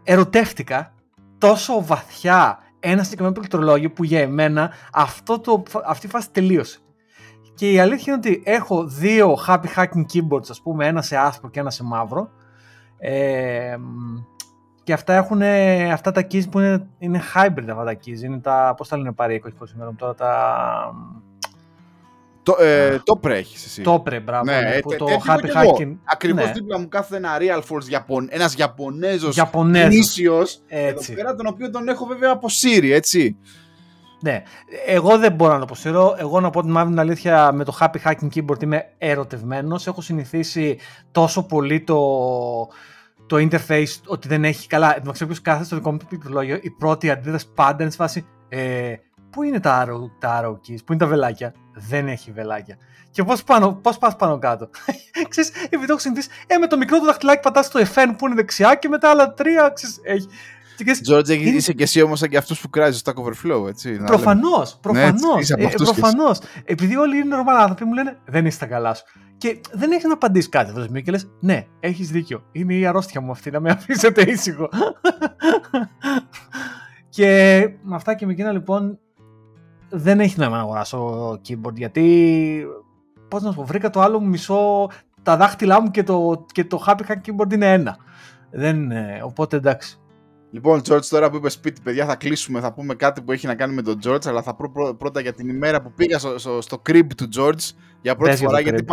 ερωτεύτηκα 0.02 0.94
τόσο 1.38 1.84
βαθιά 1.84 2.58
ένα 2.82 3.02
συγκεκριμένο 3.02 3.34
πληκτρολόγιο 3.34 3.90
που 3.90 4.04
για 4.04 4.20
εμένα 4.20 4.70
αυτό 4.92 5.38
το, 5.38 5.62
αυτή 5.84 6.06
η 6.06 6.08
φάση 6.08 6.30
τελείωσε. 6.30 6.78
Και 7.54 7.70
η 7.70 7.78
αλήθεια 7.78 8.12
είναι 8.12 8.22
ότι 8.26 8.42
έχω 8.44 8.86
δύο 8.86 9.36
happy 9.46 9.66
hacking 9.76 10.04
keyboards, 10.12 10.48
ας 10.50 10.60
πούμε, 10.62 10.86
ένα 10.86 11.02
σε 11.02 11.16
άσπρο 11.16 11.50
και 11.50 11.60
ένα 11.60 11.70
σε 11.70 11.84
μαύρο. 11.84 12.30
Ε, 12.98 13.76
και 14.82 14.92
αυτά 14.92 15.14
έχουν 15.14 15.42
αυτά 15.92 16.10
τα 16.10 16.20
keys 16.20 16.50
που 16.50 16.58
είναι, 16.58 16.88
είναι 16.98 17.20
hybrid 17.34 17.68
αυτά 17.68 17.84
τα 17.84 17.96
keys. 18.04 18.22
Είναι 18.22 18.38
τα, 18.38 18.74
πώς 18.76 18.88
τα 18.88 18.96
λένε 18.96 19.12
πάρει, 19.12 19.42
όχι 19.46 19.54
πώς 19.54 19.74
τώρα, 19.96 20.14
τα... 20.14 20.94
Το, 22.42 22.56
ε, 22.60 23.00
το 23.04 23.16
πρέ 23.16 23.36
έχεις 23.36 23.64
εσύ. 23.64 23.82
Το 23.82 24.00
πρέ, 24.00 24.20
μπράβο. 24.20 24.44
Ναι, 24.44 24.60
ναι, 24.60 24.80
που 24.80 24.96
το 24.96 25.06
happy 25.26 25.46
hacking. 25.56 25.96
Ακριβώς 26.04 26.44
ναι. 26.44 26.52
δίπλα 26.52 26.78
μου 26.78 26.88
κάθεται 26.88 27.16
ένα 27.16 27.36
Real 27.40 27.60
Force 27.60 27.96
Japon, 27.96 28.26
ένας 28.28 28.54
Ιαπωνέζος 28.54 29.38
γνήσιος, 29.62 30.62
εδώ 30.66 31.00
πέρα 31.14 31.34
τον 31.34 31.46
οποίο 31.46 31.70
τον 31.70 31.88
έχω 31.88 32.06
βέβαια 32.06 32.30
από 32.30 32.48
Siri, 32.62 32.90
έτσι. 32.90 33.36
Ναι, 34.22 34.42
εγώ 34.86 35.18
δεν 35.18 35.32
μπορώ 35.32 35.52
να 35.52 35.58
το 35.58 35.64
αποσύρω. 35.64 36.14
Εγώ 36.18 36.40
να 36.40 36.50
πω 36.50 36.60
την 36.62 36.70
μαύρη 36.70 36.98
αλήθεια 36.98 37.52
με 37.52 37.64
το 37.64 37.76
Happy 37.80 37.96
Hacking 38.04 38.28
Keyboard 38.34 38.62
είμαι 38.62 38.92
ερωτευμένος. 38.98 39.86
Έχω 39.86 40.00
συνηθίσει 40.00 40.78
τόσο 41.12 41.46
πολύ 41.46 41.80
το, 41.80 41.98
το 43.26 43.36
interface 43.36 44.00
ότι 44.06 44.28
δεν 44.28 44.44
έχει 44.44 44.66
καλά. 44.66 44.98
Δεν 45.02 45.12
ξέρω 45.12 45.30
ποιο 45.30 45.40
κάθεται 45.42 45.64
στο 45.64 45.76
δικό 45.76 45.90
μου 45.90 45.98
πληκτρολόγιο. 46.08 46.58
Η 46.62 46.70
πρώτη 46.70 47.10
αντίδραση 47.10 47.46
πάντα 47.54 47.82
είναι 47.82 47.90
σε 47.90 47.96
φάση. 47.96 48.26
Ε, 48.48 48.94
πού 49.32 49.42
είναι 49.42 49.60
τα 49.60 49.84
arrow, 49.84 50.10
τα 50.18 50.40
arrow 50.42 50.52
keys, 50.52 50.78
πού 50.84 50.92
είναι 50.92 50.96
τα 50.96 51.06
βελάκια; 51.06 51.54
Δεν 51.74 52.08
έχει 52.08 52.32
βελάκια. 52.32 52.76
Και 53.10 53.24
πώς 53.24 53.44
πώς 53.82 53.98
πας 53.98 54.16
πάνω 54.16 54.38
κάτω; 54.38 54.68
ξέρεις, 55.30 55.50
επειδή 55.64 55.86
έχω 55.88 55.98
συνηθίσει, 55.98 56.28
ε, 56.46 56.56
με 56.56 56.66
το 56.66 56.76
μικρό 56.76 56.98
του 56.98 57.04
δαχτυλάκι 57.04 57.40
πατάς 57.40 57.70
το 57.70 57.80
FN 57.94 58.14
που 58.18 58.26
είναι 58.26 58.34
δεξιά 58.34 58.74
και 58.74 58.88
μετά 58.88 59.10
άλλα 59.10 59.34
τρία, 59.34 59.68
ξέρεις, 59.68 60.00
έχει. 60.02 60.26
George, 61.08 61.28
είναι... 61.28 61.50
είσαι 61.50 61.72
και 61.72 61.82
εσύ 61.82 62.02
όμως 62.02 62.18
σαν 62.18 62.28
και 62.28 62.36
αυτούς 62.36 62.60
που 62.60 62.70
κράζεις 62.70 63.00
στο 63.00 63.12
Stack 63.12 63.20
Overflow, 63.20 63.68
έτσι. 63.68 63.96
Προφανώς. 63.96 64.78
Προφανώς. 64.80 65.48
Ναι, 65.48 65.64
ε, 65.64 65.68
προφανώς. 65.68 66.38
Επειδή 66.64 66.96
όλοι 66.96 67.16
είναι 67.16 67.36
normal 67.36 67.56
άνθρωποι, 67.58 67.84
μου 67.84 67.92
λένε 67.92 68.18
δεν 68.24 68.46
είσαι 68.46 68.58
τα 68.58 68.66
καλά 68.66 68.94
σου. 68.94 69.04
Και 69.36 69.60
δεν 69.72 69.90
έχεις 69.90 70.04
να 70.04 70.12
απαντήσεις 70.12 70.48
κάτι 70.48 70.70
αυτό 70.70 70.86
το 70.86 71.00
και 71.00 71.10
λες: 71.10 71.28
Ναι, 71.40 71.66
έχεις 71.80 72.10
δίκιο. 72.10 72.42
Είναι 72.52 72.74
η 72.74 72.86
αρρώστια 72.86 73.20
μου 73.20 73.30
αυτή, 73.30 73.50
να 73.50 73.60
με 73.60 73.70
αφήσετε 73.70 74.22
ήσυχο. 74.22 74.68
και 77.16 77.68
με 77.82 77.94
αυτά 77.94 78.14
και 78.14 78.26
με 78.26 78.32
εκείνα 78.32 78.52
λοιπόν 78.52 78.98
δεν 79.92 80.20
έχει 80.20 80.38
νόημα 80.38 80.56
να 80.56 80.62
αγοράσω 80.62 81.30
keyboard 81.48 81.74
γιατί. 81.74 82.66
Πώς 83.28 83.42
να 83.42 83.50
σου 83.50 83.56
πω, 83.56 83.64
βρήκα 83.64 83.90
το 83.90 84.00
άλλο 84.00 84.20
μισό. 84.20 84.90
Τα 85.22 85.36
δάχτυλά 85.36 85.80
μου 85.80 85.90
και 85.90 86.02
το, 86.02 86.46
και 86.52 86.64
το 86.64 86.84
Happy 86.86 87.00
Hack 87.08 87.16
Keyboard 87.26 87.52
είναι 87.52 87.72
ένα. 87.72 87.96
Δεν, 88.50 88.92
οπότε 89.24 89.56
εντάξει. 89.56 90.01
Λοιπόν, 90.54 90.80
George, 90.88 91.04
τώρα 91.04 91.30
που 91.30 91.36
είπες 91.36 91.52
σπίτι, 91.52 91.80
παιδιά, 91.80 92.06
θα 92.06 92.16
κλείσουμε. 92.16 92.60
Θα 92.60 92.72
πούμε 92.72 92.94
κάτι 92.94 93.22
που 93.22 93.32
έχει 93.32 93.46
να 93.46 93.54
κάνει 93.54 93.74
με 93.74 93.82
τον 93.82 93.98
George, 94.04 94.26
αλλά 94.26 94.42
θα 94.42 94.54
πω 94.54 94.94
πρώτα 94.98 95.20
για 95.20 95.32
την 95.32 95.48
ημέρα 95.48 95.82
που 95.82 95.92
πήγα 95.92 96.18
στο, 96.18 96.38
στο, 96.38 96.60
στο 96.60 96.82
crib 96.88 97.06
του 97.16 97.28
George 97.36 97.70
για 98.02 98.16
πρώτη 98.16 98.36
φορά. 98.36 98.56
Το 98.56 98.62
γιατί 98.62 98.84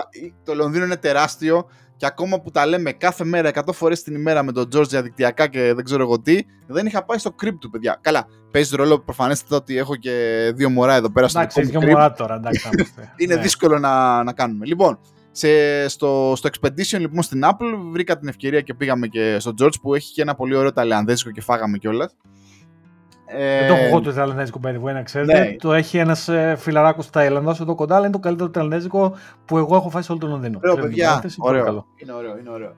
το 0.44 0.56
Λονδίνο 0.56 0.86
είναι 0.86 0.96
τεράστιο 0.96 1.70
και 2.00 2.06
ακόμα 2.06 2.42
που 2.42 2.52
τα 2.52 2.66
λέμε 2.66 2.92
κάθε 2.92 3.24
μέρα, 3.24 3.52
100 3.54 3.62
φορές 3.74 4.04
την 4.04 4.16
ημέρα 4.16 4.44
με 4.44 4.52
τον 4.52 4.68
George 4.76 4.88
διαδικτυακά 4.88 5.48
και 5.48 5.74
δεν 5.74 5.84
ξέρω 5.84 6.04
εγώ 6.04 6.22
τι, 6.22 6.40
δεν 6.68 6.86
είχα 6.86 7.06
πάει 7.06 7.18
στο 7.18 7.36
crib 7.44 7.56
του, 7.60 7.70
παιδιά. 7.70 7.98
Καλά, 8.02 8.26
παίζει 8.52 8.76
ρόλο 8.76 9.00
προφανέστατα 9.00 9.56
ότι 9.56 9.78
έχω 9.78 9.96
και 9.96 10.12
δύο 10.56 10.70
μωρά 10.70 10.96
εδώ 10.96 11.12
πέρα 11.12 11.28
στο 11.28 11.40
εντάξει, 11.40 11.62
δύο 11.62 11.82
μωρά 11.82 12.12
τώρα, 12.14 12.36
εντάξει. 12.36 12.70
είναι 13.22 13.36
ναι. 13.36 13.42
δύσκολο 13.42 13.80
να, 13.80 14.24
να 14.24 14.34
κάνουμε. 14.34 14.66
Λοιπόν, 14.66 15.00
σε, 15.32 15.88
στο, 15.88 16.34
στο 16.36 16.50
Expedition 16.50 17.00
λοιπόν 17.00 17.22
στην 17.22 17.42
Apple 17.44 17.78
βρήκα 17.92 18.20
την 18.20 18.28
ευκαιρία 18.28 18.62
και 18.62 18.74
πήγαμε 18.74 19.08
και 19.08 19.38
στο 19.40 19.54
George 19.62 19.82
που 19.82 19.96
έχει 19.96 20.14
και 20.14 20.22
ένα 20.22 20.36
πολύ 20.36 20.56
ωραίο 20.56 20.74
ταλαιανδέζικο 20.74 21.32
και 21.32 21.42
φάγαμε 21.42 21.78
κιόλας. 21.78 22.16
Δεν 23.32 23.68
το 23.68 23.74
έχω 23.74 23.86
εγώ 23.86 24.02
το 24.02 24.14
Ταϊλανδέζικο 24.14 24.60
παιδί 24.60 24.78
να 24.78 25.04
ξέρετε. 25.04 25.40
Ναι. 25.40 25.56
Το 25.56 25.74
έχει 25.74 25.98
ένας 25.98 26.28
ε, 26.28 26.56
φιλαράκος 26.58 27.10
Ταϊλανδός 27.10 27.60
εδώ 27.60 27.76
κοντά, 27.76 27.96
αλλά 27.96 28.06
είναι 28.06 28.14
το 28.14 28.20
καλύτερο 28.20 28.50
Ταϊλανδέζικο 28.50 29.16
που 29.46 29.58
εγώ 29.58 29.76
έχω 29.76 29.90
φάει 29.90 30.02
σε 30.02 30.12
όλο 30.12 30.20
τον 30.20 30.30
Λονδίνο. 30.30 30.60
Ωραίο, 30.64 30.76
παιδιά. 30.76 31.24
Ωραίο. 31.38 31.86
Είναι 31.96 32.14
ωραίο, 32.14 32.38
είναι 32.38 32.50
ωραίο. 32.50 32.76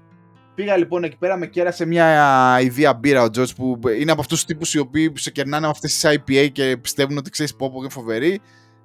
Πήγα 0.55 0.77
λοιπόν 0.77 1.03
εκεί 1.03 1.17
πέρα, 1.17 1.37
με 1.37 1.47
κέρασε 1.47 1.85
μια 1.85 2.59
ιδέα 2.61 2.93
μπύρα 2.93 3.23
ο 3.23 3.29
Τζορτζ 3.29 3.51
που 3.51 3.79
είναι 3.99 4.11
από 4.11 4.21
αυτούς 4.21 4.37
τους 4.37 4.45
τύπους 4.45 4.73
οι 4.73 4.79
οποίοι 4.79 5.13
σε 5.15 5.31
κερνάνε 5.31 5.67
αυτές 5.67 5.99
τις 5.99 6.11
IPA 6.13 6.51
και 6.51 6.77
πιστεύουν 6.81 7.17
ότι 7.17 7.29
ξέρεις 7.29 7.55
πω 7.55 7.73
είναι 7.77 7.89
φοβερή. 7.89 8.41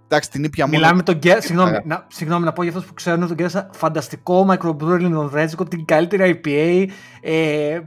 Εντάξει, 0.08 0.30
την 0.30 0.44
ήπια 0.44 0.66
μόνο. 0.66 0.78
Μιλάμε 0.78 1.02
τον 1.02 1.14
Γκέρα. 1.14 1.40
Συγγνώμη, 1.40 1.78
να, 1.84 2.06
συγγνώμη 2.08 2.44
να 2.44 2.52
πω 2.52 2.62
για 2.62 2.72
αυτούς 2.72 2.86
που 2.86 2.94
ξέρουν 2.94 3.26
τον 3.26 3.34
Γκέρα. 3.34 3.70
Φανταστικό 3.72 4.46
microbrewery 4.50 5.08
Λονδρέζικο, 5.10 5.64
την 5.64 5.84
καλύτερη 5.84 6.40
IPA. 6.44 6.86
Ε, 7.20 7.80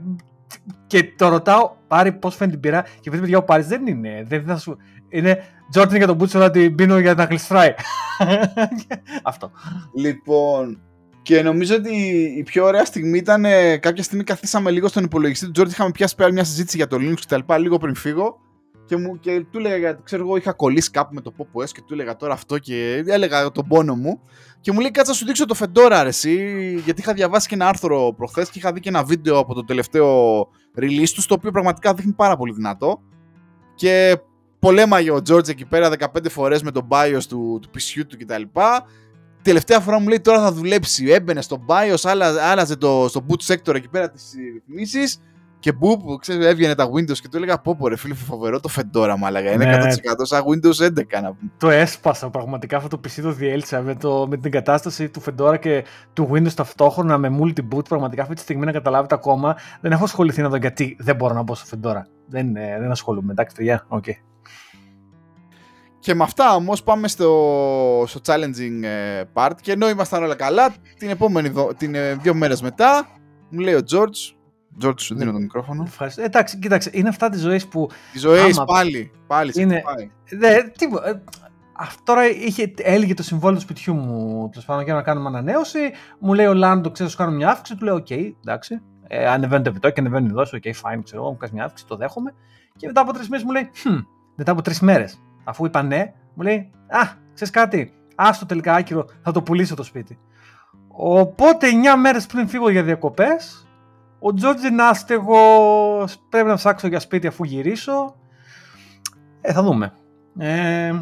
και 0.86 1.12
το 1.16 1.28
ρωτάω, 1.28 1.70
πάρει 1.88 2.12
πώς 2.12 2.36
φαίνεται 2.36 2.56
την 2.56 2.70
πύρα. 2.70 2.82
Και 2.82 3.08
επειδή 3.08 3.22
παιδιά 3.22 3.38
ο 3.38 3.42
Πάρη 3.42 3.62
δεν 3.62 3.86
είναι. 3.86 4.24
Δεν 4.26 4.44
θα 4.44 4.58
σου, 4.58 4.76
είναι 5.08 5.44
Τζόρτιν 5.70 5.96
για 5.96 6.06
τον 6.06 6.16
Μπούτσο 6.16 6.38
να 6.38 6.50
την 6.50 6.74
πίνω 6.74 6.98
για 6.98 7.14
να 7.14 7.24
γλιστράει. 7.24 7.74
Αυτό. 9.22 9.50
Λοιπόν, 9.94 10.80
και 11.22 11.42
νομίζω 11.42 11.74
ότι 11.74 11.94
η 12.38 12.42
πιο 12.42 12.64
ωραία 12.64 12.84
στιγμή 12.84 13.18
ήταν 13.18 13.44
ε, 13.44 13.76
κάποια 13.76 14.02
στιγμή 14.02 14.24
καθίσαμε 14.24 14.70
λίγο 14.70 14.88
στον 14.88 15.04
υπολογιστή 15.04 15.44
του 15.44 15.50
Τζόρτιν. 15.50 15.74
Είχαμε 15.74 15.90
πιάσει 15.90 16.14
πέρα 16.14 16.32
μια 16.32 16.44
συζήτηση 16.44 16.76
για 16.76 16.86
το 16.86 16.96
Linux 17.00 17.20
κτλ. 17.26 17.54
Λίγο 17.60 17.78
πριν 17.78 17.94
φύγω 17.94 18.40
και, 18.90 18.96
μου, 18.96 19.18
και 19.18 19.44
του 19.50 19.58
έλεγα, 19.58 19.92
ξέρω 19.92 20.22
εγώ, 20.22 20.36
είχα 20.36 20.52
κολλήσει 20.52 20.90
κάπου 20.90 21.14
με 21.14 21.20
το 21.20 21.32
Pop 21.38 21.60
OS 21.60 21.68
και 21.68 21.82
του 21.86 21.92
έλεγα 21.92 22.16
τώρα 22.16 22.32
αυτό 22.32 22.58
και 22.58 23.04
έλεγα 23.06 23.50
τον 23.50 23.66
πόνο 23.68 23.94
μου. 23.94 24.20
Και 24.60 24.72
μου 24.72 24.80
λέει, 24.80 24.90
κάτσα 24.90 25.12
σου 25.12 25.24
δείξω 25.24 25.44
το 25.44 25.56
Fedora, 25.58 25.90
αρεσί, 25.92 26.74
γιατί 26.84 27.00
είχα 27.00 27.12
διαβάσει 27.12 27.48
και 27.48 27.54
ένα 27.54 27.68
άρθρο 27.68 28.14
προχθές 28.16 28.50
και 28.50 28.58
είχα 28.58 28.72
δει 28.72 28.80
και 28.80 28.88
ένα 28.88 29.04
βίντεο 29.04 29.38
από 29.38 29.54
το 29.54 29.64
τελευταίο 29.64 30.40
release 30.78 31.08
τους, 31.14 31.26
το 31.26 31.34
οποίο 31.34 31.50
πραγματικά 31.50 31.94
δείχνει 31.94 32.12
πάρα 32.12 32.36
πολύ 32.36 32.52
δυνατό. 32.52 33.00
Και 33.74 34.16
πολέμαγε 34.58 35.10
ο 35.10 35.22
George 35.28 35.48
εκεί 35.48 35.64
πέρα 35.64 35.90
15 35.98 36.30
φορές 36.30 36.62
με 36.62 36.70
τον 36.70 36.88
BIOS 36.90 37.22
του, 37.28 37.58
του 37.62 37.70
PC 37.74 38.02
του 38.08 38.16
κτλ. 38.18 38.42
Τελευταία 39.42 39.80
φορά 39.80 40.00
μου 40.00 40.08
λέει 40.08 40.20
τώρα 40.20 40.40
θα 40.40 40.52
δουλέψει. 40.52 41.10
Έμπαινε 41.10 41.42
στο 41.42 41.64
BIOS, 41.68 42.10
άλλαζε 42.40 42.76
το, 42.76 43.06
στο 43.08 43.26
boot 43.28 43.52
sector 43.52 43.74
εκεί 43.74 43.88
πέρα 43.88 44.10
τις 44.10 44.34
ρυθμίσεις 44.52 45.20
και 45.60 45.72
που 45.72 46.16
ξέρεις, 46.20 46.46
έβγαινε 46.46 46.74
τα 46.74 46.90
Windows 46.90 47.18
και 47.18 47.28
του 47.28 47.36
έλεγα 47.36 47.58
πω 47.58 47.76
πω 47.76 47.88
ρε 47.88 47.96
φίλε 47.96 48.14
φοβερό 48.14 48.60
το 48.60 48.68
Fedora 48.76 49.14
μάλαγα. 49.18 49.52
Είναι 49.52 49.64
ναι. 49.64 49.94
100% 49.94 49.94
σαν 50.22 50.42
Windows 50.42 50.86
11 50.86 50.88
να 51.22 51.32
πούμε. 51.32 51.50
Το 51.56 51.70
έσπασα 51.70 52.30
πραγματικά 52.30 52.76
αυτό 52.76 52.88
το 52.88 53.00
PC 53.04 53.22
το 53.22 53.32
διέλυσα 53.32 53.80
με, 53.80 53.94
το, 53.94 54.26
με 54.28 54.36
την 54.36 54.50
κατάσταση 54.50 55.08
του 55.08 55.22
Fedora 55.22 55.58
και 55.60 55.84
του 56.12 56.30
Windows 56.32 56.52
ταυτόχρονα 56.52 57.18
με 57.18 57.38
multi-boot. 57.40 57.84
Πραγματικά 57.88 58.22
αυτή 58.22 58.34
τη 58.34 58.40
στιγμή 58.40 58.64
να 58.64 58.72
καταλάβετε 58.72 59.14
ακόμα 59.14 59.56
δεν 59.80 59.92
έχω 59.92 60.04
ασχοληθεί 60.04 60.42
να 60.42 60.48
δω 60.48 60.56
γιατί 60.56 60.96
δεν 60.98 61.16
μπορώ 61.16 61.34
να 61.34 61.42
μπω 61.42 61.54
στο 61.54 61.78
Fedora. 61.82 62.02
Δεν, 62.26 62.56
ε, 62.56 62.76
δεν 62.80 62.90
ασχολούμαι. 62.90 63.32
Εντάξει, 63.32 63.56
παιδιά, 63.56 63.84
οκ. 63.88 64.04
Okay. 64.06 64.12
Και 65.98 66.14
με 66.14 66.22
αυτά 66.22 66.54
όμως 66.54 66.82
πάμε 66.82 67.08
στο, 67.08 68.04
στο 68.06 68.20
challenging 68.26 68.82
ε, 68.82 69.22
part 69.32 69.52
και 69.62 69.72
ενώ 69.72 69.88
ήμασταν 69.88 70.22
όλα 70.22 70.34
καλά, 70.34 70.74
την 70.98 71.08
επόμενη 71.08 71.52
την, 71.76 71.94
ε, 71.94 72.14
δύο 72.14 72.34
μέρες 72.34 72.62
μετά 72.62 73.06
μου 73.50 73.60
λέει 73.60 73.74
ο 73.74 73.80
George, 73.90 74.34
Τζόρτ, 74.78 75.00
σου 75.00 75.14
δίνω 75.14 75.32
το 75.32 75.38
μικρόφωνο. 75.38 75.82
Ευχαριστώ. 75.86 76.22
Εντάξει, 76.22 76.58
κοίταξε, 76.58 76.90
είναι 76.92 77.08
αυτά 77.08 77.28
της 77.28 77.38
ζωής 77.38 77.62
που. 77.70 77.88
Της 78.12 78.18
ζωής 78.18 78.54
πάλι. 78.66 79.10
Πάλι 79.26 79.52
είναι... 79.56 79.82
Ναι, 80.38 80.62
τι, 80.62 80.84
ε, 81.04 81.12
αυτό 81.76 82.02
τώρα 82.04 82.30
είχε, 82.30 82.74
έλεγε 82.76 83.14
το 83.14 83.22
συμβόλαιο 83.22 83.58
του 83.58 83.64
σπιτιού 83.64 83.94
μου 83.94 84.48
τέλος 84.50 84.64
πάντων 84.64 84.84
για 84.84 84.94
να 84.94 85.02
κάνουμε 85.02 85.28
ανανέωση. 85.28 85.78
Μου 86.18 86.34
λέει 86.34 86.46
ο 86.46 86.54
landlord, 86.54 86.90
ξέρω, 86.90 87.08
σου 87.08 87.16
κάνω 87.16 87.30
μια 87.30 87.50
αύξηση. 87.50 87.78
Του 87.78 87.84
λέω: 87.84 87.94
OK, 87.94 88.06
okay, 88.08 88.32
εντάξει. 88.40 88.82
Ε, 89.06 89.28
ανεβαίνει 89.28 89.62
το 89.62 89.70
επιτόκιο, 89.70 90.02
ανεβαίνει 90.02 90.26
η 90.26 90.32
δόση. 90.32 90.56
OK, 90.56 90.62
okay, 90.64 90.68
fine, 90.68 91.00
ξέρω 91.04 91.22
εγώ, 91.22 91.30
μου 91.30 91.36
κάνεις 91.36 91.54
μια 91.54 91.64
αύξηση, 91.64 91.88
το 91.88 91.96
δέχομαι. 91.96 92.34
Και 92.76 92.86
μετά 92.86 93.00
από 93.00 93.12
τρεις 93.12 93.28
μέρες 93.28 93.44
μου 93.44 93.50
λέει: 93.50 93.70
hm, 93.84 94.04
μετά 94.36 94.52
από 94.52 94.62
τρεις 94.62 94.80
μέρες, 94.80 95.22
αφού 95.44 95.66
είπα 95.66 95.82
ναι, 95.82 96.12
μου 96.34 96.42
λέει: 96.42 96.70
Α, 96.88 97.00
ξέρεις 97.34 97.52
κάτι, 97.52 97.92
άστο 98.14 98.46
τελικά 98.46 98.74
άκυρο, 98.74 99.06
θα 99.22 99.32
το 99.32 99.42
πουλήσω 99.42 99.74
το 99.74 99.82
σπίτι. 99.82 100.18
Οπότε 100.88 101.68
9 101.94 101.98
μέρες 102.00 102.26
πριν 102.26 102.48
φύγω 102.48 102.70
για 102.70 102.82
διακοπές, 102.82 103.66
ο 104.22 104.34
Τζόρτζ 104.34 104.64
είναι 104.64 104.82
άστεγος, 104.82 105.38
πρέπει 106.28 106.48
να 106.48 106.54
ψάξω 106.54 106.86
για 106.86 107.00
σπίτι 107.00 107.26
αφού 107.26 107.44
γυρίσω. 107.44 108.16
Ε, 109.40 109.52
θα 109.52 109.62
δούμε. 109.62 109.92
Ε, 110.38 110.92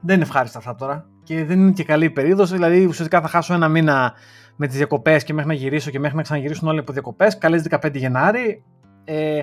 δεν 0.00 0.14
είναι 0.14 0.22
ευχάριστα 0.22 0.58
αυτά 0.58 0.74
τώρα. 0.74 1.06
Και 1.22 1.44
δεν 1.44 1.60
είναι 1.60 1.70
και 1.70 1.84
καλή 1.84 2.04
η 2.04 2.10
περίοδος. 2.10 2.50
Δηλαδή, 2.50 2.84
ουσιαστικά 2.84 3.20
θα 3.20 3.28
χάσω 3.28 3.54
ένα 3.54 3.68
μήνα 3.68 4.12
με 4.56 4.66
τις 4.66 4.76
διακοπές 4.76 5.24
και 5.24 5.32
μέχρι 5.32 5.48
να 5.48 5.56
γυρίσω 5.56 5.90
και 5.90 5.98
μέχρι 5.98 6.16
να 6.16 6.22
ξαναγυρίσουν 6.22 6.68
όλοι 6.68 6.78
από 6.78 6.92
διακοπές. 6.92 7.38
Καλές 7.38 7.66
15 7.70 7.94
Γενάρη. 7.94 8.62
Ε, 9.04 9.40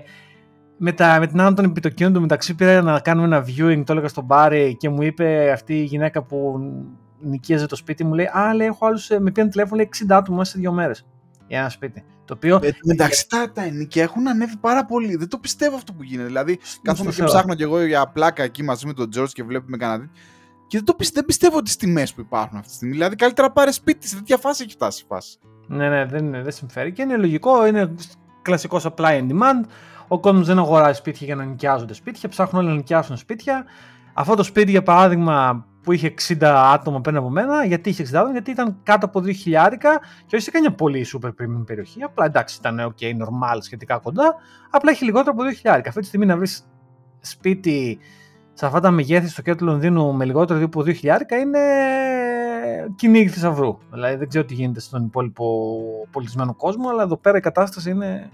με, 0.77 0.91
τα, 0.91 1.19
με 1.19 1.27
την 1.27 1.41
άνω 1.41 1.53
των 1.53 1.65
επιτοκίων 1.65 2.13
του 2.13 2.21
μεταξύ 2.21 2.55
πήρα 2.55 2.81
να 2.81 2.99
κάνουμε 2.99 3.35
ένα 3.35 3.45
viewing, 3.45 3.83
το 3.85 3.91
έλεγα 3.91 4.07
στον 4.07 4.23
Μπάρι 4.23 4.77
και 4.77 4.89
μου 4.89 5.01
είπε 5.01 5.51
αυτή 5.51 5.79
η 5.79 5.83
γυναίκα 5.83 6.23
που 6.23 6.59
νοικίαζε 7.19 7.65
το 7.65 7.75
σπίτι 7.75 8.03
μου, 8.03 8.13
λέει 8.13 8.25
Α, 8.25 8.53
λέει, 8.53 8.67
έχω 8.67 8.85
άλλους 8.85 9.09
με 9.19 9.31
πήραν 9.31 9.49
τηλέφωνο, 9.49 9.75
λέει 9.75 9.89
60 10.09 10.15
άτομα 10.15 10.43
σε 10.43 10.59
δύο 10.59 10.71
μέρες 10.71 11.05
για 11.47 11.59
ένα 11.59 11.69
σπίτι. 11.69 12.03
Το 12.25 12.33
οποίο... 12.33 12.59
Ε, 12.63 12.71
εντάξει, 12.91 13.29
τα, 13.29 13.51
τα 13.51 13.63
ενοικία 13.63 14.03
έχουν 14.03 14.27
ανέβει 14.27 14.57
πάρα 14.57 14.85
πολύ. 14.85 15.15
Δεν 15.15 15.29
το 15.29 15.37
πιστεύω 15.37 15.75
αυτό 15.75 15.93
που 15.93 16.03
γίνεται. 16.03 16.27
Δηλαδή, 16.27 16.59
κάθομαι 16.81 17.11
και 17.11 17.23
ψάχνω 17.23 17.55
κι 17.55 17.63
εγώ 17.63 17.81
για 17.81 18.07
πλάκα 18.07 18.43
εκεί 18.43 18.63
μαζί 18.63 18.85
με 18.85 18.93
τον 18.93 19.09
George 19.15 19.29
και 19.29 19.43
βλέπουμε 19.43 19.77
κανένα 19.77 20.09
και 20.67 20.77
δεν, 20.77 20.85
το 20.85 20.93
πιστεύω, 20.93 21.19
δεν 21.19 21.25
πιστεύω 21.25 21.61
τις 21.61 21.75
τιμές 21.75 22.13
που 22.13 22.21
υπάρχουν 22.21 22.57
αυτή 22.57 22.69
τη 22.69 22.75
στιγμή. 22.75 22.93
Δηλαδή, 22.93 23.15
καλύτερα 23.15 23.51
πάρε 23.51 23.71
σπίτι. 23.71 24.07
Σε 24.07 24.15
τέτοια 24.15 24.37
φάση 24.37 24.63
έχει 24.63 24.71
φτάσει 24.71 25.01
η 25.03 25.05
φάση. 25.07 25.37
Ναι, 25.67 25.89
ναι, 25.89 26.05
δεν, 26.05 26.31
δεν 26.31 26.51
συμφέρει. 26.51 26.91
Και 26.91 27.01
είναι 27.01 27.17
λογικό, 27.17 27.67
είναι 27.67 27.95
κλασικός 28.41 28.87
supply 28.87 29.21
and 29.21 29.29
demand. 29.29 29.65
Ο 30.07 30.19
κόσμος 30.19 30.47
δεν 30.47 30.57
αγοράζει 30.57 30.97
σπίτια 30.97 31.25
για 31.25 31.35
να 31.35 31.43
νοικιάζονται 31.43 31.93
σπίτια. 31.93 32.29
Ψάχνουν 32.29 32.61
όλοι 32.61 32.71
να 32.71 32.75
νοικιάσουν 32.75 33.17
σπίτια. 33.17 33.65
Αυτό 34.13 34.35
το 34.35 34.43
σπίτι, 34.43 34.71
για 34.71 34.83
παράδειγμα, 34.83 35.65
που 35.87 35.93
είχε 35.93 36.13
60 36.27 36.43
άτομα 36.73 37.01
πέρα 37.01 37.17
από 37.17 37.29
μένα, 37.29 37.65
γιατί 37.65 37.89
είχε 37.89 38.03
60 38.03 38.15
άτομα, 38.15 38.31
γιατί 38.31 38.51
ήταν 38.51 38.77
κάτω 38.83 39.05
από 39.05 39.21
2.000 39.25 39.31
και 40.25 40.35
όχι 40.35 40.43
σε 40.43 40.51
καμιά 40.51 40.71
πολύ 40.71 41.05
super 41.13 41.27
premium 41.27 41.63
περιοχή. 41.65 42.03
Απλά 42.03 42.25
εντάξει, 42.25 42.57
ήταν 42.59 42.79
ok, 42.79 43.03
normal, 43.03 43.57
σχετικά 43.59 43.97
κοντά. 43.97 44.35
Απλά 44.69 44.91
έχει 44.91 45.05
λιγότερο 45.05 45.31
από 45.31 45.43
2.000. 45.63 45.81
Αυτή 45.87 45.99
τη 45.99 46.05
στιγμή 46.05 46.25
να 46.25 46.37
βρεις 46.37 46.67
σπίτι 47.19 47.99
σε 48.53 48.65
αυτά 48.65 48.79
τα 48.79 48.91
μεγέθη 48.91 49.27
στο 49.27 49.41
κέντρο 49.41 49.59
του 49.59 49.65
Λονδίνου 49.65 50.13
με 50.13 50.25
λιγότερο 50.25 50.63
από 50.63 50.83
2.000 50.85 50.91
είναι 51.41 51.59
κυνήγι 52.95 53.27
θησαυρού. 53.27 53.77
Δηλαδή 53.91 54.15
δεν 54.15 54.27
ξέρω 54.27 54.45
τι 54.45 54.53
γίνεται 54.53 54.79
στον 54.79 55.05
υπόλοιπο 55.05 55.75
πολιτισμένο 56.11 56.55
κόσμο, 56.55 56.89
αλλά 56.89 57.03
εδώ 57.03 57.17
πέρα 57.17 57.37
η 57.37 57.41
κατάσταση 57.41 57.89
είναι 57.89 58.29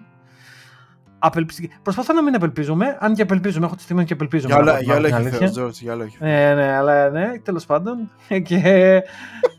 απελπιστική. 1.26 1.74
Προσπαθώ 1.82 2.14
να 2.14 2.24
μην 2.24 2.36
απελπίζομαι, 2.36 2.98
αν 3.00 3.14
και 3.14 3.22
απελπίζομαι, 3.22 3.66
έχω 3.66 3.76
τη 3.76 3.82
στιγμή 3.82 4.04
και 4.04 4.14
απελπίζομαι. 4.14 4.54
Για 4.54 4.62
όλα, 4.62 4.80
για 4.80 4.96
όλα 4.96 5.08
έχει 5.08 5.30
Θεός, 5.30 5.58
George, 5.58 5.82
για 5.82 5.94
όλα 5.94 6.04
έχει 6.04 6.18
Ναι, 6.20 6.54
ναι, 6.54 6.74
αλλά 6.74 7.10
ναι, 7.10 7.40
τέλος 7.44 7.66
πάντων. 7.66 8.12
και, 8.48 9.02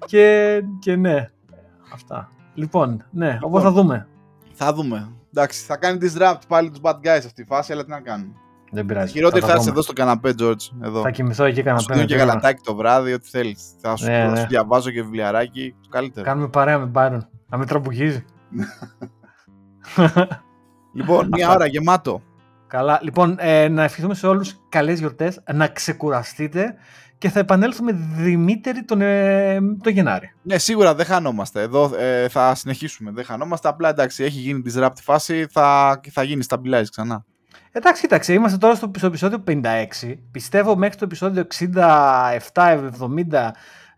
και, 0.07 0.63
και 0.79 0.97
ναι, 0.97 1.31
αυτά. 1.93 2.31
Λοιπόν, 2.55 3.05
ναι, 3.11 3.33
λοιπόν, 3.33 3.49
οπότε 3.49 3.65
θα 3.65 3.71
δούμε. 3.71 4.07
Θα 4.53 4.73
δούμε. 4.73 5.09
Εντάξει, 5.35 5.65
θα 5.65 5.77
κάνει 5.77 5.99
disrupt 6.03 6.41
πάλι 6.49 6.71
τους 6.71 6.81
bad 6.83 6.95
guys 6.95 7.23
αυτή 7.27 7.43
η 7.43 7.45
φάση, 7.45 7.73
αλλά 7.73 7.85
τι 7.85 7.91
να 7.91 8.01
κάνουμε. 8.01 8.33
Δεν 8.71 8.87
πειράζει. 8.87 9.13
Χειρότερη 9.13 9.47
θα 9.47 9.55
είσαι 9.59 9.71
εδώ 9.71 9.83
στο 9.83 9.93
καναπέ, 9.93 10.35
George. 10.39 10.83
Εδώ. 10.83 11.01
Θα 11.01 11.11
κοιμηθώ 11.11 11.45
εκεί 11.45 11.63
καναπέ. 11.63 11.95
Θα 11.95 11.99
σου 11.99 12.07
και 12.07 12.17
γαλατάκι 12.17 12.63
το 12.65 12.75
βράδυ, 12.75 13.13
ό,τι 13.13 13.29
θέλεις. 13.29 13.63
Θα 13.81 13.97
σου, 13.97 14.05
ναι, 14.05 14.29
ναι. 14.29 14.47
διαβάζω 14.47 14.91
και 14.91 15.03
βιβλιαράκι. 15.03 15.75
Το 15.83 15.89
καλύτερο. 15.89 16.27
Κάνουμε 16.27 16.49
παρέα 16.49 16.79
με 16.79 16.91
Byron. 16.95 17.21
Να 17.49 17.59
με 17.59 17.67
τραμπογίζει. 17.67 18.25
λοιπόν, 20.95 21.29
μια 21.33 21.51
ώρα 21.51 21.67
γεμάτο. 21.67 22.23
Καλά. 22.67 22.99
Λοιπόν, 23.03 23.37
ε, 23.39 23.69
να 23.69 23.83
ευχηθούμε 23.83 24.15
σε 24.15 24.27
όλους 24.27 24.61
καλές 24.69 24.99
γιορτές, 24.99 25.41
να 25.53 25.69
ξεκουραστείτε 25.69 26.75
και 27.19 27.29
θα 27.29 27.39
επανέλθουμε 27.39 27.93
Δημήτρη 28.17 28.85
τον, 28.85 29.01
ε, 29.01 29.59
τον 29.83 29.93
Γενάρη. 29.93 30.35
Ναι, 30.43 30.59
σίγουρα 30.59 30.95
δεν 30.95 31.07
χανόμαστε. 31.07 31.61
Εδώ 31.61 31.91
ε, 31.97 32.29
θα 32.29 32.55
συνεχίσουμε. 32.55 33.11
Δεν 33.11 33.25
χανόμαστε. 33.25 33.69
Απλά 33.69 33.89
εντάξει, 33.89 34.25
έχει 34.25 34.39
γίνει 34.39 34.63
τη 34.63 34.79
ράπτη 34.79 35.03
φάση, 35.03 35.47
θα, 35.51 36.01
θα 36.11 36.23
γίνει 36.23 36.45
stabilize 36.49 36.85
ξανά. 36.91 37.25
Εντάξει, 37.73 38.01
κοίταξε, 38.01 38.33
είμαστε 38.33 38.59
τώρα 38.59 38.75
στο, 38.75 38.91
στο 38.97 39.07
επεισόδιο 39.07 39.45
56. 39.47 40.15
Πιστεύω 40.31 40.77
μέχρι 40.77 40.97
το 40.99 41.05
επεισόδιο 41.05 41.47
67, 41.55 42.35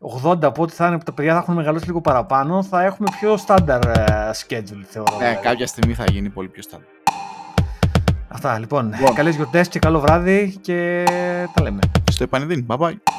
70, 0.00 0.30
80, 0.30 0.42
οπότε 0.42 0.72
θα 0.72 0.86
είναι 0.86 0.98
που 0.98 1.04
τα 1.04 1.12
παιδιά 1.12 1.32
θα 1.32 1.38
έχουν 1.38 1.54
μεγαλώσει 1.54 1.86
λίγο 1.86 2.00
παραπάνω, 2.00 2.62
θα 2.62 2.82
έχουμε 2.82 3.08
πιο 3.20 3.38
standard 3.46 3.82
uh, 3.82 4.30
schedule, 4.30 4.84
θεωρώ. 4.88 5.16
Ναι, 5.18 5.34
κάποια 5.42 5.66
στιγμή 5.66 5.94
θα 5.94 6.04
γίνει 6.04 6.28
πολύ 6.28 6.48
πιο 6.48 6.62
standard. 6.70 7.12
Αυτά, 8.28 8.58
λοιπόν. 8.58 8.92
λοιπόν. 8.98 9.14
Καλές 9.14 9.34
γιορτές 9.34 9.68
και 9.68 9.78
καλό 9.78 10.00
βράδυ 10.00 10.58
και 10.60 11.04
τα 11.54 11.62
λέμε. 11.62 11.78
Στο 12.10 12.22
επανειδήν. 12.22 12.66
Bye 12.68 12.78
bye. 12.78 13.15